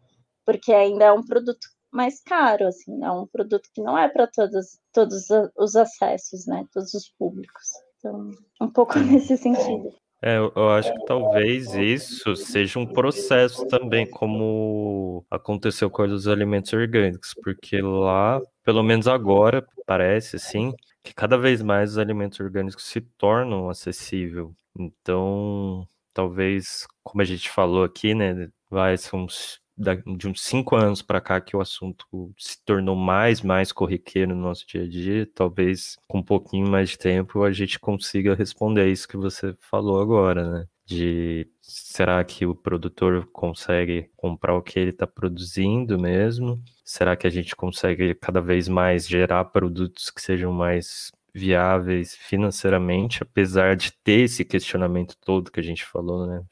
porque 0.45 0.73
ainda 0.73 1.05
é 1.05 1.11
um 1.11 1.23
produto 1.23 1.67
mais 1.97 2.21
caro, 2.21 2.67
assim, 2.67 3.03
é 3.03 3.09
um 3.09 3.25
produto 3.25 3.67
que 3.73 3.81
não 3.81 3.97
é 3.97 4.07
para 4.07 4.27
todos, 4.27 4.79
todos 4.93 5.25
os 5.57 5.75
acessos, 5.75 6.45
né, 6.45 6.63
todos 6.71 6.93
os 6.93 7.09
públicos. 7.09 7.71
Então, 7.97 8.31
um 8.61 8.69
pouco 8.69 8.99
nesse 8.99 9.35
sentido. 9.35 9.91
É, 10.21 10.37
eu 10.37 10.69
acho 10.69 10.93
que 10.93 11.05
talvez 11.05 11.73
isso 11.73 12.35
seja 12.35 12.79
um 12.79 12.85
processo 12.85 13.67
também, 13.67 14.07
como 14.09 15.25
aconteceu 15.29 15.89
com 15.89 16.03
os 16.03 16.27
alimentos 16.27 16.71
orgânicos, 16.71 17.33
porque 17.43 17.81
lá, 17.81 18.39
pelo 18.63 18.83
menos 18.83 19.07
agora, 19.07 19.65
parece 19.85 20.35
assim, 20.35 20.73
que 21.03 21.13
cada 21.13 21.37
vez 21.37 21.63
mais 21.63 21.91
os 21.91 21.97
alimentos 21.97 22.39
orgânicos 22.39 22.85
se 22.85 23.01
tornam 23.01 23.69
acessível. 23.69 24.53
Então, 24.77 25.87
talvez, 26.13 26.87
como 27.03 27.21
a 27.21 27.25
gente 27.25 27.49
falou 27.49 27.83
aqui, 27.83 28.13
né, 28.13 28.49
vai 28.69 28.97
ser 28.97 29.15
uns 29.15 29.59
de 29.78 30.28
uns 30.28 30.41
cinco 30.41 30.75
anos 30.75 31.01
para 31.01 31.21
cá 31.21 31.39
que 31.39 31.55
o 31.55 31.61
assunto 31.61 32.34
se 32.38 32.63
tornou 32.65 32.95
mais 32.95 33.41
mais 33.41 33.71
corriqueiro 33.71 34.36
no 34.36 34.41
nosso 34.41 34.65
dia 34.65 34.84
a 34.84 34.88
dia, 34.88 35.30
talvez 35.36 35.97
com 36.07 36.19
um 36.19 36.23
pouquinho 36.23 36.67
mais 36.67 36.89
de 36.89 36.97
tempo 36.97 37.43
a 37.43 37.51
gente 37.51 37.80
consiga 37.80 38.34
responder 38.34 38.89
isso 38.91 39.07
que 39.07 39.17
você 39.17 39.53
falou 39.59 40.01
agora, 40.01 40.49
né? 40.49 40.67
De 40.86 41.47
será 41.61 42.23
que 42.23 42.45
o 42.45 42.55
produtor 42.55 43.28
consegue 43.32 44.09
comprar 44.15 44.55
o 44.55 44.61
que 44.61 44.80
ele 44.80 44.91
está 44.91 45.05
produzindo 45.05 45.99
mesmo? 45.99 46.61
Será 46.84 47.15
que 47.15 47.28
a 47.28 47.30
gente 47.30 47.55
consegue 47.55 48.15
cada 48.15 48.41
vez 48.41 48.67
mais 48.67 49.07
gerar 49.07 49.45
produtos 49.45 50.09
que 50.09 50.21
sejam 50.21 50.51
mais 50.53 51.11
viáveis 51.34 52.15
financeiramente, 52.15 53.21
apesar 53.21 53.75
de 53.75 53.91
ter 54.03 54.21
esse 54.21 54.43
questionamento 54.43 55.15
todo 55.23 55.51
que 55.51 55.59
a 55.59 55.63
gente 55.63 55.86
falou, 55.86 56.25
né? 56.25 56.43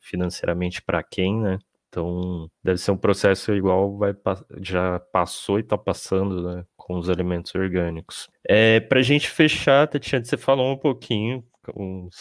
Financeiramente 0.00 0.80
para 0.82 1.02
quem, 1.02 1.40
né? 1.40 1.58
Então, 1.98 2.48
deve 2.62 2.78
ser 2.78 2.92
um 2.92 2.96
processo 2.96 3.52
igual 3.52 3.98
vai 3.98 4.14
já 4.60 5.00
passou 5.12 5.58
e 5.58 5.62
está 5.62 5.76
passando, 5.76 6.42
né? 6.42 6.64
com 6.76 6.96
os 6.96 7.10
alimentos 7.10 7.52
orgânicos. 7.54 8.28
É, 8.48 8.78
Para 8.80 9.00
a 9.00 9.02
gente 9.02 9.28
fechar, 9.28 9.88
Tatiana, 9.88 10.24
você 10.24 10.36
falou 10.36 10.72
um 10.72 10.76
pouquinho, 10.76 11.44
uns 11.76 12.14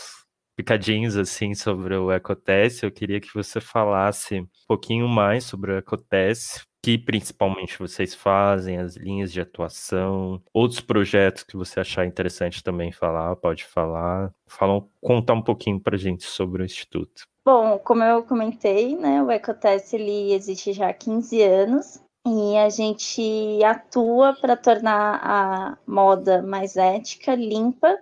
picadinhos 0.57 1.15
assim 1.15 1.53
sobre 1.53 1.95
o 1.95 2.11
Ecotesse. 2.11 2.85
Eu 2.85 2.91
queria 2.91 3.21
que 3.21 3.33
você 3.33 3.61
falasse 3.61 4.41
um 4.41 4.47
pouquinho 4.67 5.07
mais 5.07 5.43
sobre 5.43 5.71
o 5.71 5.77
Ecotesse, 5.77 6.63
que 6.87 6.97
principalmente 6.97 7.77
vocês 7.77 8.15
fazem, 8.15 8.77
as 8.77 8.95
linhas 8.95 9.29
de 9.33 9.41
atuação, 9.41 10.41
outros 10.53 10.79
projetos 10.79 11.43
que 11.43 11.57
você 11.57 11.81
achar 11.81 12.05
interessante 12.05 12.63
também 12.63 12.93
falar, 12.93 13.35
pode 13.35 13.65
falar. 13.65 14.33
Fala, 14.45 14.81
contar 15.01 15.33
um 15.33 15.41
pouquinho 15.41 15.81
para 15.81 15.97
gente 15.97 16.23
sobre 16.23 16.61
o 16.61 16.65
Instituto. 16.65 17.27
Bom, 17.43 17.77
como 17.79 18.03
eu 18.03 18.23
comentei, 18.23 18.95
né, 18.95 19.21
o 19.21 19.29
Ecoteste 19.29 19.97
ele 19.97 20.31
existe 20.31 20.71
já 20.71 20.87
há 20.87 20.93
15 20.93 21.41
anos 21.41 22.01
e 22.25 22.55
a 22.55 22.69
gente 22.69 23.61
atua 23.65 24.33
para 24.39 24.55
tornar 24.55 25.19
a 25.21 25.77
moda 25.85 26.41
mais 26.41 26.77
ética, 26.77 27.35
limpa 27.35 27.97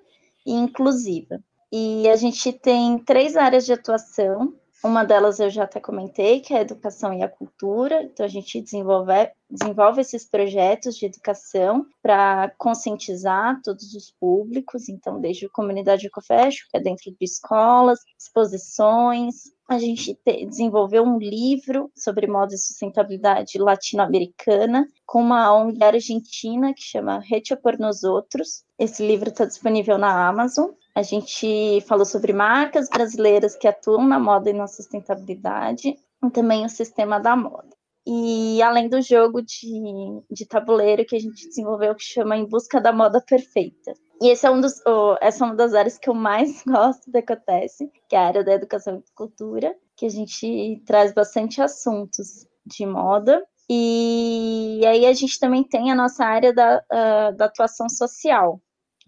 e 0.45 0.53
inclusiva. 0.53 1.39
E 1.71 2.07
a 2.07 2.15
gente 2.15 2.53
tem 2.53 2.99
três 2.99 3.35
áreas 3.35 3.65
de 3.65 3.73
atuação. 3.73 4.53
Uma 4.85 5.03
delas 5.03 5.39
eu 5.39 5.49
já 5.49 5.63
até 5.63 5.79
comentei, 5.79 6.41
que 6.41 6.53
é 6.53 6.59
a 6.59 6.61
educação 6.61 7.11
e 7.11 7.23
a 7.23 7.27
cultura. 7.27 8.03
Então, 8.03 8.23
a 8.23 8.29
gente 8.29 8.61
desenvolve, 8.61 9.31
desenvolve 9.49 10.01
esses 10.01 10.29
projetos 10.29 10.95
de 10.95 11.07
educação 11.07 11.87
para 12.03 12.51
conscientizar 12.55 13.59
todos 13.63 13.95
os 13.95 14.11
públicos. 14.11 14.87
Então, 14.87 15.19
desde 15.19 15.47
a 15.47 15.49
comunidade 15.49 16.05
Ecofecho, 16.05 16.67
que 16.69 16.77
é 16.77 16.79
dentro 16.79 17.09
de 17.09 17.25
escolas, 17.25 17.97
exposições. 18.15 19.45
A 19.67 19.79
gente 19.79 20.13
te, 20.23 20.45
desenvolveu 20.45 21.01
um 21.01 21.17
livro 21.17 21.91
sobre 21.97 22.27
moda 22.27 22.53
e 22.53 22.57
sustentabilidade 22.59 23.57
latino-americana 23.57 24.87
com 25.03 25.19
uma 25.19 25.51
ONG 25.51 25.83
argentina 25.83 26.75
que 26.75 26.83
chama 26.83 27.17
Rete 27.17 27.55
por 27.55 27.79
Nos 27.79 28.03
Outros. 28.03 28.63
Esse 28.77 29.03
livro 29.03 29.29
está 29.29 29.45
disponível 29.45 29.97
na 29.97 30.27
Amazon. 30.27 30.69
A 30.95 31.03
gente 31.03 31.81
falou 31.81 32.05
sobre 32.05 32.31
marcas 32.31 32.87
brasileiras 32.87 33.55
que 33.57 33.67
atuam 33.67 34.07
na 34.07 34.17
moda 34.17 34.49
e 34.49 34.53
na 34.53 34.65
sustentabilidade, 34.65 35.93
e 36.23 36.29
também 36.31 36.65
o 36.65 36.69
sistema 36.69 37.19
da 37.19 37.35
moda. 37.35 37.75
E 38.07 38.61
além 38.61 38.87
do 38.87 39.01
jogo 39.01 39.41
de, 39.41 40.23
de 40.31 40.45
tabuleiro 40.45 41.05
que 41.05 41.17
a 41.17 41.19
gente 41.19 41.49
desenvolveu, 41.49 41.95
que 41.95 42.03
chama 42.03 42.37
Em 42.37 42.45
Busca 42.45 42.79
da 42.79 42.93
Moda 42.93 43.19
Perfeita. 43.19 43.93
E 44.21 44.29
esse 44.29 44.45
é 44.45 44.51
um 44.51 44.61
dos, 44.61 44.79
oh, 44.87 45.17
essa 45.19 45.43
é 45.43 45.47
uma 45.47 45.55
das 45.55 45.73
áreas 45.73 45.97
que 45.97 46.09
eu 46.09 46.13
mais 46.13 46.63
gosto 46.65 47.11
da 47.11 47.19
Ecotesse, 47.19 47.91
que 48.07 48.15
é 48.15 48.19
a 48.19 48.27
área 48.27 48.43
da 48.43 48.53
educação 48.53 48.97
e 48.97 49.13
cultura, 49.13 49.75
que 49.97 50.05
a 50.05 50.09
gente 50.09 50.81
traz 50.85 51.13
bastante 51.13 51.61
assuntos 51.61 52.47
de 52.65 52.85
moda. 52.85 53.45
E 53.69 54.81
aí 54.85 55.05
a 55.05 55.13
gente 55.13 55.39
também 55.39 55.63
tem 55.63 55.91
a 55.91 55.95
nossa 55.95 56.23
área 56.23 56.53
da, 56.53 56.77
uh, 56.77 57.35
da 57.35 57.45
atuação 57.45 57.89
social, 57.89 58.61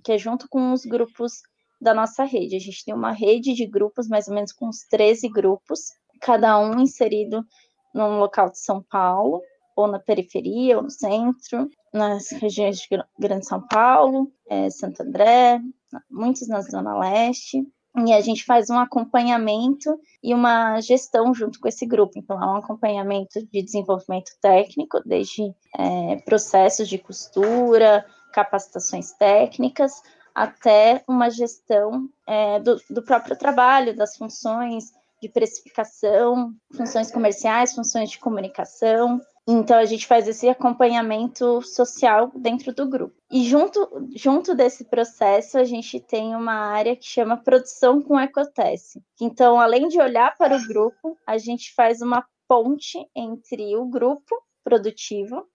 que 0.04 0.12
é 0.12 0.18
junto 0.18 0.50
com 0.50 0.74
os 0.74 0.84
grupos 0.84 1.44
da 1.80 1.94
nossa 1.94 2.24
rede. 2.24 2.56
A 2.56 2.60
gente 2.60 2.84
tem 2.84 2.94
uma 2.94 3.12
rede 3.12 3.54
de 3.54 3.66
grupos, 3.66 4.08
mais 4.08 4.28
ou 4.28 4.34
menos 4.34 4.52
com 4.52 4.68
uns 4.68 4.86
13 4.90 5.30
grupos, 5.30 5.92
cada 6.22 6.60
um 6.60 6.80
inserido 6.80 7.46
num 7.94 8.20
local 8.20 8.50
de 8.50 8.60
São 8.60 8.84
Paulo, 8.84 9.42
ou 9.76 9.88
na 9.88 10.00
periferia, 10.00 10.78
ou 10.78 10.84
no 10.84 10.90
centro, 10.90 11.70
nas 11.94 12.30
regiões 12.32 12.80
de 12.80 12.88
Grande 13.20 13.46
São 13.46 13.62
Paulo, 13.68 14.32
é, 14.50 14.70
Santo 14.70 15.02
André, 15.04 15.62
muitos 16.10 16.48
na 16.48 16.62
Zona 16.62 16.98
Leste. 16.98 17.66
E 18.06 18.14
a 18.14 18.22
gente 18.22 18.46
faz 18.46 18.70
um 18.70 18.78
acompanhamento 18.78 20.00
e 20.22 20.32
uma 20.32 20.80
gestão 20.82 21.34
junto 21.34 21.60
com 21.60 21.68
esse 21.68 21.84
grupo. 21.84 22.14
Então, 22.16 22.42
é 22.42 22.46
um 22.46 22.58
acompanhamento 22.58 23.44
de 23.52 23.64
desenvolvimento 23.64 24.32
técnico, 24.40 25.02
desde 25.04 25.52
é, 25.76 26.18
processos 26.18 26.88
de 26.88 27.00
costura, 27.00 28.06
capacitações 28.34 29.14
técnicas, 29.14 29.94
até 30.38 31.04
uma 31.08 31.32
gestão 31.32 32.08
é, 32.28 32.60
do, 32.60 32.80
do 32.92 33.02
próprio 33.02 33.36
trabalho, 33.36 33.98
das 33.98 34.16
funções 34.16 34.94
de 35.20 35.28
precificação, 35.28 36.54
funções 36.76 37.10
comerciais, 37.10 37.74
funções 37.74 38.12
de 38.12 38.20
comunicação. 38.20 39.20
Então, 39.48 39.76
a 39.80 39.86
gente 39.86 40.06
faz 40.06 40.28
esse 40.28 40.48
acompanhamento 40.48 41.60
social 41.64 42.32
dentro 42.36 42.72
do 42.72 42.88
grupo. 42.88 43.16
E 43.32 43.46
junto, 43.46 44.08
junto 44.16 44.54
desse 44.54 44.86
processo, 44.86 45.58
a 45.58 45.64
gente 45.64 46.00
tem 46.00 46.36
uma 46.36 46.54
área 46.54 46.96
que 46.96 47.08
chama 47.08 47.38
produção 47.38 48.00
com 48.00 48.20
ecotesse. 48.20 49.02
Então, 49.20 49.60
além 49.60 49.88
de 49.88 50.00
olhar 50.00 50.38
para 50.38 50.56
o 50.56 50.68
grupo, 50.68 51.18
a 51.26 51.40
gente 51.40 51.74
faz 51.74 52.00
uma 52.00 52.24
ponte 52.48 53.00
entre 53.16 53.76
o 53.76 53.86
grupo 53.86 54.36
produtivo 54.64 55.48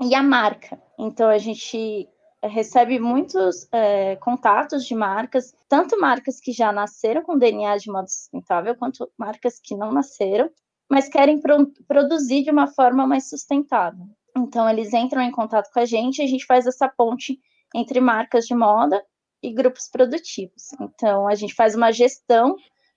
e 0.00 0.14
a 0.14 0.22
marca. 0.22 0.80
Então, 0.96 1.28
a 1.28 1.38
gente 1.38 2.08
recebe 2.48 2.98
muitos 2.98 3.68
é, 3.72 4.16
contatos 4.16 4.84
de 4.84 4.94
marcas, 4.94 5.54
tanto 5.68 5.98
marcas 5.98 6.40
que 6.40 6.52
já 6.52 6.72
nasceram 6.72 7.22
com 7.22 7.38
DNA 7.38 7.76
de 7.78 7.90
modo 7.90 8.08
sustentável, 8.08 8.74
quanto 8.76 9.10
marcas 9.18 9.60
que 9.60 9.76
não 9.76 9.92
nasceram, 9.92 10.50
mas 10.90 11.08
querem 11.08 11.40
pro 11.40 11.66
produzir 11.88 12.44
de 12.44 12.50
uma 12.50 12.66
forma 12.66 13.06
mais 13.06 13.28
sustentável. 13.28 14.06
Então, 14.36 14.68
eles 14.68 14.92
entram 14.92 15.22
em 15.22 15.30
contato 15.30 15.70
com 15.72 15.80
a 15.80 15.84
gente 15.84 16.18
e 16.18 16.24
a 16.24 16.26
gente 16.26 16.44
faz 16.44 16.66
essa 16.66 16.88
ponte 16.88 17.38
entre 17.74 18.00
marcas 18.00 18.46
de 18.46 18.54
moda 18.54 19.02
e 19.42 19.52
grupos 19.52 19.88
produtivos. 19.88 20.72
Então, 20.80 21.28
a 21.28 21.34
gente 21.34 21.54
faz 21.54 21.74
uma 21.74 21.92
gestão 21.92 22.56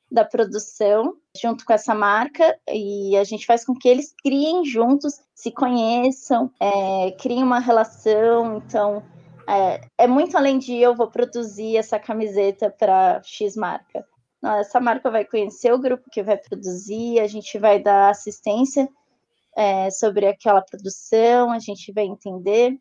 da 0.09 0.23
produção 0.23 1.15
junto 1.39 1.65
com 1.65 1.73
essa 1.73 1.93
marca 1.93 2.57
e 2.69 3.15
a 3.17 3.23
gente 3.23 3.45
faz 3.45 3.65
com 3.65 3.75
que 3.75 3.87
eles 3.87 4.13
criem 4.23 4.63
juntos, 4.65 5.19
se 5.35 5.51
conheçam, 5.51 6.49
é, 6.59 7.11
criem 7.11 7.43
uma 7.43 7.59
relação. 7.59 8.57
Então, 8.57 9.03
é, 9.47 9.81
é 9.97 10.07
muito 10.07 10.37
além 10.37 10.59
de 10.59 10.75
eu 10.75 10.95
vou 10.95 11.09
produzir 11.09 11.77
essa 11.77 11.97
camiseta 11.97 12.69
para 12.69 13.21
X 13.23 13.55
marca. 13.55 14.05
Não, 14.41 14.57
essa 14.57 14.79
marca 14.79 15.09
vai 15.09 15.25
conhecer 15.25 15.73
o 15.73 15.79
grupo 15.79 16.09
que 16.11 16.21
vai 16.21 16.37
produzir, 16.37 17.19
a 17.19 17.27
gente 17.27 17.57
vai 17.57 17.81
dar 17.81 18.09
assistência 18.09 18.87
é, 19.55 19.89
sobre 19.89 20.27
aquela 20.27 20.61
produção, 20.61 21.51
a 21.51 21.59
gente 21.59 21.91
vai 21.91 22.05
entender 22.05 22.77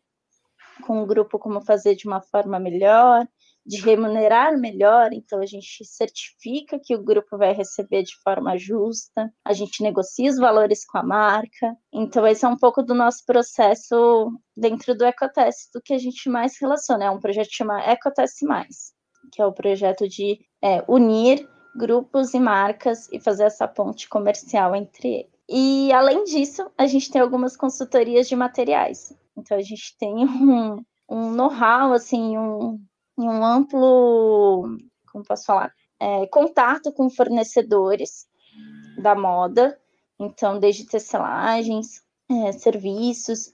com 0.85 1.01
o 1.01 1.05
grupo 1.05 1.39
como 1.39 1.61
fazer 1.61 1.95
de 1.95 2.05
uma 2.05 2.21
forma 2.21 2.59
melhor, 2.59 3.27
de 3.67 3.81
remunerar 3.81 4.57
melhor, 4.57 5.11
então 5.11 5.41
a 5.41 5.45
gente 5.45 5.83
certifica 5.83 6.79
que 6.81 6.95
o 6.95 7.03
grupo 7.03 7.37
vai 7.37 7.51
receber 7.53 8.03
de 8.03 8.15
forma 8.23 8.57
justa, 8.57 9.29
a 9.43 9.51
gente 9.51 9.83
negocia 9.83 10.29
os 10.29 10.37
valores 10.37 10.85
com 10.85 10.97
a 10.97 11.03
marca. 11.03 11.75
Então, 11.93 12.25
esse 12.25 12.45
é 12.45 12.47
um 12.47 12.55
pouco 12.55 12.81
do 12.81 12.93
nosso 12.93 13.25
processo 13.25 14.31
dentro 14.55 14.95
do 14.95 15.03
Ecoteste, 15.03 15.69
do 15.73 15.81
que 15.81 15.93
a 15.93 15.97
gente 15.97 16.29
mais 16.29 16.53
relaciona. 16.61 17.05
É 17.05 17.11
um 17.11 17.19
projeto 17.19 17.49
que 17.49 17.57
chama 17.57 17.83
Ecoteste 17.83 18.45
Mais, 18.45 18.93
que 19.33 19.41
é 19.41 19.45
o 19.45 19.51
projeto 19.51 20.07
de 20.07 20.39
é, 20.63 20.81
unir 20.87 21.45
grupos 21.75 22.33
e 22.33 22.39
marcas 22.39 23.11
e 23.11 23.19
fazer 23.19 23.43
essa 23.43 23.67
ponte 23.67 24.07
comercial 24.07 24.73
entre 24.73 25.07
eles. 25.09 25.37
E 25.49 25.91
além 25.91 26.23
disso, 26.23 26.69
a 26.77 26.87
gente 26.87 27.11
tem 27.11 27.21
algumas 27.21 27.55
consultorias 27.55 28.27
de 28.27 28.35
materiais. 28.35 29.13
Então 29.37 29.57
a 29.57 29.61
gente 29.61 29.95
tem 29.97 30.25
um, 30.25 30.83
um 31.09 31.31
know-how, 31.31 31.93
assim, 31.93 32.37
um, 32.37 32.79
em 33.17 33.27
um 33.27 33.43
amplo, 33.43 34.77
como 35.11 35.23
posso 35.25 35.45
falar, 35.45 35.73
é, 35.99 36.27
contato 36.27 36.91
com 36.91 37.09
fornecedores 37.09 38.27
da 39.01 39.15
moda, 39.15 39.79
então 40.19 40.59
desde 40.59 40.85
tecelagens, 40.85 42.03
é, 42.29 42.51
serviços 42.51 43.53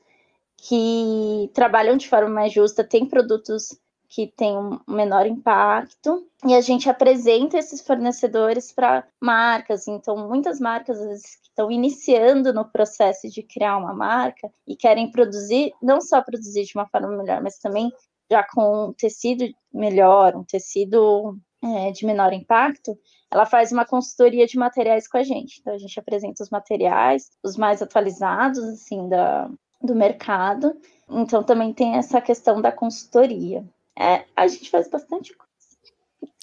que 0.57 1.49
trabalham 1.53 1.97
de 1.97 2.07
forma 2.07 2.29
mais 2.29 2.53
justa, 2.53 2.83
têm 2.83 3.05
produtos 3.05 3.77
que 4.09 4.27
têm 4.27 4.55
um 4.55 4.79
menor 4.87 5.25
impacto, 5.25 6.27
e 6.45 6.53
a 6.53 6.61
gente 6.61 6.87
apresenta 6.87 7.57
esses 7.57 7.81
fornecedores 7.81 8.71
para 8.71 9.07
marcas, 9.19 9.87
então 9.87 10.27
muitas 10.27 10.59
marcas 10.59 10.99
às 10.99 11.07
vezes 11.07 11.35
que 11.37 11.47
estão 11.47 11.71
iniciando 11.71 12.53
no 12.53 12.63
processo 12.63 13.27
de 13.29 13.41
criar 13.41 13.77
uma 13.77 13.93
marca 13.93 14.51
e 14.67 14.75
querem 14.75 15.09
produzir, 15.09 15.73
não 15.81 15.99
só 15.99 16.21
produzir 16.21 16.63
de 16.63 16.73
uma 16.75 16.87
forma 16.87 17.07
melhor, 17.09 17.41
mas 17.41 17.57
também 17.57 17.91
já 18.29 18.43
com 18.43 18.89
um 18.89 18.93
tecido 18.93 19.45
melhor, 19.73 20.35
um 20.35 20.43
tecido 20.43 21.37
é, 21.63 21.91
de 21.91 22.05
menor 22.05 22.33
impacto, 22.33 22.97
ela 23.31 23.45
faz 23.45 23.71
uma 23.71 23.85
consultoria 23.85 24.45
de 24.45 24.57
materiais 24.57 25.07
com 25.07 25.17
a 25.17 25.23
gente. 25.23 25.59
Então, 25.59 25.73
a 25.73 25.77
gente 25.77 25.99
apresenta 25.99 26.43
os 26.43 26.49
materiais, 26.49 27.31
os 27.41 27.57
mais 27.57 27.81
atualizados, 27.81 28.59
assim, 28.59 29.07
da, 29.07 29.49
do 29.81 29.95
mercado. 29.95 30.75
Então, 31.09 31.43
também 31.43 31.73
tem 31.73 31.95
essa 31.95 32.21
questão 32.21 32.61
da 32.61 32.71
consultoria. 32.71 33.63
É, 33.97 34.25
a 34.35 34.47
gente 34.47 34.69
faz 34.69 34.89
bastante 34.89 35.33
coisa. 35.35 35.53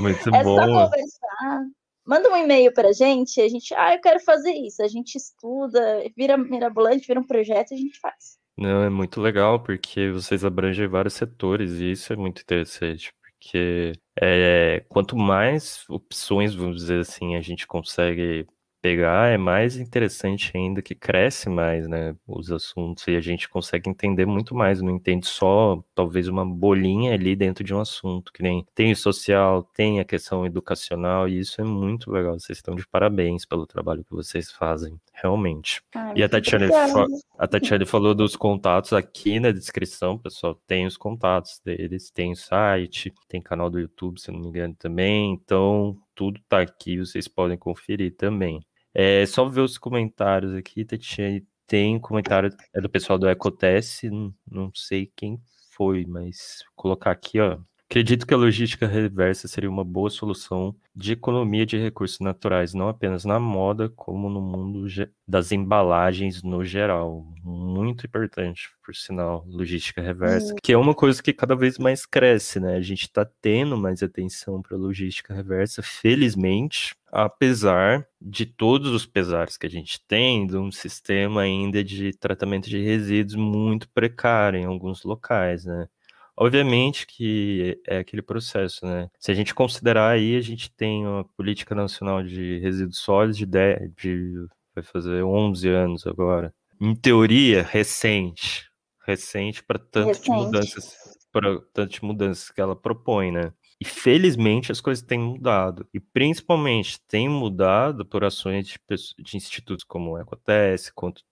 Muito 0.00 0.34
é 0.34 0.44
bom. 0.44 0.56
só 0.56 0.66
conversar. 0.66 1.66
Manda 2.06 2.30
um 2.30 2.36
e-mail 2.36 2.72
para 2.72 2.88
a 2.88 2.92
gente, 2.92 3.40
a 3.40 3.48
gente, 3.48 3.74
ah, 3.74 3.94
eu 3.94 4.00
quero 4.00 4.20
fazer 4.20 4.52
isso. 4.52 4.82
A 4.82 4.88
gente 4.88 5.16
estuda, 5.16 6.04
vira 6.16 6.36
mirabolante, 6.36 7.06
vira 7.06 7.18
um 7.18 7.26
projeto, 7.26 7.74
a 7.74 7.76
gente 7.76 7.98
faz. 7.98 8.38
Não, 8.58 8.82
é 8.84 8.88
muito 8.88 9.20
legal 9.20 9.62
porque 9.62 10.10
vocês 10.10 10.42
abrangem 10.44 10.86
vários 10.88 11.12
setores 11.14 11.72
e 11.72 11.90
isso 11.90 12.10
é 12.12 12.16
muito 12.16 12.40
interessante, 12.40 13.12
porque 13.20 13.92
é, 14.18 14.80
quanto 14.88 15.14
mais 15.14 15.84
opções, 15.90 16.54
vamos 16.54 16.76
dizer 16.76 17.00
assim, 17.00 17.36
a 17.36 17.40
gente 17.42 17.66
consegue 17.66 18.46
pegar, 18.86 19.32
é 19.32 19.36
mais 19.36 19.76
interessante 19.76 20.52
ainda 20.54 20.80
que 20.80 20.94
cresce 20.94 21.48
mais, 21.48 21.88
né, 21.88 22.14
os 22.24 22.52
assuntos 22.52 23.04
e 23.08 23.16
a 23.16 23.20
gente 23.20 23.48
consegue 23.48 23.90
entender 23.90 24.24
muito 24.24 24.54
mais, 24.54 24.80
não 24.80 24.92
entende 24.92 25.26
só 25.26 25.82
talvez 25.92 26.28
uma 26.28 26.46
bolinha 26.46 27.12
ali 27.12 27.34
dentro 27.34 27.64
de 27.64 27.74
um 27.74 27.80
assunto, 27.80 28.32
que 28.32 28.44
nem 28.44 28.64
tem 28.76 28.92
o 28.92 28.96
social, 28.96 29.64
tem 29.74 29.98
a 29.98 30.04
questão 30.04 30.46
educacional 30.46 31.28
e 31.28 31.40
isso 31.40 31.60
é 31.60 31.64
muito 31.64 32.12
legal. 32.12 32.38
Vocês 32.38 32.58
estão 32.58 32.76
de 32.76 32.86
parabéns 32.86 33.44
pelo 33.44 33.66
trabalho 33.66 34.04
que 34.04 34.14
vocês 34.14 34.52
fazem, 34.52 35.00
realmente. 35.12 35.82
Ai, 35.92 36.12
e 36.14 36.22
a 36.22 36.26
obrigada. 36.26 37.06
a 37.36 37.48
Tatiane 37.48 37.86
falou 37.86 38.14
dos 38.14 38.36
contatos 38.36 38.92
aqui 38.92 39.40
na 39.40 39.50
descrição, 39.50 40.16
pessoal, 40.16 40.54
tem 40.64 40.86
os 40.86 40.96
contatos 40.96 41.60
deles, 41.64 42.08
tem 42.08 42.30
o 42.30 42.36
site, 42.36 43.12
tem 43.28 43.42
canal 43.42 43.68
do 43.68 43.80
YouTube, 43.80 44.20
se 44.20 44.30
não 44.30 44.38
me 44.38 44.46
engano 44.46 44.76
também, 44.78 45.32
então 45.32 45.98
tudo 46.14 46.40
tá 46.48 46.60
aqui, 46.60 46.98
vocês 46.98 47.26
podem 47.26 47.58
conferir 47.58 48.14
também. 48.16 48.60
É 48.98 49.26
só 49.26 49.46
ver 49.46 49.60
os 49.60 49.76
comentários 49.76 50.54
aqui, 50.54 50.82
Tatiane. 50.82 51.46
Tem 51.66 52.00
comentário 52.00 52.50
é 52.74 52.80
do 52.80 52.88
pessoal 52.88 53.18
do 53.18 53.28
Ecotesse, 53.28 54.08
não 54.50 54.72
sei 54.74 55.12
quem 55.14 55.38
foi, 55.70 56.06
mas 56.06 56.64
colocar 56.74 57.10
aqui, 57.10 57.38
ó. 57.38 57.58
Acredito 57.88 58.26
que 58.26 58.34
a 58.34 58.36
logística 58.36 58.86
reversa 58.86 59.46
seria 59.46 59.70
uma 59.70 59.84
boa 59.84 60.10
solução 60.10 60.74
de 60.94 61.12
economia 61.12 61.64
de 61.64 61.78
recursos 61.78 62.18
naturais, 62.18 62.74
não 62.74 62.88
apenas 62.88 63.24
na 63.24 63.38
moda, 63.38 63.88
como 63.88 64.28
no 64.28 64.40
mundo 64.40 64.86
das 65.26 65.52
embalagens 65.52 66.42
no 66.42 66.64
geral. 66.64 67.24
Muito 67.44 68.04
importante, 68.04 68.70
por 68.84 68.94
sinal, 68.94 69.44
logística 69.46 70.02
reversa, 70.02 70.52
que 70.60 70.72
é 70.72 70.76
uma 70.76 70.94
coisa 70.94 71.22
que 71.22 71.32
cada 71.32 71.54
vez 71.54 71.78
mais 71.78 72.04
cresce, 72.04 72.58
né? 72.58 72.74
A 72.76 72.80
gente 72.80 73.02
está 73.02 73.24
tendo 73.40 73.76
mais 73.78 74.02
atenção 74.02 74.60
para 74.60 74.76
logística 74.76 75.32
reversa, 75.32 75.80
felizmente, 75.80 76.94
apesar 77.12 78.04
de 78.20 78.46
todos 78.46 78.90
os 78.90 79.06
pesares 79.06 79.56
que 79.56 79.66
a 79.66 79.70
gente 79.70 80.00
tem, 80.08 80.44
de 80.46 80.56
um 80.56 80.72
sistema 80.72 81.42
ainda 81.42 81.84
de 81.84 82.12
tratamento 82.18 82.68
de 82.68 82.82
resíduos 82.82 83.36
muito 83.36 83.88
precário 83.90 84.58
em 84.58 84.64
alguns 84.64 85.04
locais, 85.04 85.64
né? 85.64 85.86
Obviamente 86.36 87.06
que 87.06 87.80
é 87.86 87.98
aquele 87.98 88.20
processo, 88.20 88.84
né? 88.84 89.08
Se 89.18 89.30
a 89.30 89.34
gente 89.34 89.54
considerar 89.54 90.10
aí, 90.10 90.36
a 90.36 90.40
gente 90.40 90.70
tem 90.70 91.06
uma 91.06 91.24
política 91.24 91.74
nacional 91.74 92.22
de 92.22 92.58
resíduos 92.58 92.98
sólidos 92.98 93.38
de, 93.38 93.46
10, 93.46 93.94
de 93.96 94.46
vai 94.74 94.84
fazer 94.84 95.22
11 95.22 95.68
anos 95.68 96.06
agora. 96.06 96.54
Em 96.78 96.94
teoria, 96.94 97.62
recente. 97.62 98.70
Recente 99.06 99.62
para 99.62 99.78
tanto 99.78 100.20
de 100.20 100.30
mudanças, 100.30 100.94
para 101.32 101.60
tanto 101.72 101.92
de 101.92 102.04
mudanças 102.04 102.50
que 102.50 102.60
ela 102.60 102.76
propõe, 102.76 103.32
né? 103.32 103.52
E 103.80 103.84
felizmente 103.84 104.72
as 104.72 104.80
coisas 104.80 105.02
têm 105.02 105.18
mudado. 105.18 105.86
E 105.94 106.00
principalmente 106.00 107.00
tem 107.06 107.28
mudado 107.28 108.04
por 108.04 108.24
ações 108.24 108.66
de, 108.66 108.78
de 109.18 109.36
institutos 109.36 109.84
como 109.84 110.12
o 110.12 110.18
Ecotes, 110.18 110.90
quanto 110.90 111.22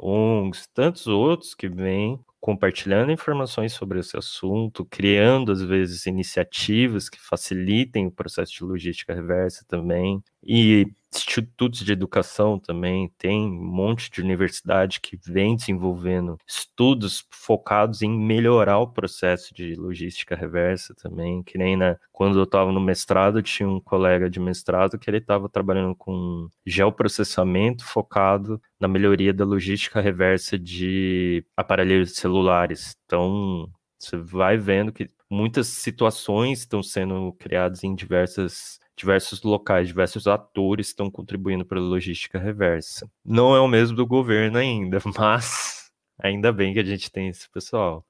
ONGs, 0.00 0.68
tantos 0.72 1.06
outros 1.06 1.54
que 1.54 1.68
vêm 1.68 2.20
compartilhando 2.44 3.10
informações 3.10 3.72
sobre 3.72 4.00
esse 4.00 4.18
assunto, 4.18 4.84
criando 4.84 5.50
às 5.50 5.62
vezes 5.62 6.04
iniciativas 6.04 7.08
que 7.08 7.18
facilitem 7.18 8.06
o 8.06 8.10
processo 8.12 8.52
de 8.52 8.64
logística 8.64 9.14
reversa 9.14 9.64
também, 9.66 10.22
e 10.42 10.86
institutos 11.16 11.80
de 11.80 11.92
educação 11.92 12.58
também, 12.58 13.12
tem 13.18 13.46
um 13.46 13.64
monte 13.64 14.10
de 14.10 14.20
universidade 14.20 15.00
que 15.00 15.16
vem 15.16 15.56
desenvolvendo 15.56 16.36
estudos 16.46 17.24
focados 17.30 18.02
em 18.02 18.10
melhorar 18.10 18.78
o 18.78 18.88
processo 18.88 19.54
de 19.54 19.74
logística 19.74 20.34
reversa 20.34 20.94
também, 20.94 21.42
que 21.42 21.58
nem 21.58 21.76
na, 21.76 21.96
quando 22.12 22.38
eu 22.38 22.44
estava 22.44 22.72
no 22.72 22.80
mestrado, 22.80 23.42
tinha 23.42 23.68
um 23.68 23.80
colega 23.80 24.28
de 24.28 24.40
mestrado 24.40 24.98
que 24.98 25.08
ele 25.08 25.18
estava 25.18 25.48
trabalhando 25.48 25.94
com 25.94 26.48
geoprocessamento 26.66 27.84
focado 27.84 28.60
na 28.80 28.88
melhoria 28.88 29.32
da 29.32 29.44
logística 29.44 30.00
reversa 30.00 30.58
de 30.58 31.44
aparelhos 31.56 32.14
celulares. 32.16 32.96
Então, 33.06 33.68
você 33.98 34.16
vai 34.16 34.56
vendo 34.56 34.92
que 34.92 35.08
muitas 35.30 35.66
situações 35.68 36.60
estão 36.60 36.82
sendo 36.82 37.32
criadas 37.38 37.82
em 37.84 37.94
diversas 37.94 38.78
diversos 38.96 39.42
locais, 39.42 39.88
diversos 39.88 40.26
atores 40.26 40.88
estão 40.88 41.10
contribuindo 41.10 41.64
para 41.64 41.78
a 41.78 41.82
logística 41.82 42.38
reversa. 42.38 43.10
Não 43.24 43.54
é 43.54 43.60
o 43.60 43.68
mesmo 43.68 43.96
do 43.96 44.06
governo 44.06 44.58
ainda, 44.58 44.98
mas 45.18 45.90
ainda 46.18 46.52
bem 46.52 46.72
que 46.72 46.80
a 46.80 46.84
gente 46.84 47.10
tem 47.10 47.28
esse 47.28 47.48
pessoal. 47.50 48.06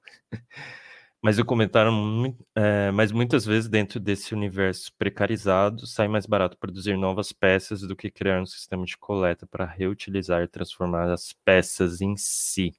Mas 1.25 1.39
o 1.39 1.43
comentário, 1.45 1.91
é, 2.55 2.91
mas 2.91 3.11
muitas 3.11 3.43
vezes 3.45 3.67
dentro 3.67 3.99
desse 3.99 4.35
universo 4.35 4.91
precarizado, 4.95 5.87
sai 5.87 6.07
mais 6.07 6.27
barato 6.27 6.55
produzir 6.55 6.95
novas 6.95 7.31
peças 7.31 7.81
do 7.81 7.95
que 7.95 8.11
criar 8.11 8.39
um 8.39 8.45
sistema 8.45 8.85
de 8.85 8.95
coleta 8.95 9.47
para 9.47 9.65
reutilizar 9.65 10.43
e 10.43 10.47
transformar 10.47 11.09
as 11.09 11.33
peças 11.43 11.99
em 11.99 12.15
si. 12.15 12.75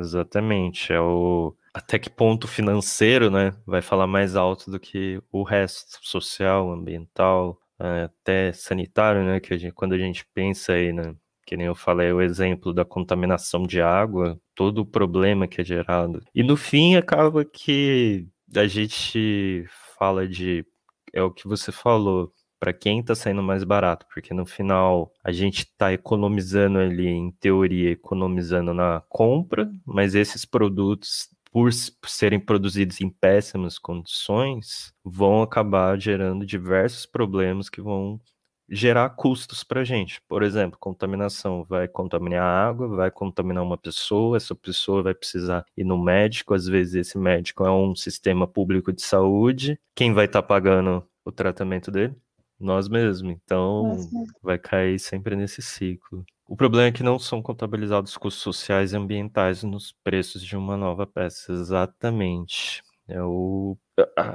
Exatamente, 0.00 0.92
é 0.92 1.00
o 1.00 1.54
até 1.74 1.98
que 1.98 2.10
ponto 2.10 2.48
financeiro, 2.48 3.30
né, 3.30 3.52
vai 3.66 3.80
falar 3.80 4.06
mais 4.06 4.34
alto 4.34 4.70
do 4.70 4.80
que 4.80 5.20
o 5.30 5.42
resto, 5.44 5.98
social, 6.02 6.72
ambiental, 6.72 7.60
eh, 7.78 8.04
até 8.04 8.52
sanitário, 8.52 9.22
né, 9.24 9.38
que 9.38 9.54
a 9.54 9.56
gente, 9.58 9.72
quando 9.72 9.92
a 9.92 9.98
gente 9.98 10.26
pensa 10.34 10.72
aí, 10.72 10.92
né, 10.92 11.14
que 11.46 11.56
nem 11.56 11.66
eu 11.66 11.74
falei, 11.74 12.12
o 12.12 12.20
exemplo 12.20 12.72
da 12.72 12.84
contaminação 12.84 13.62
de 13.64 13.80
água, 13.80 14.40
todo 14.54 14.78
o 14.78 14.86
problema 14.86 15.46
que 15.46 15.60
é 15.60 15.64
gerado. 15.64 16.20
E 16.34 16.42
no 16.42 16.56
fim 16.56 16.96
acaba 16.96 17.44
que 17.44 18.26
a 18.56 18.66
gente 18.66 19.64
fala 19.98 20.26
de 20.26 20.64
é 21.12 21.22
o 21.22 21.30
que 21.30 21.46
você 21.48 21.72
falou, 21.72 22.32
para 22.60 22.72
quem 22.74 23.00
está 23.00 23.14
saindo 23.14 23.42
mais 23.42 23.64
barato, 23.64 24.06
porque 24.12 24.34
no 24.34 24.46
final 24.46 25.10
a 25.24 25.32
gente 25.32 25.60
está 25.60 25.92
economizando 25.92 26.78
ali, 26.78 27.08
em 27.08 27.32
teoria, 27.32 27.90
economizando 27.90 28.74
na 28.74 29.02
compra, 29.08 29.68
mas 29.84 30.14
esses 30.14 30.44
produtos 30.44 31.30
por 31.50 31.72
serem 31.72 32.38
produzidos 32.38 33.00
em 33.00 33.10
péssimas 33.10 33.78
condições, 33.78 34.92
vão 35.04 35.42
acabar 35.42 35.98
gerando 35.98 36.46
diversos 36.46 37.06
problemas 37.06 37.68
que 37.68 37.80
vão 37.80 38.20
gerar 38.68 39.10
custos 39.10 39.64
para 39.64 39.80
a 39.80 39.84
gente. 39.84 40.22
Por 40.28 40.44
exemplo, 40.44 40.78
contaminação 40.78 41.64
vai 41.64 41.88
contaminar 41.88 42.42
a 42.42 42.68
água, 42.68 42.86
vai 42.86 43.10
contaminar 43.10 43.64
uma 43.64 43.76
pessoa, 43.76 44.36
essa 44.36 44.54
pessoa 44.54 45.02
vai 45.02 45.14
precisar 45.14 45.64
ir 45.76 45.84
no 45.84 45.98
médico, 45.98 46.54
às 46.54 46.66
vezes 46.66 46.94
esse 46.94 47.18
médico 47.18 47.64
é 47.64 47.70
um 47.70 47.96
sistema 47.96 48.46
público 48.46 48.92
de 48.92 49.02
saúde, 49.02 49.78
quem 49.94 50.12
vai 50.12 50.26
estar 50.26 50.42
tá 50.42 50.46
pagando 50.46 51.04
o 51.24 51.32
tratamento 51.32 51.90
dele? 51.90 52.14
Nós 52.60 52.88
mesmos. 52.88 53.32
Então, 53.32 53.96
vai 54.42 54.58
cair 54.58 54.98
sempre 54.98 55.34
nesse 55.34 55.62
ciclo. 55.62 56.24
O 56.46 56.56
problema 56.56 56.88
é 56.88 56.92
que 56.92 57.02
não 57.02 57.18
são 57.18 57.40
contabilizados 57.40 58.16
custos 58.16 58.42
sociais 58.42 58.92
e 58.92 58.96
ambientais 58.96 59.62
nos 59.62 59.92
preços 60.04 60.42
de 60.42 60.56
uma 60.56 60.76
nova 60.76 61.06
peça. 61.06 61.52
Exatamente. 61.52 62.82
É 63.08 63.22
o... 63.22 63.76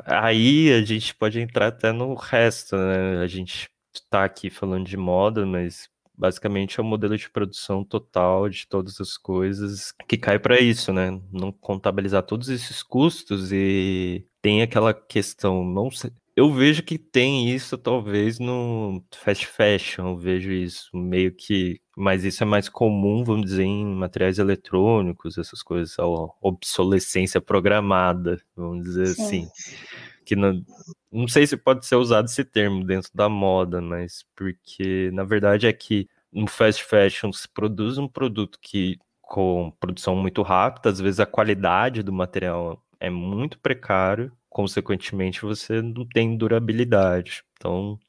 Aí 0.06 0.74
a 0.74 0.82
gente 0.84 1.14
pode 1.16 1.40
entrar 1.40 1.68
até 1.68 1.92
no 1.92 2.14
resto, 2.14 2.76
né? 2.76 3.20
A 3.22 3.28
gente 3.28 3.70
está 3.94 4.26
aqui 4.26 4.50
falando 4.50 4.86
de 4.86 4.98
moda, 4.98 5.46
mas 5.46 5.90
basicamente 6.18 6.80
é 6.80 6.84
o 6.84 6.86
modelo 6.86 7.18
de 7.18 7.30
produção 7.30 7.84
total 7.84 8.50
de 8.50 8.68
todas 8.68 9.00
as 9.00 9.18
coisas 9.18 9.94
que 10.08 10.18
cai 10.18 10.40
para 10.40 10.60
isso, 10.60 10.94
né? 10.94 11.20
Não 11.32 11.52
contabilizar 11.52 12.24
todos 12.24 12.50
esses 12.50 12.82
custos 12.82 13.52
e 13.52 14.26
tem 14.42 14.62
aquela 14.62 14.94
questão, 14.94 15.64
não 15.64 15.92
sei, 15.92 16.12
eu 16.36 16.52
vejo 16.52 16.84
que 16.84 16.98
tem 16.98 17.50
isso 17.50 17.78
talvez 17.78 18.40
no 18.40 19.02
fast 19.16 19.48
fashion, 19.48 20.10
eu 20.10 20.18
vejo 20.18 20.52
isso 20.52 20.90
meio 20.96 21.32
que, 21.34 21.80
mas 21.96 22.26
isso 22.26 22.44
é 22.44 22.46
mais 22.46 22.68
comum, 22.68 23.24
vamos 23.24 23.46
dizer, 23.46 23.64
em 23.64 23.86
materiais 23.86 24.38
eletrônicos, 24.38 25.38
essas 25.38 25.64
coisas, 25.64 25.98
a 25.98 26.06
obsolescência 26.42 27.40
programada, 27.40 28.42
vamos 28.56 28.84
dizer 28.84 29.08
Sim. 29.08 29.24
assim. 29.24 29.50
Que 30.26 30.36
não, 30.36 30.62
não 31.12 31.28
sei 31.28 31.48
se 31.48 31.56
pode 31.56 31.86
ser 31.86 31.96
usado 31.96 32.26
esse 32.26 32.44
termo 32.44 32.84
dentro 32.84 33.12
da 33.14 33.30
moda, 33.30 33.80
mas 33.80 34.26
porque 34.36 35.10
na 35.14 35.24
verdade 35.24 35.68
é 35.68 35.74
que 35.74 36.10
no 36.34 36.48
fast 36.48 36.84
fashion 36.84 37.32
se 37.32 37.48
produz 37.48 37.98
um 37.98 38.08
produto 38.08 38.60
que 38.62 38.98
com 39.22 39.72
produção 39.80 40.16
muito 40.16 40.42
rápida, 40.42 40.90
às 40.90 41.00
vezes 41.00 41.20
a 41.20 41.26
qualidade 41.26 42.04
do 42.04 42.12
material 42.12 42.84
é 43.00 43.10
muito 43.10 43.58
precário 43.60 44.32
consequentemente 44.56 45.42
você 45.42 45.82
não 45.82 46.08
tem 46.08 46.38
durabilidade. 46.38 47.44
Então, 47.58 48.00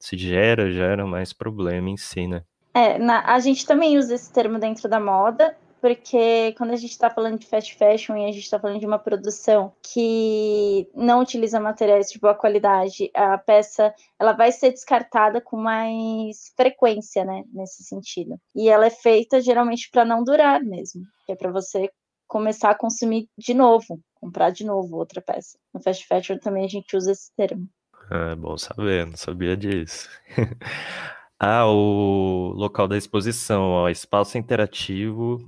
se 0.00 0.18
gera, 0.18 0.68
gera 0.68 1.06
mais 1.06 1.32
problema 1.32 1.88
em 1.88 1.96
si, 1.96 2.26
né? 2.26 2.42
É, 2.74 2.98
na, 2.98 3.24
a 3.32 3.38
gente 3.38 3.64
também 3.64 3.96
usa 3.96 4.16
esse 4.16 4.32
termo 4.32 4.58
dentro 4.58 4.88
da 4.88 4.98
moda, 4.98 5.56
porque 5.80 6.54
quando 6.58 6.72
a 6.72 6.76
gente 6.76 6.90
está 6.90 7.08
falando 7.08 7.38
de 7.38 7.46
fast 7.46 7.76
fashion 7.76 8.16
e 8.16 8.24
a 8.24 8.32
gente 8.32 8.42
está 8.42 8.58
falando 8.58 8.80
de 8.80 8.86
uma 8.86 8.98
produção 8.98 9.72
que 9.80 10.88
não 10.92 11.20
utiliza 11.20 11.60
materiais 11.60 12.10
de 12.10 12.18
boa 12.18 12.34
qualidade, 12.34 13.08
a 13.14 13.38
peça 13.38 13.94
ela 14.18 14.32
vai 14.32 14.50
ser 14.50 14.72
descartada 14.72 15.40
com 15.40 15.56
mais 15.56 16.52
frequência, 16.56 17.24
né, 17.24 17.44
nesse 17.52 17.84
sentido. 17.84 18.40
E 18.56 18.68
ela 18.68 18.86
é 18.86 18.90
feita 18.90 19.40
geralmente 19.40 19.88
para 19.88 20.04
não 20.04 20.24
durar 20.24 20.64
mesmo, 20.64 21.02
é 21.28 21.36
para 21.36 21.52
você 21.52 21.88
começar 22.32 22.70
a 22.70 22.74
consumir 22.74 23.28
de 23.36 23.52
novo, 23.52 24.00
comprar 24.14 24.48
de 24.48 24.64
novo 24.64 24.96
outra 24.96 25.20
peça. 25.20 25.58
No 25.72 25.82
fast 25.82 26.06
fashion 26.06 26.38
também 26.38 26.64
a 26.64 26.68
gente 26.68 26.96
usa 26.96 27.12
esse 27.12 27.30
termo. 27.36 27.68
É 28.10 28.34
bom 28.34 28.56
saber, 28.56 29.06
não 29.06 29.16
sabia 29.16 29.54
disso. 29.54 30.08
Ah, 31.44 31.66
o 31.66 32.52
local 32.54 32.86
da 32.86 32.96
exposição, 32.96 33.62
ó, 33.70 33.88
espaço 33.88 34.38
interativo. 34.38 35.40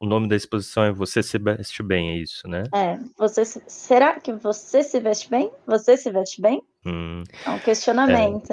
O 0.00 0.06
nome 0.06 0.26
da 0.26 0.34
exposição 0.34 0.84
é 0.84 0.90
Você 0.90 1.22
se 1.22 1.38
veste 1.38 1.82
bem, 1.82 2.12
é 2.12 2.16
isso, 2.16 2.48
né? 2.48 2.62
É, 2.74 2.98
você 3.18 3.44
se... 3.44 3.62
será 3.66 4.18
que 4.18 4.32
você 4.32 4.82
se 4.82 4.98
veste 5.00 5.28
bem? 5.28 5.52
Você 5.66 5.98
se 5.98 6.10
veste 6.10 6.40
bem? 6.40 6.62
Hum, 6.86 7.22
É 7.44 7.50
um 7.50 7.58
questionamento. 7.58 8.48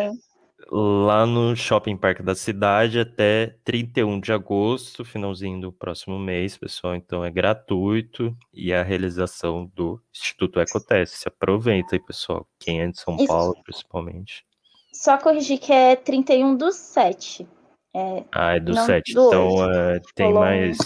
Lá 0.69 1.25
no 1.25 1.55
Shopping 1.55 1.97
Parque 1.97 2.21
da 2.21 2.35
Cidade 2.35 2.99
até 2.99 3.55
31 3.63 4.19
de 4.19 4.31
agosto, 4.33 5.03
finalzinho 5.05 5.59
do 5.61 5.71
próximo 5.71 6.19
mês, 6.19 6.57
pessoal. 6.57 6.95
Então 6.95 7.23
é 7.25 7.31
gratuito 7.31 8.35
e 8.53 8.71
é 8.71 8.79
a 8.79 8.83
realização 8.83 9.71
do 9.75 10.01
Instituto 10.13 10.59
Ecoteste. 10.59 11.27
Aproveita 11.27 11.95
aí, 11.95 11.99
pessoal. 11.99 12.47
Quem 12.59 12.81
é 12.81 12.87
de 12.87 12.99
São 12.99 13.15
Isso. 13.15 13.27
Paulo, 13.27 13.55
principalmente. 13.63 14.45
Só 14.93 15.17
corrigir 15.17 15.57
que 15.59 15.71
é 15.71 15.95
31 15.95 16.55
do 16.55 16.71
7. 16.71 17.47
É, 17.93 18.23
Ah, 18.31 18.55
é 18.55 18.59
do 18.59 18.73
Não, 18.73 18.85
7. 18.85 19.13
do 19.13 19.27
Então 19.27 19.71
é, 19.71 19.99
tem 20.15 20.33
um- 20.33 20.39
mais 20.39 20.77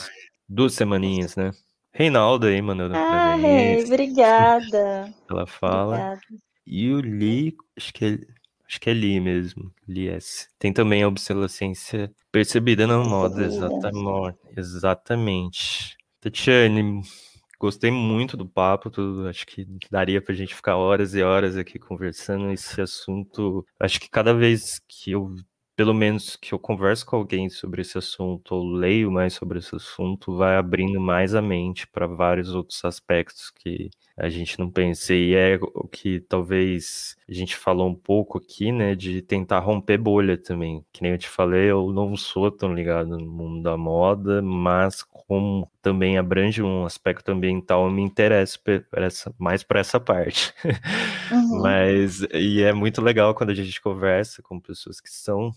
duas 0.48 0.74
semaninhas, 0.74 1.36
né? 1.36 1.52
Reinaldo 1.92 2.48
aí, 2.48 2.62
mandando 2.62 2.96
Ah, 2.96 3.08
pra 3.10 3.36
Denise, 3.38 3.86
obrigada. 3.86 5.14
ela 5.30 5.48
fala. 5.48 5.96
Obrigada. 5.96 6.22
E 6.68 6.92
o 6.92 7.00
Li, 7.00 7.56
acho 7.78 7.94
que 7.94 8.06
é, 8.06 8.18
acho 8.68 8.80
que 8.80 8.90
é 8.90 8.94
Li 8.94 9.20
mesmo, 9.20 9.72
Li 9.88 10.10
S. 10.10 10.48
Tem 10.60 10.74
também 10.74 11.04
a 11.04 11.08
obsolescência 11.08 12.12
percebida 12.32 12.86
na 12.88 12.98
moda, 13.00 13.44
exatamente. 13.44 14.38
Exatamente. 14.56 15.98
Tatiane, 16.20 17.02
gostei 17.60 17.92
muito 17.92 18.36
do 18.36 18.48
papo, 18.48 18.90
tudo, 18.90 19.28
acho 19.28 19.46
que 19.46 19.68
daria 19.92 20.22
pra 20.22 20.34
gente 20.34 20.56
ficar 20.56 20.76
horas 20.76 21.14
e 21.14 21.22
horas 21.22 21.56
aqui 21.58 21.80
conversando 21.80 22.52
esse 22.52 22.82
assunto. 22.82 23.66
Acho 23.80 24.00
que 24.00 24.10
cada 24.10 24.34
vez 24.34 24.80
que 24.88 25.12
eu, 25.12 25.36
pelo 25.76 25.94
menos 25.94 26.36
que 26.38 26.54
eu 26.54 26.60
converso 26.60 27.06
com 27.06 27.18
alguém 27.18 27.50
sobre 27.50 27.82
esse 27.82 27.98
assunto, 27.98 28.56
ou 28.56 28.66
leio 28.66 29.12
mais 29.12 29.34
sobre 29.34 29.60
esse 29.60 29.76
assunto, 29.76 30.36
vai 30.38 30.56
abrindo 30.56 31.00
mais 31.02 31.36
a 31.36 31.42
mente 31.42 31.86
para 31.88 32.08
vários 32.08 32.54
outros 32.56 32.84
aspectos 32.86 33.52
que 33.52 33.90
a 34.18 34.30
gente 34.30 34.58
não 34.58 34.72
pensa. 34.72 35.14
E 35.14 35.36
é 35.36 35.60
o 35.62 35.88
que 35.88 36.22
talvez 36.22 37.18
a 37.28 37.34
gente 37.34 37.56
falou 37.58 37.90
um 37.90 37.96
pouco 37.96 38.38
aqui, 38.38 38.72
né, 38.72 38.96
de 38.96 39.22
tentar 39.22 39.60
romper 39.60 39.98
bolha 39.98 40.38
também. 40.38 40.86
Que 40.94 41.02
nem 41.02 41.12
eu 41.12 41.18
te 41.18 41.28
falei, 41.28 41.70
eu 41.70 41.92
não 41.92 42.16
sou 42.16 42.50
tão 42.50 42.74
ligado 42.74 43.18
no 43.18 43.26
mundo 43.26 43.62
da 43.62 43.76
moda, 43.76 44.42
mas 44.42 45.04
como 45.04 45.70
também 45.82 46.18
abrange 46.18 46.62
um 46.64 46.86
aspecto 46.86 47.30
ambiental, 47.32 47.86
eu 47.86 47.92
me 47.92 48.02
interesso 48.02 48.60
mais 49.38 49.64
por 49.64 49.78
essa 49.78 50.00
parte. 50.00 50.54
Uhum. 51.32 51.60
Mas, 51.64 52.22
e 52.32 52.62
é 52.62 52.72
muito 52.72 53.02
legal 53.02 53.34
quando 53.34 53.50
a 53.50 53.54
gente 53.56 53.82
conversa 53.82 54.44
com 54.44 54.60
pessoas 54.60 55.02
que 55.02 55.10
são 55.10 55.52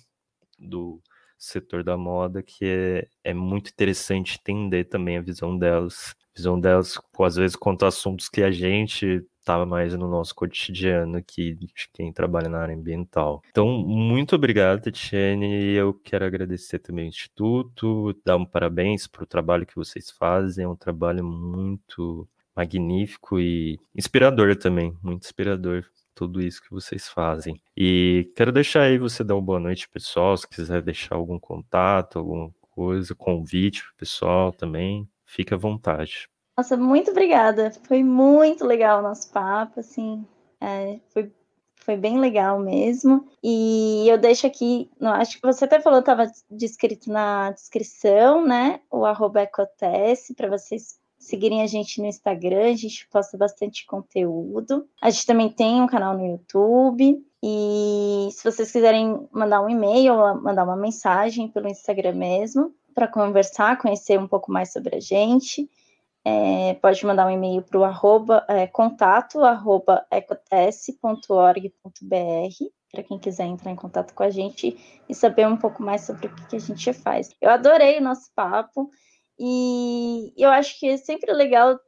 do 0.59 1.01
setor 1.39 1.85
da 1.85 1.97
moda, 1.97 2.43
que 2.43 2.65
é, 2.65 3.09
é 3.23 3.33
muito 3.33 3.71
interessante 3.71 4.39
entender 4.41 4.85
também 4.85 5.17
a 5.17 5.23
visão 5.23 5.57
delas. 5.57 6.15
Visão 6.35 6.61
delas, 6.61 6.99
às 7.21 7.37
vezes, 7.37 7.57
quanto 7.57 7.85
assuntos 7.85 8.29
que 8.29 8.43
a 8.43 8.51
gente 8.51 9.25
estava 9.49 9.65
mais 9.65 9.95
no 9.95 10.09
nosso 10.09 10.35
cotidiano 10.35 11.17
aqui, 11.17 11.55
de 11.55 11.69
quem 11.93 12.13
trabalha 12.13 12.49
na 12.49 12.59
área 12.59 12.77
ambiental. 12.77 13.43
Então, 13.51 13.67
muito 13.67 14.37
obrigado, 14.37 14.83
Tatiane. 14.83 15.73
Eu 15.73 15.95
quero 15.95 16.25
agradecer 16.27 16.79
também 16.79 17.07
o 17.07 17.09
Instituto, 17.09 18.15
dar 18.25 18.37
um 18.37 18.45
parabéns 18.45 19.07
para 19.07 19.23
o 19.25 19.27
trabalho 19.27 19.67
que 19.67 19.75
vocês 19.75 20.11
fazem. 20.11 20.65
É 20.65 20.69
um 20.69 20.77
trabalho 20.77 21.25
muito 21.25 22.29
magnífico 22.55 23.41
e 23.41 23.79
inspirador 23.97 24.55
também, 24.57 24.95
muito 25.03 25.25
inspirador 25.25 25.85
tudo 26.19 26.43
isso 26.43 26.61
que 26.61 26.73
vocês 26.73 27.09
fazem. 27.09 27.63
E 27.77 28.33
quero 28.35 28.51
deixar 28.51 28.83
aí 28.83 28.99
você 28.99 29.23
dar 29.23 29.37
uma 29.37 29.43
boa 29.43 29.61
noite, 29.61 29.89
pessoal, 29.89 30.37
se 30.37 30.49
quiser 30.49 30.83
deixar 30.83 31.15
algum 31.15 31.39
contato, 31.39 32.19
alguma 32.19 32.53
coisa, 32.73 33.15
convite 33.15 33.85
pro 33.85 33.95
pessoal 33.99 34.53
também, 34.53 35.09
fique 35.25 35.55
à 35.55 35.57
vontade. 35.57 36.29
Nossa, 36.57 36.77
muito 36.77 37.13
obrigada. 37.13 37.71
Foi 37.87 38.03
muito 38.03 38.67
legal 38.67 38.99
o 38.99 39.03
nosso 39.03 39.31
papo, 39.31 39.79
assim, 39.79 40.27
é, 40.61 40.99
foi, 41.11 41.31
foi 41.77 41.97
bem 41.97 42.19
legal 42.19 42.59
mesmo. 42.59 43.29
E 43.41 44.09
eu 44.09 44.19
deixo 44.19 44.45
aqui, 44.45 44.91
não, 44.99 45.13
acho 45.13 45.37
que 45.37 45.47
você 45.47 45.67
até 45.67 45.79
falou, 45.79 46.01
estava 46.01 46.27
descrito 46.51 47.13
na 47.13 47.53
descrição, 47.53 48.45
né? 48.45 48.81
O 48.91 49.05
arroba 49.05 49.43
Ecotesse, 49.43 50.35
para 50.35 50.49
vocês 50.49 50.99
seguirem 51.19 51.63
a 51.63 51.67
gente 51.67 52.01
no 52.01 52.07
Instagram, 52.07 52.71
a 52.71 52.77
gente 52.77 53.09
posta 53.11 53.37
bastante 53.37 53.85
conteúdo. 53.87 54.87
A 55.03 55.11
gente 55.11 55.27
também 55.27 55.51
tem 55.51 55.83
um 55.83 55.87
canal 55.87 56.17
no 56.17 56.27
YouTube. 56.27 57.23
E 57.43 58.29
se 58.33 58.45
vocês 58.45 58.71
quiserem 58.71 59.29
mandar 59.31 59.61
um 59.61 59.69
e-mail 59.69 60.15
ou 60.15 60.43
mandar 60.43 60.65
uma 60.65 60.77
mensagem 60.77 61.49
pelo 61.49 61.69
Instagram 61.69 62.15
mesmo, 62.15 62.75
para 62.95 63.07
conversar, 63.07 63.79
conhecer 63.79 64.19
um 64.19 64.27
pouco 64.27 64.51
mais 64.51 64.73
sobre 64.73 64.97
a 64.97 65.01
gente, 65.01 65.69
é, 66.25 66.75
pode 66.75 67.05
mandar 67.07 67.27
um 67.27 67.31
e-mail 67.31 67.63
para 67.63 67.79
o 67.79 67.85
arroba, 67.85 68.45
é, 68.49 68.67
contato 68.67 69.45
arroba 69.45 70.05
ecotesse.org.br 70.11 71.69
para 72.91 73.03
quem 73.03 73.19
quiser 73.19 73.45
entrar 73.45 73.71
em 73.71 73.77
contato 73.77 74.15
com 74.15 74.23
a 74.23 74.31
gente 74.31 75.03
e 75.09 75.15
saber 75.15 75.47
um 75.47 75.57
pouco 75.57 75.83
mais 75.83 76.03
sobre 76.03 76.27
o 76.27 76.35
que, 76.35 76.47
que 76.49 76.57
a 76.57 76.61
gente 76.61 76.93
faz. 76.93 77.35
Eu 77.41 77.51
adorei 77.51 77.99
o 77.99 78.03
nosso 78.03 78.31
papo 78.35 78.91
e 79.39 80.33
eu 80.37 80.51
acho 80.51 80.79
que 80.79 80.89
é 80.89 80.97
sempre 80.97 81.33
legal 81.33 81.79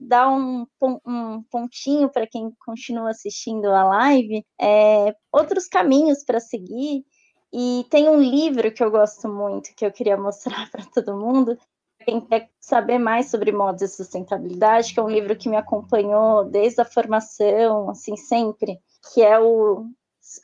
dar 0.00 0.28
um, 0.28 0.66
um 1.06 1.42
pontinho 1.50 2.08
para 2.08 2.26
quem 2.26 2.52
continua 2.64 3.10
assistindo 3.10 3.66
a 3.66 3.84
live, 3.84 4.44
é, 4.60 5.14
outros 5.32 5.66
caminhos 5.66 6.24
para 6.24 6.40
seguir. 6.40 7.04
E 7.52 7.84
tem 7.90 8.08
um 8.08 8.20
livro 8.20 8.72
que 8.72 8.84
eu 8.84 8.90
gosto 8.90 9.28
muito, 9.28 9.74
que 9.74 9.84
eu 9.84 9.90
queria 9.90 10.16
mostrar 10.16 10.68
para 10.70 10.84
todo 10.84 11.16
mundo, 11.16 11.58
quem 12.04 12.20
quer 12.20 12.48
saber 12.60 12.98
mais 12.98 13.30
sobre 13.30 13.52
moda 13.52 13.84
e 13.84 13.88
sustentabilidade, 13.88 14.94
que 14.94 15.00
é 15.00 15.02
um 15.02 15.10
livro 15.10 15.36
que 15.36 15.48
me 15.48 15.56
acompanhou 15.56 16.44
desde 16.44 16.80
a 16.80 16.84
formação, 16.84 17.90
assim, 17.90 18.16
sempre, 18.16 18.78
que 19.12 19.22
é 19.22 19.38
o 19.38 19.86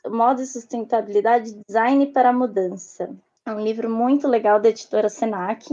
Moda 0.07 0.41
e 0.41 0.47
Sustentabilidade 0.47 1.59
Design 1.67 2.07
para 2.07 2.29
a 2.29 2.33
Mudança. 2.33 3.09
É 3.45 3.51
um 3.51 3.59
livro 3.59 3.89
muito 3.89 4.27
legal 4.27 4.59
da 4.59 4.69
editora 4.69 5.09
Senac, 5.09 5.65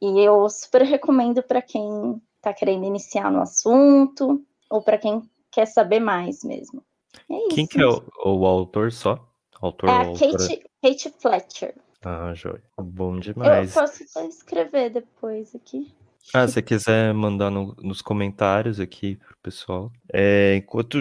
e 0.00 0.20
eu 0.20 0.48
super 0.48 0.82
recomendo 0.82 1.42
para 1.42 1.62
quem 1.62 2.20
está 2.36 2.52
querendo 2.52 2.84
iniciar 2.84 3.30
no 3.30 3.40
assunto, 3.40 4.44
ou 4.70 4.82
para 4.82 4.98
quem 4.98 5.22
quer 5.50 5.66
saber 5.66 6.00
mais 6.00 6.42
mesmo. 6.44 6.82
É 7.30 7.48
Quem 7.54 7.64
isso. 7.64 7.68
que 7.68 7.80
é 7.80 7.86
o, 7.86 8.02
o 8.24 8.46
autor 8.46 8.92
só? 8.92 9.18
Autor 9.60 9.88
É 9.88 9.92
a? 9.92 10.04
Kate, 10.12 10.62
Kate 10.82 11.14
Fletcher. 11.18 11.74
Ah, 12.04 12.32
joia. 12.34 12.62
Bom 12.78 13.14
Eu 13.16 13.20
demais. 13.20 13.72
posso 13.72 14.04
até 14.04 14.26
escrever 14.28 14.90
depois 14.90 15.54
aqui. 15.54 15.92
Ah, 16.34 16.46
se 16.46 16.54
você 16.54 16.62
quiser 16.62 17.14
mandar 17.14 17.50
no- 17.50 17.74
nos 17.82 18.02
comentários 18.02 18.78
aqui 18.78 19.16
pro 19.16 19.36
pessoal. 19.42 19.90
É, 20.12 20.56
enquanto 20.56 20.98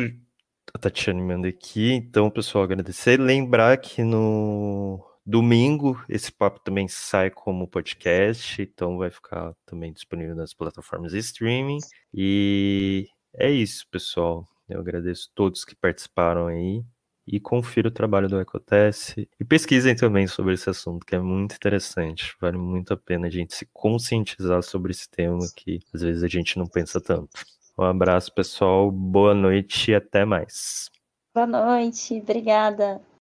a 0.73 0.77
Tatiane 0.79 1.21
manda 1.21 1.47
aqui, 1.47 1.91
então, 1.91 2.29
pessoal, 2.29 2.63
agradecer. 2.63 3.19
Lembrar 3.19 3.77
que 3.77 4.03
no 4.03 5.03
domingo 5.26 6.01
esse 6.07 6.32
papo 6.32 6.59
também 6.59 6.88
sai 6.88 7.30
como 7.32 7.67
podcast, 7.67 8.61
então 8.61 8.97
vai 8.97 9.09
ficar 9.09 9.53
também 9.65 9.91
disponível 9.91 10.36
nas 10.36 10.53
plataformas 10.53 11.11
de 11.11 11.19
streaming. 11.19 11.80
E 12.13 13.07
é 13.34 13.49
isso, 13.49 13.88
pessoal. 13.89 14.45
Eu 14.69 14.80
agradeço 14.80 15.32
todos 15.34 15.65
que 15.65 15.76
participaram 15.76 16.47
aí. 16.47 16.84
E 17.28 17.39
confira 17.39 17.88
o 17.88 17.91
trabalho 17.91 18.30
do 18.30 18.39
Ecotesse. 18.39 19.28
E 19.39 19.43
pesquisem 19.43 19.95
também 19.95 20.28
sobre 20.28 20.53
esse 20.53 20.69
assunto, 20.69 21.03
que 21.03 21.15
é 21.15 21.19
muito 21.19 21.55
interessante. 21.55 22.36
Vale 22.39 22.55
muito 22.55 22.93
a 22.93 22.97
pena 22.97 23.26
a 23.26 23.32
gente 23.32 23.55
se 23.55 23.67
conscientizar 23.73 24.61
sobre 24.61 24.91
esse 24.91 25.09
tema 25.09 25.39
que 25.55 25.80
às 25.91 26.01
vezes 26.01 26.23
a 26.23 26.28
gente 26.28 26.59
não 26.59 26.67
pensa 26.67 27.01
tanto. 27.01 27.32
Um 27.78 27.84
abraço, 27.84 28.32
pessoal. 28.32 28.91
Boa 28.91 29.34
noite 29.34 29.89
e 29.89 29.95
até 29.95 30.23
mais. 30.23 30.91
Boa 31.34 31.47
noite, 31.47 32.21
obrigada. 32.21 33.01